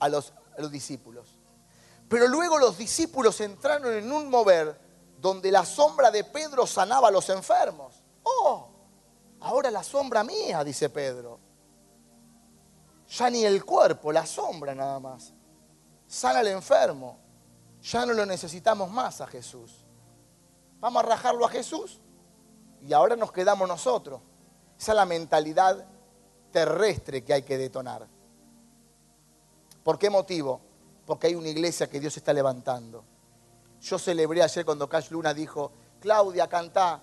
a 0.00 0.08
los, 0.08 0.32
a 0.56 0.60
los 0.60 0.70
discípulos. 0.70 1.28
Pero 2.08 2.28
luego 2.28 2.58
los 2.58 2.76
discípulos 2.76 3.40
entraron 3.40 3.92
en 3.92 4.10
un 4.10 4.28
mover 4.30 4.78
donde 5.18 5.50
la 5.50 5.64
sombra 5.64 6.10
de 6.10 6.24
Pedro 6.24 6.66
sanaba 6.66 7.08
a 7.08 7.10
los 7.10 7.28
enfermos. 7.28 8.02
Oh, 8.22 8.68
ahora 9.40 9.70
la 9.70 9.82
sombra 9.82 10.22
mía, 10.24 10.62
dice 10.64 10.90
Pedro. 10.90 11.43
Ya 13.08 13.30
ni 13.30 13.44
el 13.44 13.64
cuerpo, 13.64 14.12
la 14.12 14.26
sombra 14.26 14.74
nada 14.74 14.98
más. 14.98 15.32
Sana 16.06 16.40
al 16.40 16.48
enfermo. 16.48 17.18
Ya 17.82 18.06
no 18.06 18.14
lo 18.14 18.24
necesitamos 18.24 18.90
más 18.90 19.20
a 19.20 19.26
Jesús. 19.26 19.84
Vamos 20.80 21.02
a 21.02 21.06
rajarlo 21.06 21.44
a 21.44 21.48
Jesús 21.48 22.00
y 22.86 22.92
ahora 22.92 23.16
nos 23.16 23.32
quedamos 23.32 23.68
nosotros. 23.68 24.20
Esa 24.78 24.92
es 24.92 24.96
la 24.96 25.06
mentalidad 25.06 25.86
terrestre 26.50 27.24
que 27.24 27.34
hay 27.34 27.42
que 27.42 27.58
detonar. 27.58 28.06
¿Por 29.82 29.98
qué 29.98 30.08
motivo? 30.08 30.60
Porque 31.06 31.26
hay 31.26 31.34
una 31.34 31.48
iglesia 31.48 31.88
que 31.88 32.00
Dios 32.00 32.16
está 32.16 32.32
levantando. 32.32 33.04
Yo 33.80 33.98
celebré 33.98 34.42
ayer 34.42 34.64
cuando 34.64 34.88
Cash 34.88 35.10
Luna 35.10 35.34
dijo, 35.34 35.72
Claudia, 36.00 36.48
cantá. 36.48 37.02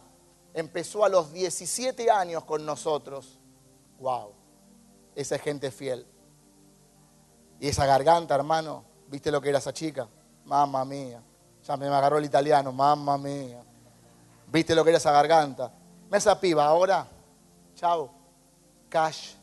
Empezó 0.53 1.05
a 1.05 1.09
los 1.09 1.31
17 1.31 2.09
años 2.09 2.43
con 2.43 2.65
nosotros. 2.65 3.39
Wow, 3.99 4.33
esa 5.15 5.35
es 5.35 5.41
gente 5.41 5.71
fiel. 5.71 6.05
Y 7.59 7.67
esa 7.67 7.85
garganta, 7.85 8.35
hermano, 8.35 8.83
¿viste 9.07 9.31
lo 9.31 9.41
que 9.41 9.49
era 9.49 9.59
esa 9.59 9.73
chica? 9.73 10.07
Mamma 10.45 10.83
mía. 10.85 11.21
Ya 11.63 11.77
me 11.77 11.87
agarró 11.87 12.17
el 12.17 12.25
italiano, 12.25 12.71
mamma 12.71 13.17
mía. 13.17 13.63
¿Viste 14.47 14.73
lo 14.73 14.83
que 14.83 14.89
era 14.89 14.97
esa 14.97 15.11
garganta? 15.11 15.71
Me 16.09 16.17
esa 16.17 16.39
piba, 16.39 16.65
ahora, 16.65 17.07
chao, 17.75 18.09
cash, 18.89 19.35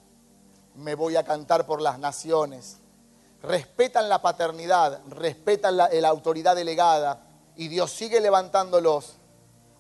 me 0.75 0.95
voy 0.95 1.17
a 1.17 1.25
cantar 1.25 1.65
por 1.65 1.81
las 1.81 1.99
naciones. 1.99 2.79
Respetan 3.43 4.09
la 4.09 4.21
paternidad, 4.21 5.01
respetan 5.09 5.77
la, 5.77 5.89
la 5.89 6.09
autoridad 6.09 6.57
delegada 6.57 7.23
y 7.57 7.69
Dios 7.69 7.91
sigue 7.91 8.21
levantándolos. 8.21 9.17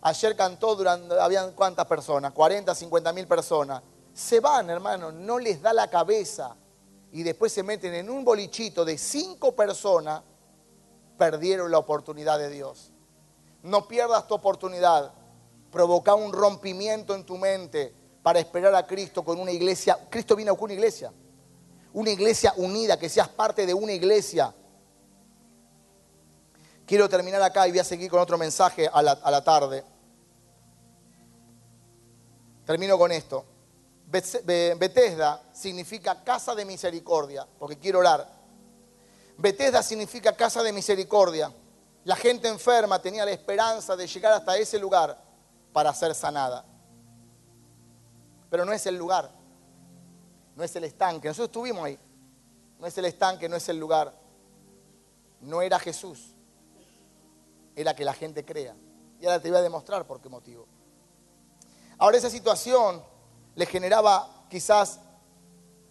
Ayer 0.00 0.36
cantó 0.36 0.76
durante, 0.76 1.18
habían 1.20 1.52
cuántas 1.52 1.86
personas, 1.86 2.32
40, 2.32 2.74
50 2.74 3.12
mil 3.12 3.26
personas. 3.26 3.82
Se 4.18 4.40
van, 4.40 4.68
hermano, 4.68 5.12
no 5.12 5.38
les 5.38 5.62
da 5.62 5.72
la 5.72 5.88
cabeza 5.88 6.56
y 7.12 7.22
después 7.22 7.52
se 7.52 7.62
meten 7.62 7.94
en 7.94 8.10
un 8.10 8.24
bolichito 8.24 8.84
de 8.84 8.98
cinco 8.98 9.54
personas, 9.54 10.24
perdieron 11.16 11.70
la 11.70 11.78
oportunidad 11.78 12.36
de 12.36 12.50
Dios. 12.50 12.90
No 13.62 13.86
pierdas 13.86 14.26
tu 14.26 14.34
oportunidad. 14.34 15.12
Provoca 15.70 16.16
un 16.16 16.32
rompimiento 16.32 17.14
en 17.14 17.24
tu 17.24 17.38
mente 17.38 17.94
para 18.20 18.40
esperar 18.40 18.74
a 18.74 18.88
Cristo 18.88 19.24
con 19.24 19.38
una 19.38 19.52
iglesia. 19.52 19.96
Cristo 20.10 20.34
vino 20.34 20.56
con 20.56 20.64
una 20.64 20.74
iglesia. 20.74 21.12
Una 21.92 22.10
iglesia 22.10 22.52
unida, 22.56 22.98
que 22.98 23.08
seas 23.08 23.28
parte 23.28 23.66
de 23.66 23.72
una 23.72 23.92
iglesia. 23.92 24.52
Quiero 26.84 27.08
terminar 27.08 27.40
acá 27.40 27.68
y 27.68 27.70
voy 27.70 27.78
a 27.78 27.84
seguir 27.84 28.10
con 28.10 28.18
otro 28.18 28.36
mensaje 28.36 28.90
a 28.92 29.00
la, 29.00 29.12
a 29.12 29.30
la 29.30 29.44
tarde. 29.44 29.84
Termino 32.66 32.98
con 32.98 33.12
esto. 33.12 33.44
Bethesda 34.10 35.42
significa 35.52 36.24
casa 36.24 36.54
de 36.54 36.64
misericordia, 36.64 37.46
porque 37.58 37.78
quiero 37.78 37.98
orar. 37.98 38.26
Betesda 39.36 39.82
significa 39.82 40.32
casa 40.32 40.62
de 40.62 40.72
misericordia. 40.72 41.52
La 42.04 42.16
gente 42.16 42.48
enferma 42.48 43.00
tenía 43.02 43.24
la 43.26 43.32
esperanza 43.32 43.94
de 43.96 44.06
llegar 44.06 44.32
hasta 44.32 44.56
ese 44.56 44.78
lugar 44.78 45.22
para 45.74 45.92
ser 45.92 46.14
sanada. 46.14 46.64
Pero 48.50 48.64
no 48.64 48.72
es 48.72 48.86
el 48.86 48.96
lugar, 48.96 49.30
no 50.56 50.64
es 50.64 50.74
el 50.74 50.84
estanque. 50.84 51.28
Nosotros 51.28 51.48
estuvimos 51.48 51.84
ahí. 51.84 51.98
No 52.78 52.86
es 52.86 52.96
el 52.96 53.04
estanque, 53.04 53.46
no 53.48 53.56
es 53.56 53.68
el 53.68 53.78
lugar. 53.78 54.14
No 55.42 55.60
era 55.60 55.78
Jesús. 55.78 56.34
Era 57.76 57.94
que 57.94 58.06
la 58.06 58.14
gente 58.14 58.42
crea. 58.44 58.74
Y 59.20 59.26
ahora 59.26 59.40
te 59.40 59.50
voy 59.50 59.58
a 59.58 59.62
demostrar 59.62 60.06
por 60.06 60.20
qué 60.20 60.30
motivo. 60.30 60.66
Ahora 61.98 62.16
esa 62.16 62.30
situación 62.30 63.02
le 63.58 63.66
generaba 63.66 64.44
quizás 64.48 65.00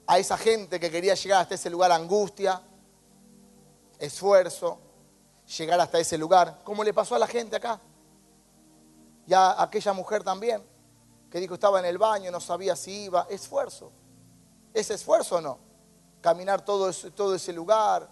a 0.08 0.18
esa 0.18 0.38
gente 0.38 0.80
que 0.80 0.90
quería 0.90 1.16
llegar 1.16 1.42
hasta 1.42 1.56
ese 1.56 1.70
lugar 1.70 1.92
angustia, 1.92 2.62
esfuerzo, 4.00 4.80
llegar 5.58 5.78
hasta 5.82 6.00
ese 6.00 6.18
lugar, 6.18 6.62
como 6.64 6.82
le 6.82 6.94
pasó 6.94 7.16
a 7.16 7.20
la 7.20 7.28
gente 7.28 7.58
acá. 7.58 7.82
Y 9.28 9.34
a 9.34 9.62
aquella 9.62 9.92
mujer 9.92 10.24
también, 10.24 10.64
que 11.30 11.42
dijo 11.42 11.56
estaba 11.56 11.80
en 11.80 11.86
el 11.88 11.98
baño, 11.98 12.32
no 12.32 12.40
sabía 12.40 12.74
si 12.78 13.04
iba, 13.04 13.28
esfuerzo. 13.30 13.92
¿Es 14.74 14.90
esfuerzo 14.90 15.36
o 15.36 15.42
no? 15.42 15.60
Caminar 16.22 16.64
todo 16.64 16.88
ese, 16.88 17.12
todo 17.12 17.36
ese 17.36 17.52
lugar, 17.52 18.08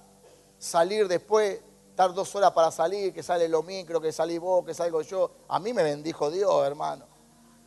salir 0.60 1.08
después, 1.08 1.62
estar 1.92 2.14
dos 2.14 2.36
horas 2.36 2.52
para 2.52 2.72
salir, 2.72 3.14
que 3.14 3.24
sale 3.24 3.48
lo 3.48 3.64
micro, 3.64 4.02
que 4.02 4.12
salí 4.12 4.38
vos, 4.38 4.66
que 4.66 4.74
salgo 4.74 5.02
yo. 5.02 5.32
A 5.48 5.60
mí 5.60 5.72
me 5.72 5.82
bendijo 5.82 6.30
Dios, 6.30 6.68
hermano. 6.68 7.15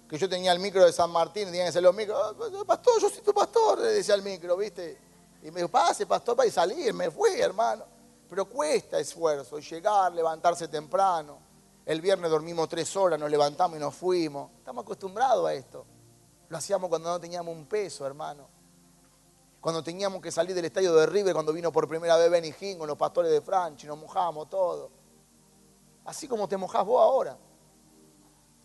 Que 0.09 0.17
yo 0.17 0.29
tenía 0.29 0.53
el 0.53 0.59
micro 0.59 0.85
de 0.85 0.93
San 0.93 1.11
Martín, 1.11 1.47
tenía 1.47 1.67
que 1.67 1.73
ser 1.73 1.83
los 1.83 1.95
micros. 1.95 2.19
"Ah, 2.19 2.65
Pastor, 2.67 3.01
yo 3.01 3.11
soy 3.11 3.23
tu 3.23 3.35
pastor, 3.35 3.79
le 3.79 3.89
decía 3.89 4.15
al 4.15 4.23
micro, 4.23 4.57
¿viste? 4.57 4.99
Y 5.43 5.51
me 5.51 5.61
dijo, 5.61 5.69
pase, 5.69 6.07
pastor, 6.07 6.37
para 6.37 6.49
y 6.49 6.51
salir. 6.51 6.93
Me 6.95 7.11
fui, 7.11 7.41
hermano. 7.41 7.85
Pero 8.29 8.47
cuesta 8.47 8.99
esfuerzo, 8.99 9.59
llegar, 9.59 10.13
levantarse 10.13 10.69
temprano. 10.69 11.39
El 11.87 12.01
viernes 12.01 12.31
dormimos 12.31 12.69
tres 12.69 12.95
horas, 12.97 13.19
nos 13.19 13.31
levantamos 13.31 13.77
y 13.77 13.81
nos 13.81 13.95
fuimos. 13.95 14.51
Estamos 14.59 14.83
acostumbrados 14.83 15.47
a 15.47 15.55
esto. 15.55 15.87
Lo 16.49 16.59
hacíamos 16.59 16.89
cuando 16.89 17.09
no 17.11 17.21
teníamos 17.21 17.55
un 17.55 17.67
peso, 17.67 18.07
hermano. 18.07 18.47
Cuando 19.61 19.83
teníamos 19.83 20.21
que 20.21 20.31
salir 20.31 20.55
del 20.55 20.67
estadio 20.67 20.95
de 20.95 21.07
River, 21.07 21.33
cuando 21.35 21.53
vino 21.53 21.73
por 21.73 21.89
primera 21.89 22.17
vez 22.17 22.31
Benny 22.31 22.55
Hill 22.61 22.79
con 22.79 22.87
los 22.87 22.97
pastores 22.97 23.31
de 23.31 23.41
Franchi, 23.41 23.87
nos 23.87 23.99
mojábamos 23.99 24.49
todo. 24.51 24.91
Así 26.05 26.29
como 26.29 26.49
te 26.49 26.57
mojás 26.57 26.85
vos 26.85 27.01
ahora. 27.03 27.37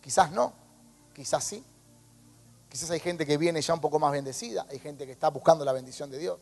Quizás 0.00 0.30
no, 0.30 0.52
quizás 1.14 1.44
sí. 1.44 1.64
Quizás 2.68 2.90
hay 2.90 3.00
gente 3.00 3.24
que 3.24 3.38
viene 3.38 3.62
ya 3.62 3.72
un 3.72 3.80
poco 3.80 3.98
más 3.98 4.10
bendecida, 4.10 4.66
hay 4.68 4.80
gente 4.80 5.06
que 5.06 5.12
está 5.12 5.30
buscando 5.30 5.64
la 5.64 5.72
bendición 5.72 6.10
de 6.10 6.18
Dios. 6.18 6.38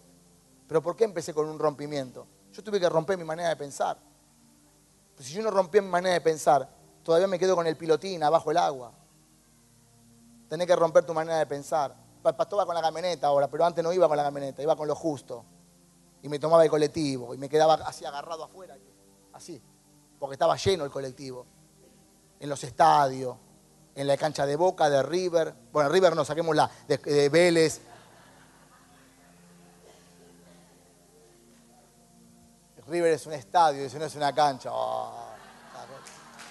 Pero 0.67 0.83
¿por 0.83 0.97
qué 0.97 1.05
empecé 1.05 1.35
con 1.35 1.47
un 1.47 1.59
rompimiento? 1.59 2.27
Yo 2.53 2.65
tuve 2.65 2.81
que 2.81 2.89
romper 2.89 3.19
mi 3.19 3.25
manera 3.25 3.51
de 3.51 3.57
pensar. 3.57 3.99
Si 5.19 5.35
yo 5.35 5.43
no 5.43 5.51
rompí 5.51 5.81
mi 5.81 5.89
manera 5.89 6.15
de 6.15 6.21
pensar, 6.21 6.69
todavía 7.03 7.27
me 7.27 7.39
quedo 7.39 7.55
con 7.55 7.67
el 7.67 7.77
pilotín 7.77 8.23
abajo 8.23 8.51
el 8.51 8.57
agua. 8.57 8.93
Tenés 10.49 10.67
que 10.67 10.75
romper 10.75 11.05
tu 11.05 11.15
manera 11.15 11.39
de 11.39 11.47
pensar. 11.47 11.95
El 12.25 12.35
pastor 12.35 12.61
va 12.61 12.67
con 12.67 12.75
la 12.75 12.81
camioneta 12.81 13.27
ahora, 13.27 13.49
pero 13.49 13.65
antes 13.65 13.85
no 13.85 13.93
iba 13.93 14.09
con 14.09 14.17
la 14.17 14.23
camioneta, 14.23 14.63
iba 14.63 14.77
con 14.77 14.89
lo 14.89 14.95
justo. 14.95 15.45
Y 16.23 16.29
me 16.29 16.39
tomaba 16.39 16.65
el 16.65 16.71
colectivo 16.71 17.35
y 17.35 17.39
me 17.39 17.49
quedaba 17.49 17.75
así 17.75 18.05
agarrado 18.05 18.45
afuera, 18.45 18.77
así, 19.33 19.61
porque 20.19 20.35
estaba 20.35 20.57
lleno 20.57 20.85
el 20.85 20.91
colectivo. 20.91 21.47
En 22.39 22.49
los 22.49 22.63
estadios, 22.65 23.37
en 23.95 24.07
la 24.07 24.17
cancha 24.17 24.47
de 24.47 24.57
Boca, 24.57 24.89
de 24.89 25.03
River. 25.03 25.55
Bueno, 25.73 25.89
River 25.91 26.17
no, 26.17 26.25
saquémosla, 26.25 26.71
de, 26.89 26.99
de 26.99 27.29
Vélez. 27.29 27.81
River 32.89 33.13
es 33.13 33.27
un 33.27 33.33
estadio, 33.33 33.85
eso 33.85 33.99
no 33.99 34.05
es 34.05 34.15
una 34.15 34.35
cancha. 34.35 34.71
Oh, 34.73 35.29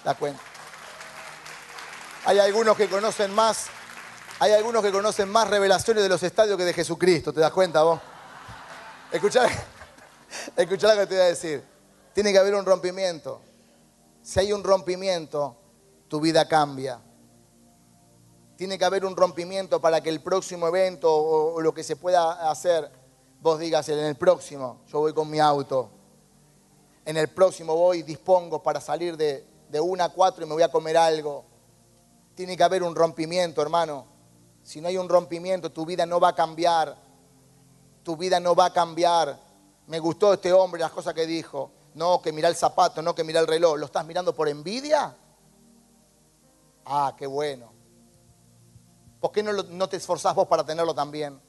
da 0.04 0.14
cuenta. 0.14 0.42
Hay 2.24 2.38
algunos 2.38 2.76
que 2.76 2.88
conocen 2.88 3.34
más, 3.34 3.66
hay 4.38 4.52
algunos 4.52 4.82
que 4.82 4.90
conocen 4.90 5.28
más 5.28 5.48
revelaciones 5.48 6.02
de 6.02 6.08
los 6.08 6.22
estadios 6.22 6.56
que 6.56 6.64
de 6.64 6.72
Jesucristo, 6.72 7.32
¿te 7.32 7.40
das 7.40 7.52
cuenta 7.52 7.82
vos? 7.82 8.00
Escuchá, 9.10 9.46
escuchá 10.56 10.94
lo 10.94 11.00
que 11.00 11.06
te 11.06 11.14
voy 11.14 11.22
a 11.22 11.26
decir. 11.26 11.64
Tiene 12.12 12.32
que 12.32 12.38
haber 12.38 12.54
un 12.54 12.64
rompimiento. 12.64 13.40
Si 14.22 14.40
hay 14.40 14.52
un 14.52 14.62
rompimiento, 14.62 15.56
tu 16.08 16.20
vida 16.20 16.46
cambia. 16.46 17.00
Tiene 18.62 18.78
que 18.78 18.84
haber 18.84 19.04
un 19.04 19.16
rompimiento 19.16 19.80
para 19.80 20.00
que 20.00 20.08
el 20.08 20.20
próximo 20.20 20.68
evento 20.68 21.12
o, 21.12 21.60
lo 21.60 21.74
que 21.74 21.82
se 21.82 21.96
pueda 21.96 22.48
hacer, 22.48 22.88
vos 23.40 23.58
digas 23.58 23.88
en 23.88 23.98
el 23.98 24.14
próximo, 24.14 24.82
yo 24.86 25.00
voy 25.00 25.12
con 25.12 25.28
mi 25.28 25.40
auto. 25.40 25.90
En 27.04 27.16
el 27.16 27.26
próximo 27.26 27.74
voy 27.74 28.04
dispongo 28.04 28.62
para 28.62 28.80
salir 28.80 29.16
de, 29.16 29.44
de 29.68 29.80
una 29.80 30.04
a 30.04 30.08
cuatro 30.10 30.44
y 30.44 30.46
me 30.46 30.54
voy 30.54 30.62
a 30.62 30.70
comer 30.70 30.96
algo. 30.96 31.44
Tiene 32.36 32.56
que 32.56 32.62
haber 32.62 32.84
un 32.84 32.94
rompimiento, 32.94 33.60
hermano. 33.60 34.06
Si 34.62 34.80
no 34.80 34.86
hay 34.86 34.96
un 34.96 35.08
rompimiento, 35.08 35.72
tu 35.72 35.84
vida 35.84 36.06
no 36.06 36.20
va 36.20 36.28
a 36.28 36.34
cambiar. 36.36 36.96
Tu 38.04 38.16
vida 38.16 38.38
no 38.38 38.54
va 38.54 38.66
a 38.66 38.72
cambiar. 38.72 39.40
Me 39.88 39.98
gustó 39.98 40.34
este 40.34 40.52
hombre, 40.52 40.80
las 40.80 40.92
cosas 40.92 41.14
que 41.14 41.26
dijo. 41.26 41.72
No, 41.94 42.22
que 42.22 42.30
mira 42.30 42.48
el 42.48 42.54
zapato, 42.54 43.02
no 43.02 43.12
que 43.12 43.24
mira 43.24 43.40
el 43.40 43.48
reloj. 43.48 43.76
¿Lo 43.76 43.86
estás 43.86 44.06
mirando 44.06 44.32
por 44.32 44.48
envidia? 44.48 45.16
Ah, 46.84 47.12
qué 47.18 47.26
bueno. 47.26 47.81
¿Por 49.22 49.30
qué 49.30 49.40
no, 49.44 49.88
te 49.88 49.98
esforzás 49.98 50.34
vos 50.34 50.48
para 50.48 50.66
tenerlo 50.66 50.92
también? 50.96 51.40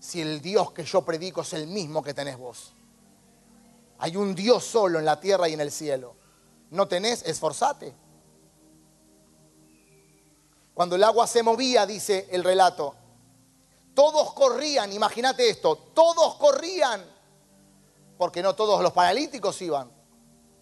Si 0.00 0.20
el 0.20 0.40
Dios 0.40 0.72
que 0.72 0.82
yo 0.82 1.02
predico 1.02 1.42
es 1.42 1.52
el 1.52 1.68
mismo 1.68 2.02
que 2.02 2.12
tenés 2.12 2.36
vos. 2.36 2.72
Hay 3.98 4.16
un 4.16 4.34
Dios 4.34 4.64
solo 4.64 4.98
en 4.98 5.04
la 5.04 5.20
tierra 5.20 5.48
y 5.48 5.52
en 5.52 5.60
el 5.60 5.70
cielo. 5.70 6.16
¿No 6.72 6.88
tenés? 6.88 7.22
Esforzate. 7.22 7.94
Cuando 10.74 10.96
el 10.96 11.04
agua 11.04 11.28
se 11.28 11.44
movía, 11.44 11.86
dice 11.86 12.26
el 12.32 12.42
relato, 12.42 12.96
todos 13.94 14.32
corrían, 14.32 14.92
imagínate 14.92 15.48
esto, 15.48 15.76
todos 15.94 16.34
corrían, 16.34 17.04
porque 18.18 18.42
no 18.42 18.56
todos 18.56 18.82
los 18.82 18.92
paralíticos 18.92 19.62
iban. 19.62 19.92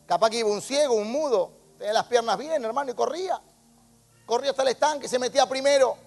Capaz 0.04 0.28
que 0.28 0.40
iba 0.40 0.50
un 0.50 0.60
ciego, 0.60 0.92
un 0.92 1.10
mudo, 1.10 1.52
tenía 1.78 1.94
las 1.94 2.04
piernas 2.04 2.36
bien, 2.36 2.62
hermano, 2.62 2.90
y 2.90 2.94
corría. 2.94 3.40
Corría 4.26 4.50
hasta 4.50 4.60
el 4.60 4.68
estanque, 4.68 5.08
se 5.08 5.18
metía 5.18 5.48
primero. 5.48 6.04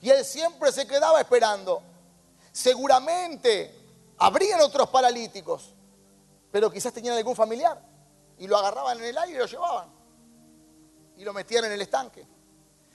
Y 0.00 0.10
él 0.10 0.24
siempre 0.24 0.70
se 0.72 0.86
quedaba 0.86 1.20
esperando. 1.20 1.82
Seguramente 2.52 3.74
habrían 4.18 4.60
otros 4.60 4.88
paralíticos, 4.88 5.74
pero 6.50 6.70
quizás 6.70 6.92
tenían 6.92 7.16
algún 7.16 7.36
familiar 7.36 7.80
y 8.38 8.46
lo 8.46 8.56
agarraban 8.56 8.98
en 8.98 9.04
el 9.04 9.18
aire 9.18 9.36
y 9.36 9.38
lo 9.38 9.46
llevaban 9.46 9.98
y 11.16 11.24
lo 11.24 11.32
metían 11.32 11.64
en 11.64 11.72
el 11.72 11.82
estanque. 11.82 12.26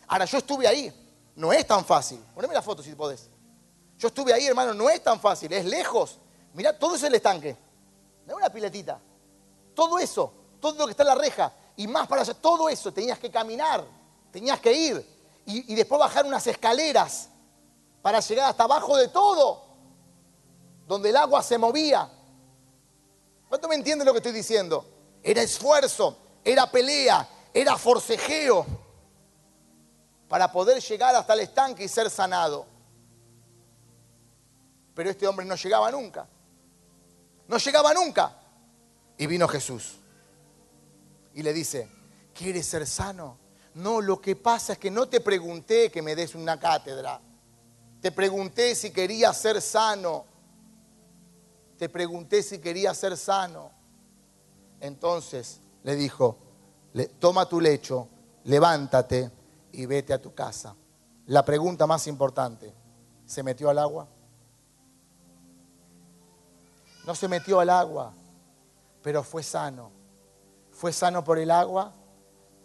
Ahora, 0.07 0.25
yo 0.25 0.37
estuve 0.37 0.67
ahí, 0.67 0.91
no 1.35 1.51
es 1.51 1.67
tan 1.67 1.83
fácil. 1.83 2.23
Poneme 2.33 2.53
la 2.53 2.61
foto 2.61 2.81
si 2.81 2.95
podés. 2.95 3.29
Yo 3.97 4.07
estuve 4.07 4.33
ahí, 4.33 4.47
hermano, 4.47 4.73
no 4.73 4.89
es 4.89 5.03
tan 5.03 5.19
fácil, 5.19 5.51
es 5.51 5.65
lejos. 5.65 6.19
Mirá, 6.53 6.77
todo 6.77 6.95
eso 6.95 7.05
es 7.05 7.09
el 7.09 7.15
estanque. 7.15 7.57
No 8.25 8.33
es 8.33 8.37
una 8.37 8.49
piletita. 8.49 8.99
Todo 9.75 9.99
eso, 9.99 10.33
todo 10.59 10.77
lo 10.79 10.85
que 10.85 10.91
está 10.91 11.03
en 11.03 11.09
la 11.09 11.15
reja 11.15 11.53
y 11.75 11.87
más 11.87 12.07
para 12.07 12.21
allá, 12.21 12.33
todo 12.33 12.69
eso 12.69 12.93
tenías 12.93 13.19
que 13.19 13.29
caminar, 13.29 13.83
tenías 14.31 14.59
que 14.59 14.71
ir 14.71 15.12
y, 15.45 15.75
después 15.75 15.99
bajar 15.99 16.25
unas 16.25 16.45
escaleras 16.47 17.29
para 18.01 18.19
llegar 18.19 18.49
hasta 18.49 18.63
abajo 18.63 18.97
de 18.97 19.09
todo, 19.09 19.63
donde 20.87 21.09
el 21.09 21.17
agua 21.17 21.41
se 21.41 21.57
movía. 21.57 22.09
¿Cuánto 23.49 23.67
me 23.67 23.75
entienden 23.75 24.05
lo 24.05 24.13
que 24.13 24.19
estoy 24.19 24.31
diciendo? 24.31 24.85
Era 25.21 25.41
esfuerzo, 25.41 26.17
era 26.43 26.69
pelea, 26.69 27.27
era 27.53 27.77
forcejeo 27.77 28.65
para 30.27 30.51
poder 30.51 30.81
llegar 30.81 31.15
hasta 31.15 31.33
el 31.33 31.41
estanque 31.41 31.83
y 31.83 31.87
ser 31.87 32.09
sanado. 32.09 32.65
Pero 34.95 35.09
este 35.09 35.27
hombre 35.27 35.45
no 35.45 35.55
llegaba 35.55 35.91
nunca. 35.91 36.27
No 37.47 37.57
llegaba 37.57 37.93
nunca. 37.93 38.35
Y 39.17 39.27
vino 39.27 39.47
Jesús. 39.47 39.95
Y 41.33 41.43
le 41.43 41.53
dice, 41.53 41.89
¿quieres 42.33 42.65
ser 42.65 42.85
sano? 42.87 43.42
No, 43.75 44.01
lo 44.01 44.21
que 44.21 44.35
pasa 44.35 44.73
es 44.73 44.79
que 44.79 44.91
no 44.91 45.07
te 45.07 45.19
pregunté 45.19 45.89
que 45.89 46.01
me 46.01 46.15
des 46.15 46.35
una 46.35 46.59
cátedra. 46.59 47.19
Te 48.01 48.11
pregunté 48.11 48.75
si 48.75 48.91
querías 48.91 49.35
ser 49.37 49.61
sano. 49.61 50.25
Te 51.77 51.89
pregunté 51.89 52.43
si 52.43 52.59
querías 52.59 52.97
ser 52.97 53.17
sano. 53.17 53.71
Entonces 54.79 55.59
le 55.83 55.95
dijo, 55.95 56.37
"Le- 56.93 57.07
toma 57.07 57.47
tu 57.47 57.59
lecho, 57.59 58.07
levántate 58.43 59.31
y 59.71 59.85
vete 59.85 60.13
a 60.13 60.21
tu 60.21 60.33
casa. 60.35 60.75
La 61.27 61.43
pregunta 61.43 61.87
más 61.87 62.05
importante, 62.07 62.73
¿se 63.25 63.41
metió 63.41 63.69
al 63.69 63.79
agua? 63.79 64.07
No 67.07 67.15
se 67.15 67.27
metió 67.27 67.59
al 67.59 67.69
agua, 67.69 68.13
pero 69.01 69.23
fue 69.23 69.41
sano. 69.43 69.91
¿Fue 70.71 70.91
sano 70.93 71.23
por 71.23 71.37
el 71.37 71.51
agua? 71.51 71.93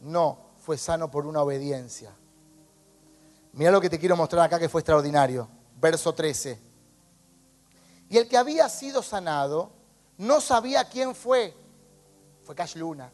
No, 0.00 0.38
fue 0.68 0.76
sano 0.76 1.10
por 1.10 1.26
una 1.26 1.40
obediencia. 1.40 2.14
Mira 3.54 3.70
lo 3.70 3.80
que 3.80 3.88
te 3.88 3.98
quiero 3.98 4.18
mostrar 4.18 4.44
acá 4.44 4.58
que 4.58 4.68
fue 4.68 4.82
extraordinario. 4.82 5.48
Verso 5.80 6.12
13. 6.12 6.60
Y 8.10 8.18
el 8.18 8.28
que 8.28 8.36
había 8.36 8.68
sido 8.68 9.02
sanado 9.02 9.70
no 10.18 10.42
sabía 10.42 10.84
quién 10.84 11.14
fue. 11.14 11.56
Fue 12.44 12.54
Cash 12.54 12.76
Luna. 12.76 13.10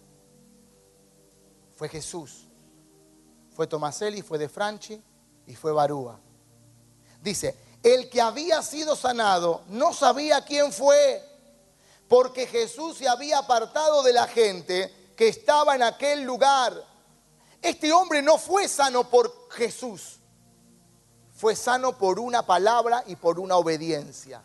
Fue 1.76 1.88
Jesús. 1.88 2.48
Fue 3.54 3.68
Tomaselli, 3.68 4.20
fue 4.20 4.36
De 4.36 4.48
Franchi 4.48 5.00
y 5.46 5.54
fue 5.54 5.70
Barúa. 5.70 6.18
Dice, 7.22 7.56
el 7.84 8.10
que 8.10 8.20
había 8.20 8.62
sido 8.62 8.96
sanado 8.96 9.62
no 9.68 9.92
sabía 9.92 10.44
quién 10.44 10.72
fue, 10.72 11.24
porque 12.08 12.48
Jesús 12.48 12.96
se 12.98 13.06
había 13.06 13.38
apartado 13.38 14.02
de 14.02 14.12
la 14.12 14.26
gente 14.26 15.12
que 15.16 15.28
estaba 15.28 15.76
en 15.76 15.84
aquel 15.84 16.24
lugar. 16.24 16.93
Este 17.64 17.90
hombre 17.94 18.20
no 18.20 18.36
fue 18.36 18.68
sano 18.68 19.08
por 19.08 19.48
Jesús, 19.50 20.18
fue 21.32 21.56
sano 21.56 21.96
por 21.96 22.20
una 22.20 22.44
palabra 22.44 23.02
y 23.06 23.16
por 23.16 23.40
una 23.40 23.56
obediencia. 23.56 24.42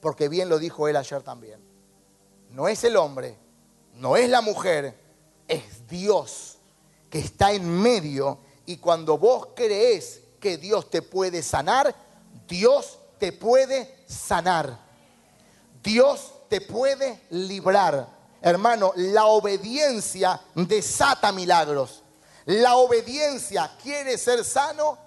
Porque 0.00 0.28
bien 0.28 0.48
lo 0.48 0.58
dijo 0.58 0.88
él 0.88 0.96
ayer 0.96 1.22
también. 1.22 1.60
No 2.50 2.66
es 2.66 2.82
el 2.82 2.96
hombre, 2.96 3.38
no 3.94 4.16
es 4.16 4.28
la 4.28 4.40
mujer, 4.40 4.98
es 5.46 5.86
Dios 5.86 6.58
que 7.08 7.20
está 7.20 7.52
en 7.52 7.68
medio 7.68 8.38
y 8.66 8.78
cuando 8.78 9.16
vos 9.16 9.50
crees 9.54 10.22
que 10.40 10.58
Dios 10.58 10.90
te 10.90 11.02
puede 11.02 11.40
sanar, 11.40 11.94
Dios 12.48 12.98
te 13.20 13.30
puede 13.30 14.04
sanar. 14.08 14.76
Dios 15.84 16.32
te 16.48 16.60
puede 16.60 17.20
librar. 17.30 18.08
Hermano, 18.46 18.92
la 18.96 19.24
obediencia 19.24 20.38
desata 20.54 21.32
milagros. 21.32 22.02
La 22.44 22.76
obediencia 22.76 23.70
quiere 23.82 24.18
ser 24.18 24.44
sano. 24.44 24.98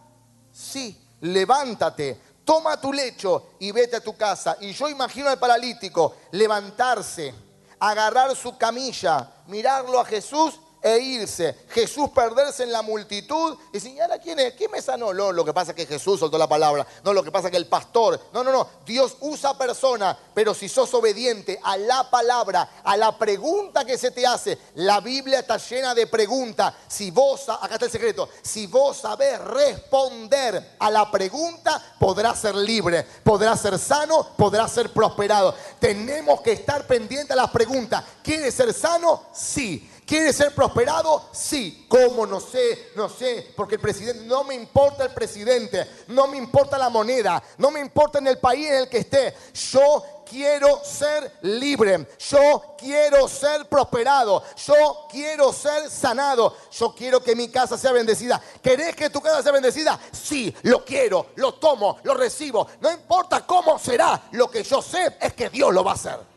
Sí, 0.51 0.99
levántate, 1.21 2.19
toma 2.43 2.81
tu 2.81 2.91
lecho 2.91 3.49
y 3.59 3.71
vete 3.71 3.97
a 3.97 4.03
tu 4.03 4.17
casa. 4.17 4.57
Y 4.59 4.73
yo 4.73 4.89
imagino 4.89 5.29
al 5.29 5.37
paralítico 5.37 6.15
levantarse, 6.31 7.31
agarrar 7.79 8.35
su 8.35 8.57
camilla, 8.57 9.29
mirarlo 9.45 9.99
a 9.99 10.05
Jesús 10.05 10.59
e 10.87 10.99
irse. 10.99 11.55
Jesús 11.69 12.09
perderse 12.11 12.63
en 12.63 12.71
la 12.71 12.81
multitud 12.81 13.57
y 13.69 13.73
decir, 13.73 13.91
¿y 13.93 13.99
ahora 13.99 14.19
quién 14.19 14.39
es? 14.39 14.53
¿Quién 14.53 14.71
me 14.71 14.81
sanó? 14.81 15.13
No, 15.13 15.33
lo 15.33 15.43
que 15.43 15.53
pasa 15.53 15.71
es 15.71 15.75
que 15.75 15.85
Jesús 15.85 16.19
soltó 16.19 16.37
la 16.37 16.47
palabra. 16.47 16.87
No, 17.03 17.11
lo 17.11 17.23
que 17.23 17.31
pasa 17.31 17.47
es 17.47 17.51
que 17.51 17.57
el 17.57 17.67
pastor. 17.67 18.19
No, 18.31 18.43
no, 18.43 18.51
no. 18.51 18.67
Dios 18.85 19.17
usa 19.19 19.57
personas, 19.57 20.15
pero 20.33 20.53
si 20.53 20.69
sos 20.69 20.93
obediente 20.93 21.59
a 21.61 21.75
la 21.75 22.09
palabra, 22.09 22.81
a 22.83 22.95
la 22.95 23.17
pregunta 23.17 23.83
que 23.83 23.97
se 23.97 24.11
te 24.11 24.25
hace, 24.25 24.57
la 24.75 25.01
Biblia 25.01 25.39
está 25.39 25.57
llena 25.57 25.93
de 25.93 26.07
preguntas. 26.07 26.73
Si 26.87 27.11
vos, 27.11 27.49
acá 27.49 27.73
está 27.73 27.85
el 27.85 27.91
secreto, 27.91 28.29
si 28.41 28.67
vos 28.67 28.97
sabés 28.97 29.39
responder 29.41 30.75
a 30.79 30.89
la 30.89 31.11
pregunta, 31.11 31.81
podrás 31.99 32.39
ser 32.39 32.55
libre, 32.55 33.05
podrás 33.23 33.59
ser 33.59 33.77
sano, 33.77 34.29
podrás 34.37 34.71
ser 34.71 34.93
prosperado. 34.93 35.53
Tenemos 35.79 36.39
que 36.41 36.53
estar 36.53 36.87
pendientes 36.87 37.31
a 37.31 37.41
las 37.41 37.51
preguntas. 37.51 38.03
¿Quieres 38.23 38.53
ser 38.53 38.73
sano? 38.73 39.25
Sí. 39.33 39.91
¿Quieres 40.07 40.37
ser 40.37 40.55
prosperado? 40.55 41.29
Sí. 41.33 41.85
¿Cómo? 41.89 42.25
No 42.25 42.39
sé, 42.39 42.91
no 42.95 43.09
sé. 43.09 43.51
Porque 43.57 43.75
el 43.75 43.81
presidente, 43.81 44.23
no 44.23 44.45
me 44.45 44.55
importa 44.55 45.03
el 45.03 45.13
presidente, 45.13 45.85
no 46.07 46.27
me 46.27 46.37
importa 46.37 46.77
la 46.77 46.87
moneda, 46.87 47.43
no 47.57 47.71
me 47.71 47.81
importa 47.81 48.19
en 48.19 48.27
el 48.27 48.37
país 48.37 48.69
en 48.69 48.75
el 48.75 48.89
que 48.89 48.99
esté. 48.99 49.35
Yo 49.53 50.23
quiero 50.25 50.81
ser 50.81 51.39
libre, 51.41 52.07
yo 52.19 52.75
quiero 52.77 53.27
ser 53.27 53.67
prosperado, 53.67 54.43
yo 54.65 55.07
quiero 55.11 55.51
ser 55.51 55.89
sanado, 55.89 56.55
yo 56.71 56.95
quiero 56.95 57.21
que 57.21 57.35
mi 57.35 57.49
casa 57.49 57.77
sea 57.77 57.91
bendecida. 57.91 58.41
¿Querés 58.61 58.95
que 58.95 59.09
tu 59.09 59.19
casa 59.19 59.43
sea 59.43 59.51
bendecida? 59.51 59.99
Sí, 60.13 60.55
lo 60.63 60.85
quiero, 60.85 61.31
lo 61.35 61.55
tomo, 61.55 61.99
lo 62.03 62.13
recibo. 62.13 62.65
No 62.79 62.89
importa 62.93 63.45
cómo 63.45 63.77
será, 63.77 64.29
lo 64.31 64.49
que 64.49 64.63
yo 64.63 64.81
sé 64.81 65.17
es 65.19 65.33
que 65.33 65.49
Dios 65.49 65.73
lo 65.73 65.83
va 65.83 65.91
a 65.91 65.95
hacer. 65.95 66.36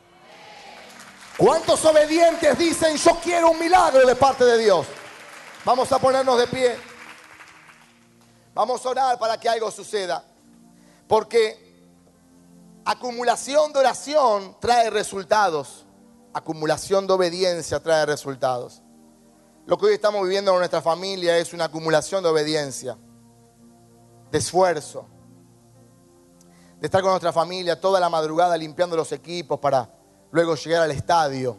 ¿Cuántos 1.40 1.82
obedientes 1.86 2.58
dicen 2.58 2.98
yo 2.98 3.18
quiero 3.18 3.52
un 3.52 3.58
milagro 3.58 4.06
de 4.06 4.14
parte 4.14 4.44
de 4.44 4.58
Dios? 4.58 4.86
Vamos 5.64 5.90
a 5.90 5.98
ponernos 5.98 6.38
de 6.38 6.46
pie. 6.46 6.76
Vamos 8.52 8.84
a 8.84 8.88
orar 8.90 9.18
para 9.18 9.40
que 9.40 9.48
algo 9.48 9.70
suceda. 9.70 10.22
Porque 11.08 11.80
acumulación 12.84 13.72
de 13.72 13.78
oración 13.78 14.54
trae 14.60 14.90
resultados. 14.90 15.86
Acumulación 16.34 17.06
de 17.06 17.14
obediencia 17.14 17.82
trae 17.82 18.04
resultados. 18.04 18.82
Lo 19.64 19.78
que 19.78 19.86
hoy 19.86 19.94
estamos 19.94 20.22
viviendo 20.24 20.52
en 20.52 20.58
nuestra 20.58 20.82
familia 20.82 21.38
es 21.38 21.54
una 21.54 21.64
acumulación 21.64 22.22
de 22.22 22.28
obediencia, 22.28 22.98
de 24.30 24.36
esfuerzo, 24.36 25.06
de 26.78 26.86
estar 26.86 27.00
con 27.00 27.12
nuestra 27.12 27.32
familia 27.32 27.80
toda 27.80 27.98
la 27.98 28.10
madrugada 28.10 28.58
limpiando 28.58 28.94
los 28.94 29.10
equipos 29.12 29.58
para 29.58 29.99
luego 30.30 30.54
llegar 30.54 30.82
al 30.82 30.90
estadio 30.90 31.56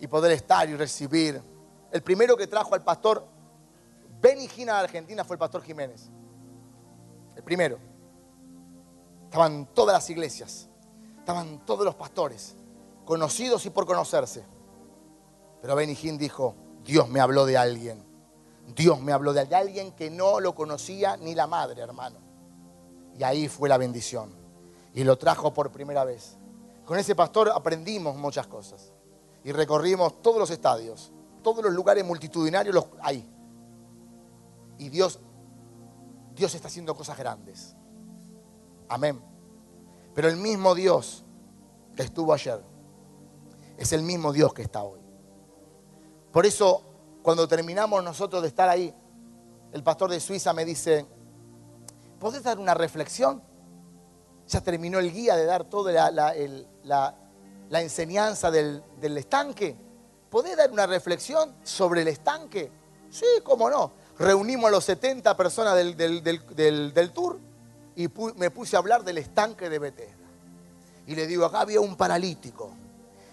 y 0.00 0.06
poder 0.06 0.32
estar 0.32 0.68
y 0.68 0.76
recibir. 0.76 1.40
El 1.90 2.02
primero 2.02 2.36
que 2.36 2.46
trajo 2.46 2.74
al 2.74 2.82
pastor 2.82 3.26
Benigina 4.20 4.76
a 4.76 4.80
Argentina 4.80 5.24
fue 5.24 5.34
el 5.34 5.38
pastor 5.38 5.62
Jiménez. 5.62 6.08
El 7.34 7.42
primero. 7.42 7.78
Estaban 9.24 9.66
todas 9.74 9.94
las 9.94 10.10
iglesias, 10.10 10.68
estaban 11.18 11.64
todos 11.64 11.84
los 11.84 11.94
pastores, 11.94 12.54
conocidos 13.04 13.64
y 13.66 13.70
por 13.70 13.86
conocerse. 13.86 14.44
Pero 15.60 15.74
Benigín 15.74 16.18
dijo, 16.18 16.54
Dios 16.84 17.08
me 17.08 17.20
habló 17.20 17.46
de 17.46 17.56
alguien. 17.56 18.04
Dios 18.76 19.00
me 19.00 19.12
habló 19.12 19.32
de 19.32 19.40
alguien 19.54 19.92
que 19.92 20.10
no 20.10 20.38
lo 20.38 20.54
conocía 20.54 21.16
ni 21.16 21.34
la 21.34 21.46
madre, 21.46 21.80
hermano. 21.80 22.18
Y 23.18 23.24
ahí 23.24 23.48
fue 23.48 23.68
la 23.68 23.78
bendición 23.78 24.41
y 24.94 25.04
lo 25.04 25.16
trajo 25.16 25.52
por 25.52 25.70
primera 25.70 26.04
vez. 26.04 26.36
Con 26.84 26.98
ese 26.98 27.14
pastor 27.14 27.50
aprendimos 27.50 28.16
muchas 28.16 28.46
cosas 28.46 28.92
y 29.44 29.52
recorrimos 29.52 30.22
todos 30.22 30.38
los 30.38 30.50
estadios, 30.50 31.12
todos 31.42 31.64
los 31.64 31.72
lugares 31.72 32.04
multitudinarios 32.04 32.74
los 32.74 32.86
hay. 33.00 33.28
Y 34.78 34.88
Dios 34.88 35.20
Dios 36.34 36.54
está 36.54 36.68
haciendo 36.68 36.94
cosas 36.94 37.18
grandes. 37.18 37.74
Amén. 38.88 39.20
Pero 40.14 40.28
el 40.28 40.36
mismo 40.36 40.74
Dios 40.74 41.24
que 41.96 42.02
estuvo 42.02 42.32
ayer 42.32 42.62
es 43.76 43.92
el 43.92 44.02
mismo 44.02 44.32
Dios 44.32 44.52
que 44.52 44.62
está 44.62 44.82
hoy. 44.82 45.00
Por 46.32 46.46
eso, 46.46 46.82
cuando 47.22 47.46
terminamos 47.46 48.02
nosotros 48.02 48.42
de 48.42 48.48
estar 48.48 48.68
ahí, 48.68 48.94
el 49.72 49.82
pastor 49.82 50.10
de 50.10 50.20
Suiza 50.20 50.52
me 50.52 50.64
dice, 50.64 51.06
¿podés 52.18 52.42
dar 52.42 52.58
una 52.58 52.74
reflexión? 52.74 53.42
Ya 54.52 54.60
terminó 54.60 54.98
el 54.98 55.10
guía 55.10 55.34
de 55.34 55.46
dar 55.46 55.64
toda 55.64 56.10
la, 56.10 57.14
enseñanza 57.80 58.50
del, 58.50 58.82
estanque. 59.16 59.74
¿Podés 60.30 60.56
dar 60.56 60.70
una 60.70 60.86
reflexión 60.86 61.54
sobre 61.62 62.02
el 62.02 62.08
estanque? 62.08 62.70
Sí, 63.10 63.26
cómo 63.42 63.70
no. 63.70 63.92
Reunimos 64.18 64.68
a 64.68 64.70
los 64.70 64.84
70 64.84 65.36
personas 65.36 65.74
del, 65.74 67.12
tour 67.14 67.40
y 67.96 68.08
me 68.36 68.50
puse 68.50 68.76
a 68.76 68.78
hablar 68.78 69.04
del 69.04 69.18
estanque 69.18 69.70
de 69.70 69.78
Bethesda. 69.78 70.16
Y 71.06 71.14
le 71.14 71.26
digo, 71.26 71.46
acá 71.46 71.60
había 71.60 71.80
un 71.80 71.96
paralítico 71.96 72.70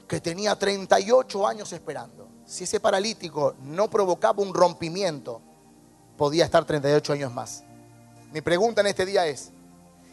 que 0.08 0.22
tenía 0.22 0.56
38 0.56 1.48
años 1.48 1.72
esperando. 1.74 2.28
Si 2.46 2.64
ese 2.64 2.80
paralítico 2.80 3.56
no 3.64 3.90
provocaba 3.90 4.42
un 4.42 4.54
rompimiento, 4.54 5.42
podía 6.18 6.46
estar 6.46 6.66
38 6.66 7.14
años 7.14 7.34
más. 7.34 7.64
Mi 8.32 8.42
pregunta 8.42 8.82
en 8.82 8.88
este 8.88 9.06
día 9.06 9.28
es, 9.28 9.52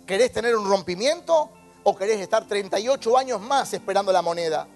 ¿Querés 0.06 0.32
tener 0.32 0.56
un 0.56 0.68
rompimiento 0.68 1.50
o 1.82 1.96
querés 1.96 2.20
estar 2.20 2.46
38 2.46 3.18
años 3.18 3.40
más 3.40 3.72
esperando 3.72 4.12
la 4.12 4.22
moneda? 4.22 4.68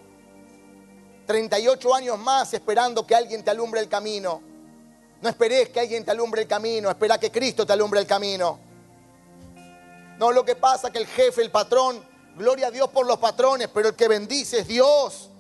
38 1.27 1.95
años 1.95 2.19
más 2.19 2.53
esperando 2.53 3.07
que 3.07 3.15
alguien 3.15 3.45
te 3.45 3.51
alumbre 3.53 3.81
el 3.81 3.89
camino. 3.89 4.43
No 5.23 5.29
esperes 5.29 5.69
que 5.69 5.79
alguien 5.79 6.05
te 6.05 6.11
alumbre 6.11 6.43
el 6.43 6.49
camino, 6.49 6.91
espera 6.91 7.19
que 7.19 7.31
Cristo 7.31 7.65
te 7.65 7.73
alumbre 7.73 8.01
el 8.01 8.07
camino. 8.07 8.59
No, 10.19 10.33
lo 10.33 10.45
que 10.45 10.57
pasa 10.57 10.89
es 10.89 10.93
que 10.93 10.99
el 10.99 11.07
jefe, 11.07 11.43
el 11.43 11.53
patrón, 11.53 12.05
gloria 12.37 12.67
a 12.67 12.71
Dios 12.73 12.89
por 12.89 13.07
los 13.07 13.19
patrones, 13.19 13.69
pero 13.73 13.91
el 13.91 13.95
que 13.95 14.09
bendice 14.09 14.61
es 14.61 14.67
Dios. 14.67 15.31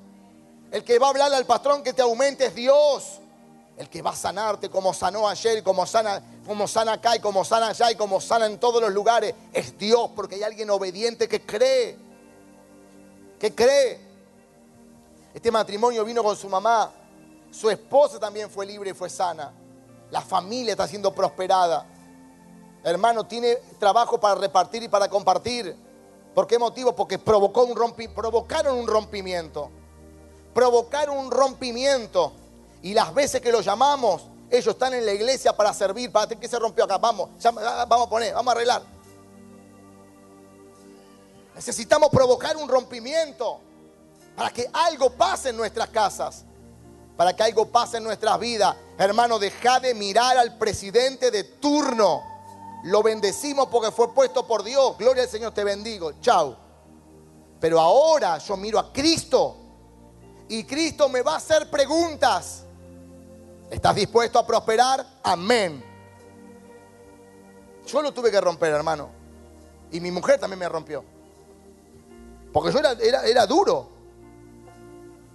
El 0.70 0.84
que 0.84 1.00
va 1.00 1.08
a 1.08 1.10
hablarle 1.10 1.36
al 1.36 1.46
patrón 1.46 1.82
que 1.82 1.92
te 1.92 2.02
aumente 2.02 2.46
es 2.46 2.54
Dios. 2.54 3.18
El 3.80 3.88
que 3.88 4.02
va 4.02 4.10
a 4.10 4.14
sanarte 4.14 4.68
como 4.68 4.92
sanó 4.92 5.26
ayer, 5.26 5.62
como 5.62 5.86
sana, 5.86 6.22
como 6.46 6.68
sana 6.68 6.92
acá 6.92 7.16
y 7.16 7.18
como 7.18 7.46
sana 7.46 7.68
allá 7.68 7.90
y 7.90 7.94
como 7.94 8.20
sana 8.20 8.44
en 8.44 8.60
todos 8.60 8.82
los 8.82 8.92
lugares, 8.92 9.34
es 9.54 9.78
Dios, 9.78 10.10
porque 10.14 10.34
hay 10.34 10.42
alguien 10.42 10.68
obediente 10.68 11.26
que 11.26 11.40
cree. 11.40 11.96
Que 13.38 13.54
cree. 13.54 13.98
Este 15.32 15.50
matrimonio 15.50 16.04
vino 16.04 16.22
con 16.22 16.36
su 16.36 16.46
mamá. 16.46 16.92
Su 17.50 17.70
esposa 17.70 18.20
también 18.20 18.50
fue 18.50 18.66
libre 18.66 18.90
y 18.90 18.92
fue 18.92 19.08
sana. 19.08 19.50
La 20.10 20.20
familia 20.20 20.72
está 20.72 20.86
siendo 20.86 21.14
prosperada. 21.14 21.86
Hermano, 22.84 23.24
tiene 23.24 23.56
trabajo 23.78 24.20
para 24.20 24.34
repartir 24.34 24.82
y 24.82 24.88
para 24.88 25.08
compartir. 25.08 25.74
¿Por 26.34 26.46
qué 26.46 26.58
motivo? 26.58 26.94
Porque 26.94 27.18
provocó 27.18 27.64
un 27.64 27.74
rompi, 27.74 28.08
provocaron 28.08 28.76
un 28.76 28.86
rompimiento. 28.86 29.70
Provocaron 30.52 31.16
un 31.16 31.30
rompimiento. 31.30 32.34
Y 32.82 32.94
las 32.94 33.12
veces 33.12 33.40
que 33.40 33.52
lo 33.52 33.60
llamamos, 33.60 34.22
ellos 34.50 34.74
están 34.74 34.94
en 34.94 35.06
la 35.06 35.12
iglesia 35.12 35.56
para 35.56 35.72
servir. 35.72 36.10
¿Para 36.10 36.28
qué 36.28 36.48
se 36.48 36.58
rompió 36.58 36.84
acá? 36.84 36.98
Vamos, 36.98 37.30
vamos 37.42 38.06
a 38.06 38.10
poner, 38.10 38.34
vamos 38.34 38.52
a 38.52 38.56
arreglar. 38.56 38.82
Necesitamos 41.54 42.08
provocar 42.10 42.56
un 42.56 42.68
rompimiento 42.68 43.60
para 44.34 44.50
que 44.50 44.68
algo 44.72 45.10
pase 45.10 45.50
en 45.50 45.56
nuestras 45.56 45.90
casas, 45.90 46.44
para 47.16 47.36
que 47.36 47.42
algo 47.42 47.66
pase 47.66 47.98
en 47.98 48.04
nuestras 48.04 48.38
vidas. 48.40 48.74
Hermano, 48.96 49.38
deja 49.38 49.78
de 49.78 49.94
mirar 49.94 50.38
al 50.38 50.56
presidente 50.56 51.30
de 51.30 51.44
turno. 51.44 52.22
Lo 52.84 53.02
bendecimos 53.02 53.68
porque 53.68 53.90
fue 53.90 54.14
puesto 54.14 54.46
por 54.46 54.62
Dios. 54.62 54.96
Gloria 54.96 55.24
al 55.24 55.28
Señor, 55.28 55.52
te 55.52 55.64
bendigo. 55.64 56.12
Chao. 56.22 56.56
Pero 57.60 57.78
ahora 57.78 58.38
yo 58.38 58.56
miro 58.56 58.78
a 58.78 58.90
Cristo 58.90 59.56
y 60.48 60.64
Cristo 60.64 61.10
me 61.10 61.20
va 61.20 61.34
a 61.34 61.36
hacer 61.36 61.68
preguntas. 61.70 62.64
¿Estás 63.70 63.94
dispuesto 63.94 64.38
a 64.38 64.46
prosperar? 64.46 65.06
Amén. 65.22 65.84
Yo 67.86 68.02
lo 68.02 68.12
tuve 68.12 68.30
que 68.30 68.40
romper, 68.40 68.72
hermano. 68.72 69.10
Y 69.92 70.00
mi 70.00 70.10
mujer 70.10 70.38
también 70.38 70.58
me 70.58 70.68
rompió. 70.68 71.04
Porque 72.52 72.72
yo 72.72 72.80
era, 72.80 73.46
duro. 73.46 73.88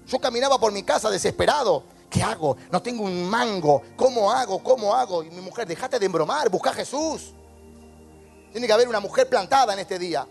Yo 0.05 0.19
caminaba 0.19 0.59
por 0.59 0.71
mi 0.71 0.83
casa 0.83 1.09
desesperado. 1.09 1.83
¿Qué 2.09 2.21
hago? 2.21 2.57
No 2.71 2.81
tengo 2.81 3.03
un 3.03 3.29
mango. 3.29 3.81
¿Cómo 3.95 4.31
hago? 4.31 4.61
¿Cómo 4.61 4.93
hago? 4.93 5.23
Y 5.23 5.29
mi 5.29 5.41
mujer, 5.41 5.67
déjate 5.67 5.97
de 5.97 6.05
embromar, 6.05 6.49
busca 6.49 6.69
a 6.69 6.73
Jesús. 6.73 7.33
Tiene 8.51 8.67
que 8.67 8.73
haber 8.73 8.87
una 8.87 8.99
mujer 8.99 9.27
plantada 9.27 9.73
en 9.73 9.79
este 9.79 9.97
día 9.97 10.27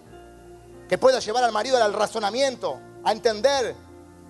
que 0.88 0.98
pueda 0.98 1.18
llevar 1.18 1.44
al 1.44 1.52
marido 1.52 1.82
al 1.82 1.92
razonamiento, 1.92 2.78
a 3.02 3.12
entender, 3.12 3.74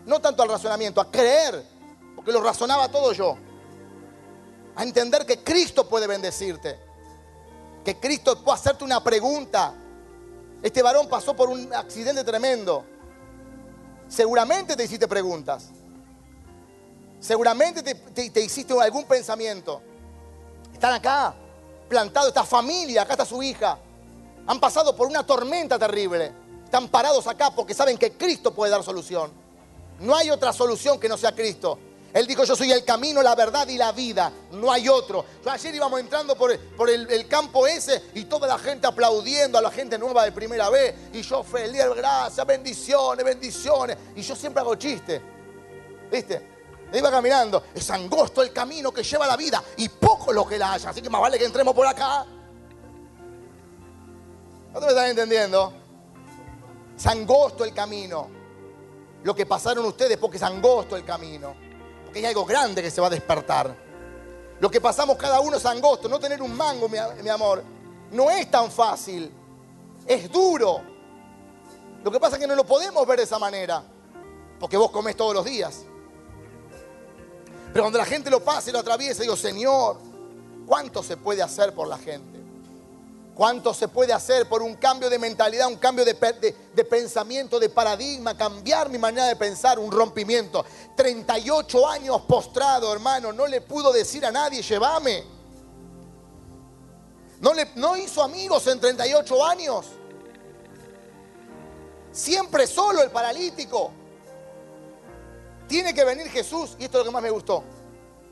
no 0.06 0.20
tanto 0.20 0.42
al 0.42 0.48
razonamiento, 0.48 1.00
a 1.00 1.10
creer, 1.10 1.64
porque 2.16 2.32
lo 2.32 2.40
razonaba 2.40 2.88
todo 2.88 3.12
yo. 3.12 3.36
A 4.76 4.82
entender 4.82 5.24
que 5.24 5.38
Cristo 5.42 5.88
puede 5.88 6.06
bendecirte, 6.06 6.78
que 7.84 7.98
Cristo 8.00 8.42
puede 8.42 8.58
hacerte 8.58 8.84
una 8.84 9.02
pregunta. 9.02 9.74
Este 10.62 10.82
varón 10.82 11.08
pasó 11.08 11.34
por 11.36 11.48
un 11.48 11.72
accidente 11.74 12.24
tremendo. 12.24 12.84
Seguramente 14.08 14.76
te 14.76 14.84
hiciste 14.84 15.06
preguntas. 15.06 15.68
Seguramente 17.20 17.82
te, 17.82 17.94
te- 17.94 18.30
te 18.30 18.40
hiciste 18.40 18.74
algún 18.80 19.04
pensamiento. 19.04 19.80
Están 20.72 20.92
acá, 20.94 21.34
plantados, 21.88 22.28
esta 22.28 22.44
familia, 22.44 23.02
acá 23.02 23.12
está 23.14 23.24
su 23.24 23.42
hija. 23.42 23.78
Han 24.46 24.60
pasado 24.60 24.94
por 24.94 25.06
una 25.06 25.24
tormenta 25.24 25.78
terrible. 25.78 26.32
Están 26.64 26.88
parados 26.88 27.26
acá 27.26 27.50
porque 27.54 27.72
saben 27.74 27.96
que 27.96 28.12
Cristo 28.12 28.52
puede 28.52 28.72
dar 28.72 28.82
solución. 28.82 29.30
No 30.00 30.14
hay 30.16 30.30
otra 30.30 30.52
solución 30.52 30.98
que 30.98 31.08
no 31.08 31.16
sea 31.16 31.32
Cristo. 31.34 31.78
Él 32.14 32.28
dijo, 32.28 32.44
yo 32.44 32.54
soy 32.54 32.70
el 32.70 32.84
camino, 32.84 33.20
la 33.24 33.34
verdad 33.34 33.66
y 33.66 33.76
la 33.76 33.90
vida. 33.90 34.30
No 34.52 34.70
hay 34.70 34.88
otro. 34.88 35.24
Yo 35.44 35.50
ayer 35.50 35.74
íbamos 35.74 35.98
entrando 35.98 36.36
por, 36.36 36.56
por 36.76 36.88
el, 36.88 37.26
campo 37.26 37.66
ese 37.66 38.04
y 38.14 38.26
toda 38.26 38.46
la 38.46 38.56
gente 38.56 38.86
aplaudiendo 38.86 39.58
a 39.58 39.60
la 39.60 39.72
gente 39.72 39.98
nueva 39.98 40.24
de 40.24 40.30
primera 40.30 40.70
vez. 40.70 40.94
Y 41.12 41.22
yo 41.22 41.42
feliz, 41.42 41.82
gracias, 41.96 42.46
bendiciones, 42.46 43.24
bendiciones. 43.24 43.98
Y 44.14 44.22
yo 44.22 44.36
siempre 44.36 44.60
hago 44.60 44.76
chiste. 44.76 45.20
¿Viste? 46.08 46.54
Iba 46.92 47.10
caminando. 47.10 47.64
Es 47.74 47.90
angosto 47.90 48.44
el 48.44 48.52
camino 48.52 48.92
que 48.92 49.02
lleva 49.02 49.26
la 49.26 49.36
vida 49.36 49.60
y 49.76 49.88
poco 49.88 50.32
lo 50.32 50.46
que 50.46 50.56
la 50.56 50.74
haya. 50.74 50.90
Así 50.90 51.02
que 51.02 51.10
más 51.10 51.20
vale 51.20 51.36
que 51.36 51.46
entremos 51.46 51.74
por 51.74 51.84
acá. 51.84 52.24
¿No 54.72 54.78
te 54.78 54.86
me 54.86 54.92
están 54.92 55.10
entendiendo? 55.10 55.72
Es 56.96 57.06
angosto 57.08 57.64
el 57.64 57.74
camino. 57.74 58.30
Lo 59.24 59.34
que 59.34 59.46
pasaron 59.46 59.84
ustedes 59.84 60.16
porque 60.16 60.36
es 60.36 60.42
angosto 60.44 60.94
el 60.96 61.04
camino. 61.04 61.63
Porque 62.14 62.26
hay 62.28 62.30
algo 62.30 62.44
grande 62.44 62.80
que 62.80 62.92
se 62.92 63.00
va 63.00 63.08
a 63.08 63.10
despertar. 63.10 63.74
Lo 64.60 64.70
que 64.70 64.80
pasamos 64.80 65.16
cada 65.16 65.40
uno 65.40 65.56
es 65.56 65.66
angosto. 65.66 66.08
No 66.08 66.20
tener 66.20 66.40
un 66.40 66.56
mango, 66.56 66.88
mi, 66.88 66.96
mi 67.24 67.28
amor, 67.28 67.60
no 68.12 68.30
es 68.30 68.48
tan 68.48 68.70
fácil. 68.70 69.32
Es 70.06 70.30
duro. 70.30 70.80
Lo 72.04 72.12
que 72.12 72.20
pasa 72.20 72.36
es 72.36 72.40
que 72.40 72.46
no 72.46 72.54
lo 72.54 72.64
podemos 72.64 73.04
ver 73.04 73.16
de 73.18 73.24
esa 73.24 73.40
manera. 73.40 73.82
Porque 74.60 74.76
vos 74.76 74.92
comés 74.92 75.16
todos 75.16 75.34
los 75.34 75.44
días. 75.44 75.86
Pero 77.72 77.82
cuando 77.82 77.98
la 77.98 78.04
gente 78.04 78.30
lo 78.30 78.38
pasa 78.44 78.70
y 78.70 78.72
lo 78.72 78.78
atraviesa, 78.78 79.22
digo, 79.22 79.34
Señor, 79.34 79.96
¿cuánto 80.68 81.02
se 81.02 81.16
puede 81.16 81.42
hacer 81.42 81.74
por 81.74 81.88
la 81.88 81.98
gente? 81.98 82.43
¿Cuánto 83.34 83.74
se 83.74 83.88
puede 83.88 84.12
hacer 84.12 84.48
por 84.48 84.62
un 84.62 84.74
cambio 84.76 85.10
de 85.10 85.18
mentalidad, 85.18 85.66
un 85.66 85.76
cambio 85.76 86.04
de, 86.04 86.14
pe- 86.14 86.34
de- 86.34 86.54
de 86.72 86.84
pensamiento, 86.84 87.58
de 87.58 87.68
paradigma, 87.68 88.36
cambiar 88.36 88.88
mi 88.88 88.96
manera 88.98 89.26
de 89.26 89.34
pensar, 89.34 89.78
un 89.80 89.90
rompimiento? 89.90 90.64
38 90.96 91.88
años 91.88 92.20
postrado, 92.28 92.92
hermano, 92.92 93.32
no 93.32 93.46
le 93.48 93.60
pudo 93.60 93.92
decir 93.92 94.24
a 94.24 94.30
nadie, 94.30 94.62
llévame. 94.62 95.24
No, 97.40 97.52
le, 97.52 97.70
no 97.74 97.96
hizo 97.96 98.22
amigos 98.22 98.66
en 98.68 98.78
38 98.78 99.44
años. 99.44 99.86
Siempre 102.12 102.66
solo 102.68 103.02
el 103.02 103.10
paralítico. 103.10 103.90
Tiene 105.66 105.92
que 105.92 106.04
venir 106.04 106.28
Jesús, 106.28 106.76
y 106.78 106.84
esto 106.84 106.98
es 106.98 107.04
lo 107.04 107.10
que 107.10 107.14
más 107.14 107.22
me 107.22 107.30
gustó. 107.30 107.64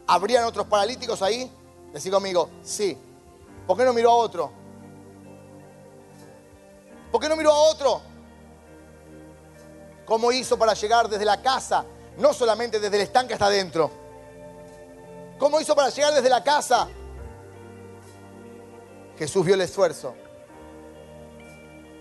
¿Habrían 0.07 0.45
otros 0.45 0.67
paralíticos 0.67 1.21
ahí? 1.23 1.51
Decí 1.93 2.09
conmigo, 2.11 2.49
sí. 2.63 2.97
¿Por 3.67 3.77
qué 3.77 3.85
no 3.85 3.93
miró 3.93 4.11
a 4.11 4.15
otro? 4.15 4.62
¿Por 7.13 7.21
qué 7.21 7.29
no 7.29 7.37
miró 7.37 7.53
a 7.53 7.71
otro? 7.71 8.01
¿Cómo 10.07 10.33
hizo 10.33 10.59
para 10.59 10.73
llegar 10.73 11.11
desde 11.11 11.27
la 11.27 11.43
casa? 11.43 11.85
No 12.17 12.33
solamente 12.33 12.81
desde 12.81 12.97
el 12.97 13.03
estanque 13.03 13.35
hasta 13.35 13.47
adentro. 13.47 13.91
¿Cómo 15.39 15.61
hizo 15.61 15.77
para 15.77 15.91
llegar 15.91 16.15
desde 16.15 16.31
la 16.31 16.43
casa? 16.43 16.89
Jesús 19.19 19.45
vio 19.45 19.55
el 19.55 19.61
esfuerzo 19.61 20.15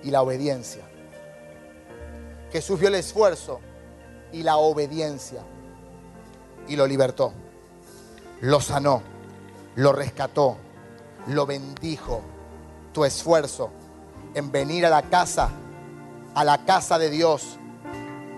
y 0.02 0.12
la 0.12 0.22
obediencia. 0.22 0.84
Jesús 2.52 2.80
vio 2.80 2.88
el 2.88 2.96
esfuerzo 2.96 3.60
y 4.32 4.44
la 4.44 4.58
obediencia 4.58 5.42
y 6.68 6.78
lo 6.78 6.88
libertó. 6.88 7.34
Lo 8.40 8.62
sanó, 8.62 9.04
lo 9.76 9.92
rescató, 9.92 10.56
lo 11.28 11.46
bendijo. 11.46 12.22
Tu 12.94 13.06
esfuerzo 13.06 13.72
en 14.34 14.52
venir 14.52 14.86
a 14.86 14.90
la 14.90 15.04
casa, 15.04 15.50
a 16.34 16.44
la 16.44 16.66
casa 16.66 16.98
de 16.98 17.10
Dios, 17.10 17.58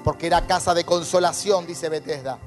porque 0.03 0.27
era 0.27 0.45
casa 0.45 0.73
de 0.73 0.83
consolación, 0.83 1.65
dice 1.65 1.89
Bethesda. 1.89 2.37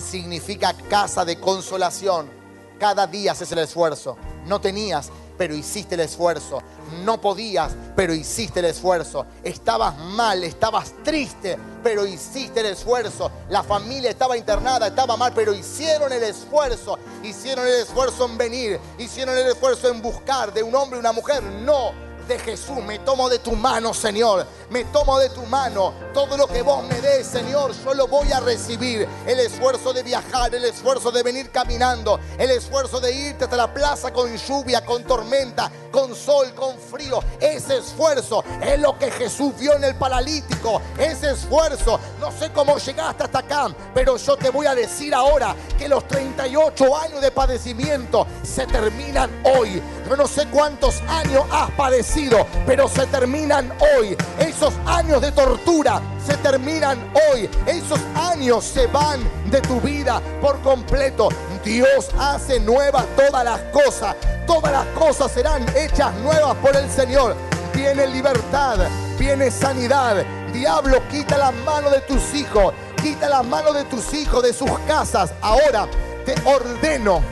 Significa 0.00 0.74
casa 0.88 1.24
de 1.24 1.38
consolación. 1.38 2.30
Cada 2.78 3.06
día 3.06 3.32
haces 3.32 3.52
el 3.52 3.58
esfuerzo. 3.58 4.16
No 4.46 4.60
tenías, 4.60 5.10
pero 5.36 5.54
hiciste 5.54 5.94
el 5.94 6.00
esfuerzo. 6.00 6.62
No 7.04 7.20
podías, 7.20 7.72
pero 7.94 8.14
hiciste 8.14 8.60
el 8.60 8.66
esfuerzo. 8.66 9.26
Estabas 9.42 9.96
mal, 9.96 10.42
estabas 10.42 10.92
triste, 11.02 11.58
pero 11.82 12.06
hiciste 12.06 12.60
el 12.60 12.66
esfuerzo. 12.66 13.30
La 13.48 13.62
familia 13.62 14.10
estaba 14.10 14.36
internada, 14.36 14.88
estaba 14.88 15.16
mal, 15.16 15.32
pero 15.34 15.54
hicieron 15.54 16.12
el 16.12 16.22
esfuerzo. 16.22 16.98
Hicieron 17.22 17.66
el 17.66 17.82
esfuerzo 17.82 18.26
en 18.26 18.38
venir. 18.38 18.80
Hicieron 18.98 19.36
el 19.36 19.46
esfuerzo 19.48 19.88
en 19.88 20.02
buscar 20.02 20.52
de 20.52 20.62
un 20.62 20.74
hombre 20.74 20.98
y 20.98 21.00
una 21.00 21.12
mujer. 21.12 21.42
No, 21.42 21.92
de 22.26 22.38
Jesús. 22.38 22.82
Me 22.84 22.98
tomo 22.98 23.28
de 23.28 23.38
tu 23.38 23.52
mano, 23.52 23.92
Señor. 23.94 24.46
Me 24.70 24.84
tomo 24.86 25.18
de 25.18 25.28
tu 25.30 25.42
mano. 25.46 25.92
Todo 26.12 26.36
lo 26.36 26.46
que 26.46 26.62
vos 26.62 26.82
me 26.84 27.00
des, 27.00 27.26
Señor, 27.26 27.72
yo 27.84 27.94
lo 27.94 28.06
voy 28.06 28.30
a 28.32 28.40
recibir. 28.40 29.08
El 29.26 29.40
esfuerzo 29.40 29.92
de 29.92 30.02
viajar, 30.02 30.54
el 30.54 30.64
esfuerzo 30.64 31.10
de 31.10 31.22
venir 31.22 31.50
caminando, 31.50 32.20
el 32.38 32.50
esfuerzo 32.50 33.00
de 33.00 33.12
irte 33.12 33.44
hasta 33.44 33.56
la 33.56 33.72
plaza 33.72 34.12
con 34.12 34.34
lluvia, 34.36 34.84
con 34.84 35.04
tormenta, 35.04 35.70
con 35.90 36.14
sol, 36.14 36.54
con 36.54 36.78
frío. 36.78 37.20
Ese 37.40 37.78
esfuerzo 37.78 38.44
es 38.62 38.78
lo 38.78 38.98
que 38.98 39.10
Jesús 39.10 39.52
vio 39.58 39.74
en 39.74 39.84
el 39.84 39.94
paralítico. 39.94 40.80
Ese 40.98 41.30
esfuerzo, 41.32 42.00
no 42.20 42.30
sé 42.32 42.50
cómo 42.52 42.78
llegaste 42.78 43.24
hasta 43.24 43.38
acá, 43.40 43.66
pero 43.94 44.16
yo 44.16 44.36
te 44.36 44.50
voy 44.50 44.66
a 44.66 44.74
decir 44.74 45.14
ahora 45.14 45.54
que 45.78 45.88
los 45.88 46.06
38 46.08 46.96
años 46.96 47.20
de 47.20 47.30
padecimiento 47.30 48.26
se 48.42 48.66
terminan 48.66 49.30
hoy. 49.44 49.82
Yo 50.08 50.16
no 50.16 50.26
sé 50.26 50.46
cuántos 50.48 51.00
años 51.08 51.44
has 51.50 51.70
padecido, 51.70 52.46
pero 52.66 52.88
se 52.88 53.06
terminan 53.06 53.72
hoy. 53.96 54.16
Esos 54.38 54.74
años 54.84 55.22
de 55.22 55.32
tortura 55.32 56.00
se 56.24 56.36
terminan 56.36 56.98
hoy. 57.30 57.48
Esos 57.66 57.98
años 58.14 58.64
se 58.64 58.86
van 58.88 59.20
de 59.50 59.60
tu 59.62 59.80
vida 59.80 60.20
por 60.42 60.60
completo. 60.60 61.30
Dios 61.64 62.10
hace 62.18 62.60
nuevas 62.60 63.06
todas 63.16 63.44
las 63.44 63.60
cosas. 63.72 64.14
Todas 64.46 64.72
las 64.72 64.86
cosas 64.88 65.32
serán 65.32 65.64
hechas 65.74 66.14
nuevas 66.16 66.54
por 66.56 66.76
el 66.76 66.88
Señor. 66.90 67.34
Viene 67.72 68.06
libertad, 68.06 68.80
viene 69.18 69.50
sanidad. 69.50 70.22
Diablo, 70.52 71.02
quita 71.10 71.38
las 71.38 71.54
manos 71.64 71.92
de 71.92 72.00
tus 72.02 72.34
hijos. 72.34 72.74
Quita 73.02 73.28
las 73.28 73.44
manos 73.44 73.74
de 73.74 73.84
tus 73.84 74.12
hijos, 74.12 74.42
de 74.42 74.52
sus 74.52 74.70
casas. 74.86 75.32
Ahora 75.40 75.88
te 76.26 76.34
ordeno 76.44 77.22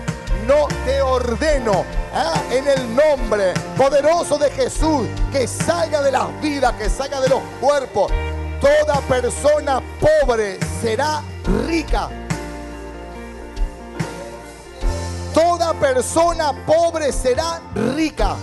no 0.47 0.69
te 0.85 1.01
ordeno 1.03 1.85
ah, 2.15 2.41
en 2.51 2.67
el 2.67 2.95
nombre 2.95 3.55
poderoso 3.77 4.39
de 4.39 4.51
Jesús 4.51 5.07
que 5.31 5.47
salga 5.47 6.03
de 6.03 6.13
las 6.13 6.41
vidas, 6.41 6.75
que 6.75 6.89
salga 6.89 7.21
de 7.21 7.29
los 7.29 7.43
cuerpos. 7.61 8.11
Toda 8.61 9.01
persona 9.03 9.83
pobre 10.01 10.59
será 10.81 11.23
rica. 11.67 12.09
Toda 15.35 15.73
persona 15.75 16.53
pobre 16.67 17.13
será 17.13 17.61
rica 17.97 18.37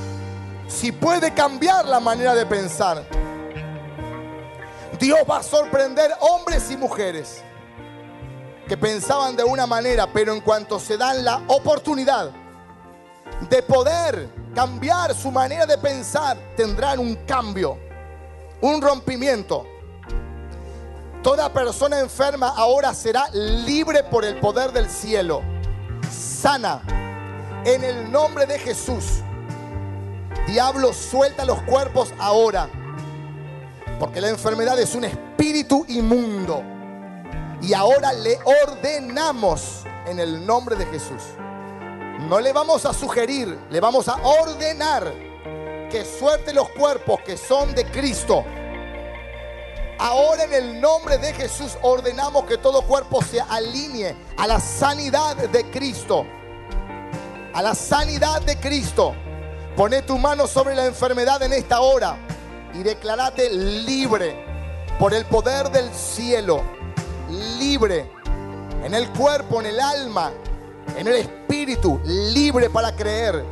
si 0.68 0.92
puede 0.92 1.34
cambiar 1.34 1.86
la 1.86 2.00
manera 2.00 2.34
de 2.36 2.46
pensar. 2.46 3.04
Dios 5.00 5.20
va 5.30 5.38
a 5.38 5.44
sorprender 5.44 6.12
hombres 6.20 6.70
y 6.72 6.78
mujeres 6.78 7.44
que 8.70 8.78
pensaban 8.78 9.36
de 9.36 9.44
una 9.44 9.66
manera, 9.66 10.06
pero 10.14 10.32
en 10.32 10.42
cuanto 10.42 10.80
se 10.80 10.96
dan 10.96 11.26
la 11.26 11.42
oportunidad 11.48 12.30
de 13.50 13.64
poder 13.64 14.30
cambiar 14.54 15.16
su 15.16 15.32
manera 15.32 15.66
de 15.66 15.76
pensar, 15.80 16.38
tendrán 16.56 17.00
un 17.00 17.16
cambio, 17.26 17.80
un 18.62 18.80
rompimiento. 18.80 19.66
Toda 21.24 21.52
persona 21.52 22.00
enferma 22.00 22.50
ahora 22.50 22.94
será 22.94 23.28
libre 23.34 24.04
por 24.04 24.24
el 24.24 24.40
poder 24.40 24.72
del 24.72 24.88
cielo, 24.88 25.42
sana, 26.12 26.84
en 27.66 27.84
el 27.84 28.12
nombre 28.12 28.46
de 28.46 28.60
Jesús. 28.60 29.24
Diablo, 30.46 30.94
suelta 30.94 31.44
los 31.44 31.60
cuerpos 31.64 32.14
ahora, 32.20 32.70
porque 34.00 34.22
la 34.22 34.30
enfermedad 34.30 34.80
es 34.80 34.94
un 34.94 35.06
espíritu 35.06 35.86
inmundo. 35.88 36.79
Y 37.62 37.74
ahora 37.74 38.14
le 38.14 38.40
ordenamos 38.66 39.84
en 40.08 40.20
el 40.20 40.46
nombre 40.46 40.76
de 40.76 40.86
Jesús. 40.86 41.22
No 42.28 42.40
le 42.40 42.54
vamos 42.54 42.86
a 42.86 42.94
sugerir, 42.94 43.60
le 43.70 43.80
vamos 43.80 44.08
a 44.08 44.16
ordenar 44.16 45.14
que 45.90 46.06
suelte 46.06 46.54
los 46.54 46.70
cuerpos 46.70 47.22
que 47.22 47.38
son 47.38 47.74
de 47.74 47.86
Cristo. 47.86 48.44
Ahora 49.98 50.44
en 50.46 50.54
el 50.54 50.80
nombre 50.80 51.18
de 51.18 51.34
Jesús 51.34 51.78
ordenamos 51.82 52.46
que 52.46 52.58
todo 52.58 52.82
cuerpo 52.84 53.22
se 53.22 53.42
alinee 53.42 54.16
a 54.38 54.48
la 54.48 54.60
sanidad 54.60 55.36
de 55.36 55.70
Cristo. 55.72 56.26
A 57.54 57.62
la 57.62 57.76
sanidad 57.76 58.42
de 58.42 58.58
Cristo. 58.58 59.14
Pone 59.76 60.02
tu 60.04 60.18
mano 60.18 60.48
sobre 60.48 60.76
la 60.76 60.86
enfermedad 60.86 61.42
en 61.44 61.54
esta 61.54 61.82
hora 61.82 62.18
y 62.74 62.84
declarate 62.84 63.50
libre 63.50 64.46
por 65.00 65.14
el 65.14 65.26
poder 65.26 65.70
del 65.70 65.94
cielo. 65.94 66.79
Libre 67.30 68.10
en 68.84 68.94
el 68.94 69.10
cuerpo, 69.10 69.60
en 69.60 69.68
el 69.68 69.80
alma, 69.80 70.32
en 70.98 71.08
el 71.08 71.16
espíritu. 71.16 72.00
Libre 72.06 72.70
para 72.70 72.96
creer. 72.96 73.44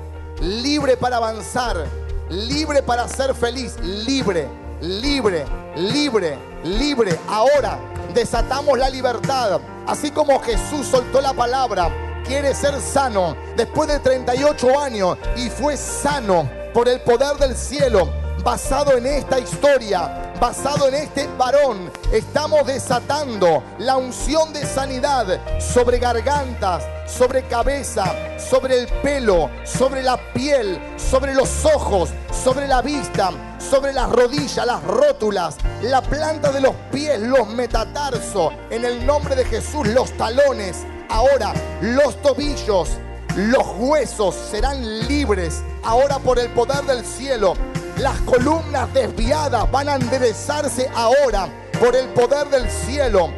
Libre 0.41 0.97
para 0.97 1.17
avanzar. 1.17 1.85
Libre 2.29 2.81
para 2.81 3.07
ser 3.07 3.33
feliz. 3.33 3.77
Libre, 3.81 4.47
libre, 4.81 5.45
libre, 5.75 6.37
libre. 6.63 7.19
Ahora 7.27 7.79
desatamos 8.13 8.77
la 8.77 8.89
libertad. 8.89 9.59
Así 9.85 10.11
como 10.11 10.39
Jesús 10.39 10.87
soltó 10.87 11.21
la 11.21 11.33
palabra 11.33 11.89
quiere 12.27 12.53
ser 12.53 12.79
sano 12.81 13.37
después 13.55 13.87
de 13.87 13.99
38 13.99 14.79
años 14.79 15.17
y 15.37 15.49
fue 15.49 15.77
sano 15.77 16.49
por 16.73 16.89
el 16.89 16.99
poder 17.01 17.37
del 17.37 17.55
cielo. 17.55 18.09
Basado 18.43 18.97
en 18.97 19.05
esta 19.05 19.39
historia, 19.39 20.26
basado 20.39 20.87
en 20.87 20.95
este 20.95 21.27
varón, 21.37 21.91
estamos 22.11 22.65
desatando 22.65 23.63
la 23.79 23.97
unción 23.97 24.53
de 24.53 24.65
sanidad 24.65 25.39
sobre 25.59 25.99
gargantas, 25.99 26.83
sobre 27.07 27.43
cabeza, 27.43 28.05
sobre 28.39 28.79
el 28.79 28.87
pelo, 29.01 29.49
sobre 29.63 30.03
la 30.03 30.17
piel, 30.33 30.79
sobre 30.97 31.33
los 31.33 31.65
ojos, 31.65 32.09
sobre 32.31 32.67
la 32.67 32.81
vista, 32.81 33.31
sobre 33.59 33.93
las 33.93 34.09
rodillas, 34.09 34.65
las 34.65 34.83
rótulas, 34.83 35.57
la 35.81 36.01
planta 36.01 36.51
de 36.51 36.61
los 36.61 36.75
pies, 36.91 37.19
los 37.19 37.47
metatarsos, 37.47 38.53
en 38.69 38.85
el 38.85 39.05
nombre 39.05 39.35
de 39.35 39.45
Jesús, 39.45 39.87
los 39.87 40.11
talones, 40.17 40.85
Ahora 41.09 41.53
los 41.81 42.21
tobillos, 42.21 42.89
los 43.35 43.65
huesos 43.77 44.35
serán 44.35 45.07
libres. 45.07 45.63
Ahora 45.83 46.19
por 46.19 46.37
el 46.39 46.49
poder 46.49 46.83
del 46.83 47.05
cielo. 47.05 47.53
Las 47.99 48.19
columnas 48.21 48.93
desviadas 48.93 49.71
van 49.71 49.89
a 49.89 49.95
enderezarse 49.95 50.87
ahora 50.93 51.49
por 51.79 51.95
el 51.95 52.07
poder 52.09 52.47
del 52.49 52.69
cielo. 52.69 53.31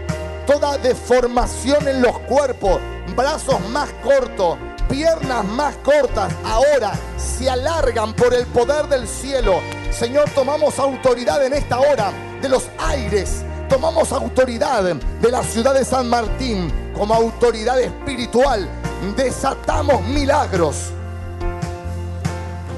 Toda 0.46 0.78
deformación 0.78 1.88
en 1.88 2.02
los 2.02 2.20
cuerpos, 2.20 2.82
brazos 3.16 3.58
más 3.70 3.90
cortos, 4.04 4.58
piernas 4.90 5.46
más 5.46 5.78
cortas, 5.78 6.34
ahora 6.44 6.92
se 7.16 7.50
alargan 7.50 8.14
por 8.14 8.34
el 8.34 8.46
poder 8.48 8.88
del 8.90 9.08
cielo. 9.08 9.62
Señor, 9.92 10.30
tomamos 10.32 10.78
autoridad 10.78 11.46
en 11.46 11.54
esta 11.54 11.80
hora 11.80 12.12
de 12.42 12.50
los 12.50 12.68
aires. 12.80 13.46
Tomamos 13.70 14.12
autoridad 14.12 14.84
de 14.84 15.32
la 15.32 15.44
ciudad 15.44 15.74
de 15.74 15.86
San 15.86 16.10
Martín 16.10 16.70
como 16.94 17.14
autoridad 17.14 17.80
espiritual. 17.80 18.68
Desatamos 19.16 20.02
milagros. 20.02 20.92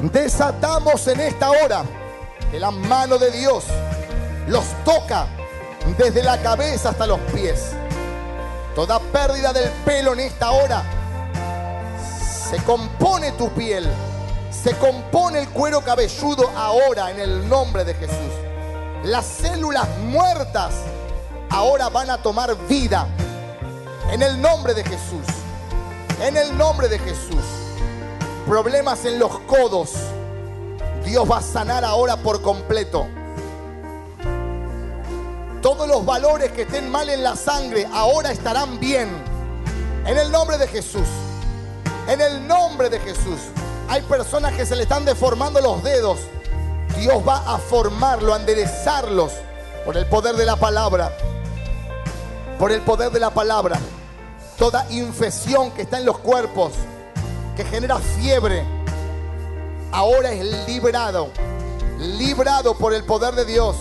Desatamos 0.02 1.08
en 1.08 1.20
esta 1.20 1.52
hora 1.52 1.84
que 2.49 2.60
la 2.60 2.72
mano 2.72 3.20
de 3.20 3.30
Dios 3.30 3.66
los 4.47 4.66
toca 4.84 5.28
desde 5.95 6.24
la 6.24 6.41
cabeza 6.41 6.89
hasta 6.89 7.06
los 7.06 7.20
pies. 7.34 7.74
Toda 8.74 8.99
pérdida 8.99 9.54
del 9.54 9.70
pelo 9.86 10.14
en 10.14 10.22
esta 10.22 10.52
hora 10.52 10.84
se 12.49 12.58
compone 12.64 13.32
tu 13.34 13.49
piel, 13.49 13.88
se 14.49 14.74
compone 14.78 15.41
el 15.41 15.49
cuero 15.49 15.82
cabelludo 15.82 16.49
ahora 16.56 17.12
en 17.12 17.20
el 17.20 17.47
nombre 17.47 17.86
de 17.86 17.93
Jesús. 17.93 18.34
Las 19.04 19.26
células 19.26 19.88
muertas 19.99 20.74
ahora 21.52 21.89
van 21.89 22.10
a 22.10 22.18
tomar 22.18 22.56
vida 22.68 23.08
en 24.12 24.24
el 24.24 24.41
nombre 24.41 24.74
de 24.74 24.84
Jesús. 24.84 25.28
En 26.22 26.38
el 26.38 26.58
nombre 26.58 26.88
de 26.88 26.97
Jesús. 26.97 27.61
Problemas 28.52 29.06
en 29.06 29.18
los 29.18 29.39
codos. 29.47 29.91
Dios 31.06 31.24
va 31.32 31.38
a 31.38 31.41
sanar 31.41 31.86
ahora 31.86 32.18
por 32.18 32.41
completo. 32.41 33.08
Todos 35.62 35.88
los 35.88 36.06
valores 36.06 36.52
que 36.52 36.64
estén 36.64 36.91
mal 36.91 37.08
en 37.08 37.24
la 37.24 37.38
sangre 37.38 37.88
ahora 37.93 38.30
estarán 38.30 38.78
bien. 38.78 39.08
En 40.06 40.18
el 40.18 40.30
nombre 40.30 40.58
de 40.58 40.68
Jesús. 40.68 41.08
En 42.10 42.20
el 42.20 42.45
nombre 42.45 42.89
de 42.89 42.99
Jesús. 42.99 43.39
Hay 43.88 44.02
personas 44.02 44.52
que 44.52 44.66
se 44.66 44.76
le 44.76 44.84
están 44.84 45.06
deformando 45.06 45.62
los 45.62 45.82
dedos. 45.82 46.20
Dios 46.97 47.26
va 47.26 47.38
a 47.56 47.58
formarlo, 47.58 48.34
a 48.34 48.38
enderezarlos 48.38 49.32
por 49.86 49.95
el 49.95 50.06
poder 50.08 50.36
de 50.36 50.45
la 50.45 50.58
palabra. 50.58 51.16
Por 52.60 52.74
el 52.74 52.82
poder 52.82 53.12
de 53.12 53.20
la 53.22 53.30
palabra. 53.30 53.80
Toda 54.58 54.91
infección 54.91 55.72
que 55.72 55.84
está 55.84 55.99
en 55.99 56.06
los 56.06 56.18
cuerpos, 56.18 56.74
que 57.64 57.70
genera 57.70 57.99
fiebre, 57.99 58.64
ahora 59.91 60.32
es 60.32 60.68
liberado. 60.68 61.30
Liberado 61.99 62.76
por 62.76 62.91
el 62.91 63.03
poder 63.03 63.36
de 63.36 63.45
Dios. 63.45 63.76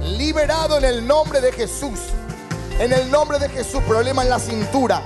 Liberado 0.00 0.78
en 0.78 0.84
el 0.84 1.04
nombre 1.04 1.40
de 1.40 1.50
Jesús. 1.50 1.98
En 2.78 2.92
el 2.92 3.10
nombre 3.10 3.40
de 3.40 3.48
Jesús, 3.48 3.82
problema 3.88 4.22
en 4.22 4.30
la 4.30 4.38
cintura. 4.38 5.02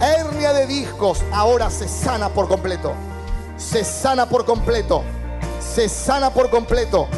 Hernia 0.00 0.52
de 0.52 0.68
discos 0.68 1.24
ahora 1.32 1.70
se 1.70 1.88
sana 1.88 2.28
por 2.28 2.46
completo. 2.46 2.92
Se 3.56 3.82
sana 3.82 4.28
por 4.28 4.44
completo. 4.44 5.02
Se 5.58 5.88
sana 5.88 6.30
por 6.30 6.50
completo. 6.50 7.08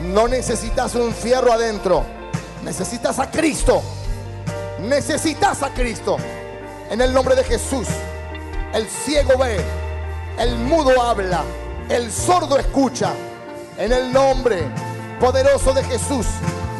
No 0.00 0.26
necesitas 0.26 0.94
un 0.94 1.12
fierro 1.12 1.52
adentro. 1.52 2.02
Necesitas 2.62 3.18
a 3.18 3.30
Cristo. 3.30 3.82
Necesitas 4.80 5.62
a 5.62 5.74
Cristo. 5.74 6.16
En 6.90 7.02
el 7.02 7.12
nombre 7.12 7.36
de 7.36 7.44
Jesús. 7.44 7.88
El 8.74 8.88
ciego 8.88 9.38
ve. 9.38 9.64
El 10.36 10.56
mudo 10.56 11.00
habla. 11.00 11.44
El 11.88 12.10
sordo 12.10 12.58
escucha. 12.58 13.12
En 13.78 13.92
el 13.92 14.12
nombre 14.12 14.64
poderoso 15.20 15.72
de 15.72 15.84
Jesús. 15.84 16.26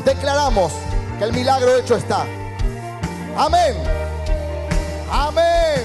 Declaramos 0.04 0.72
que 1.18 1.24
el 1.24 1.32
milagro 1.32 1.76
hecho 1.76 1.96
está. 1.96 2.26
Amén. 3.36 3.76
Amén. 5.10 5.84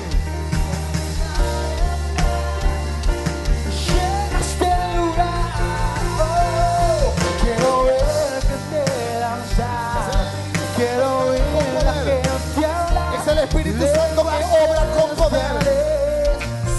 Oh, 13.31 13.43
Espíritu 13.43 13.85
Santo 13.93 14.23
que 14.23 14.43
obra 14.45 14.85
con 14.97 15.15
poder. 15.15 15.58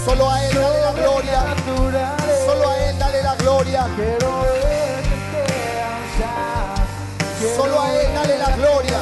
Solo 0.05 0.29
a 0.29 0.43
Él 0.43 0.53
dale 0.55 0.81
la 0.81 0.91
gloria. 0.93 1.55
Solo 2.45 2.69
a 2.69 2.77
Él 2.77 2.97
dale 2.97 3.21
la 3.21 3.35
gloria. 3.35 3.87
Solo 7.55 7.81
a 7.81 7.95
Él 7.95 8.13
dale 8.13 8.37
la 8.37 8.55
gloria. 8.55 9.01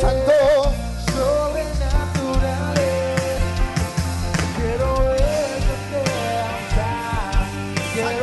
Santo. 0.00 0.32
Santo. 1.10 1.52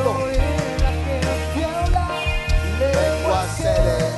oír 0.08 0.40
la 0.82 0.92
gente 3.54 4.09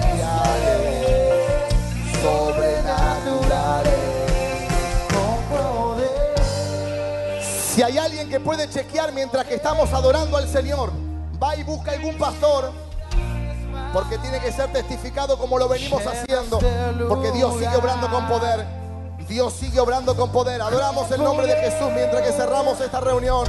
que 8.32 8.40
puede 8.40 8.70
chequear 8.70 9.12
mientras 9.12 9.46
que 9.46 9.56
estamos 9.56 9.92
adorando 9.92 10.38
al 10.38 10.48
Señor, 10.48 10.94
Va 11.42 11.56
y 11.56 11.64
busca 11.64 11.92
algún 11.92 12.18
pastor. 12.18 12.72
Porque 13.94 14.18
tiene 14.20 14.40
que 14.40 14.52
ser 14.52 14.72
testificado 14.72 15.38
como 15.40 15.58
lo 15.58 15.68
venimos 15.68 16.04
haciendo. 16.06 16.60
Porque 17.10 17.32
Dios 17.32 17.56
sigue 17.56 17.76
obrando 17.76 18.10
con 18.10 18.28
poder. 18.28 18.66
Dios 19.28 19.52
sigue 19.54 19.80
obrando 19.80 20.16
con 20.16 20.32
poder. 20.32 20.62
Adoramos 20.62 21.10
el 21.12 21.24
nombre 21.24 21.48
de 21.48 21.56
Jesús 21.56 21.90
mientras 21.96 22.22
que 22.22 22.32
cerramos 22.32 22.80
esta 22.80 23.00
reunión. 23.02 23.48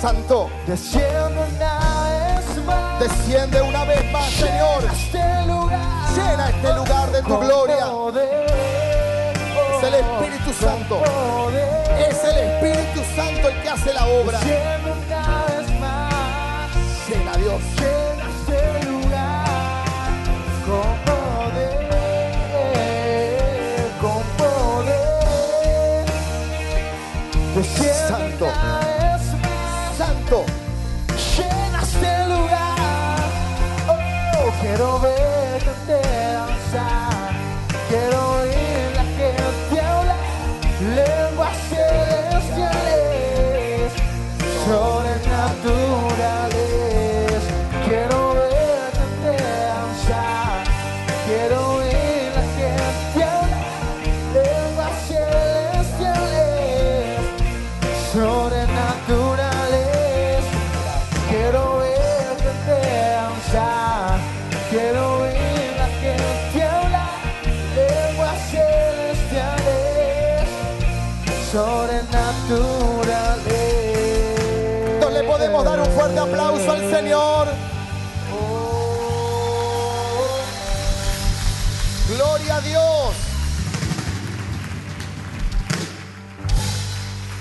Santo, 0.00 0.48
Desciende 2.98 3.60
una 3.62 3.84
vez 3.84 4.10
más. 4.10 4.30
Señor. 4.30 4.80
Llena 4.80 4.92
este 4.92 5.46
lugar. 5.46 6.14
Llena 6.16 6.48
este 6.48 6.72
lugar 6.74 7.12
de 7.12 7.22
tu 7.22 7.38
gloria. 7.38 8.61
El 9.94 10.00
Espíritu 10.00 10.52
Santo. 10.52 11.02
Es 11.98 12.24
el 12.24 12.38
Espíritu 12.38 13.02
Santo 13.14 13.48
el 13.48 13.62
que 13.62 13.68
hace 13.68 13.92
la 13.92 14.06
obra. 14.06 14.40
Llena 17.08 17.36
Dios. 17.36 17.60
Llena 17.76 18.24
este 18.30 18.60
lugar 18.88 19.44
con 20.64 20.96
poder, 21.04 21.88
con 24.00 24.22
poder. 24.38 26.06
Desciende 27.54 28.08
Santo. 28.08 28.46
Santo. 29.98 30.44
Llena 31.36 31.82
este 31.82 32.12
lugar. 32.28 33.18
Oh, 33.88 34.50
quiero 34.60 35.00
ver 35.00 35.21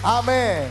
Dios. 0.01 0.03
Amén. 0.03 0.70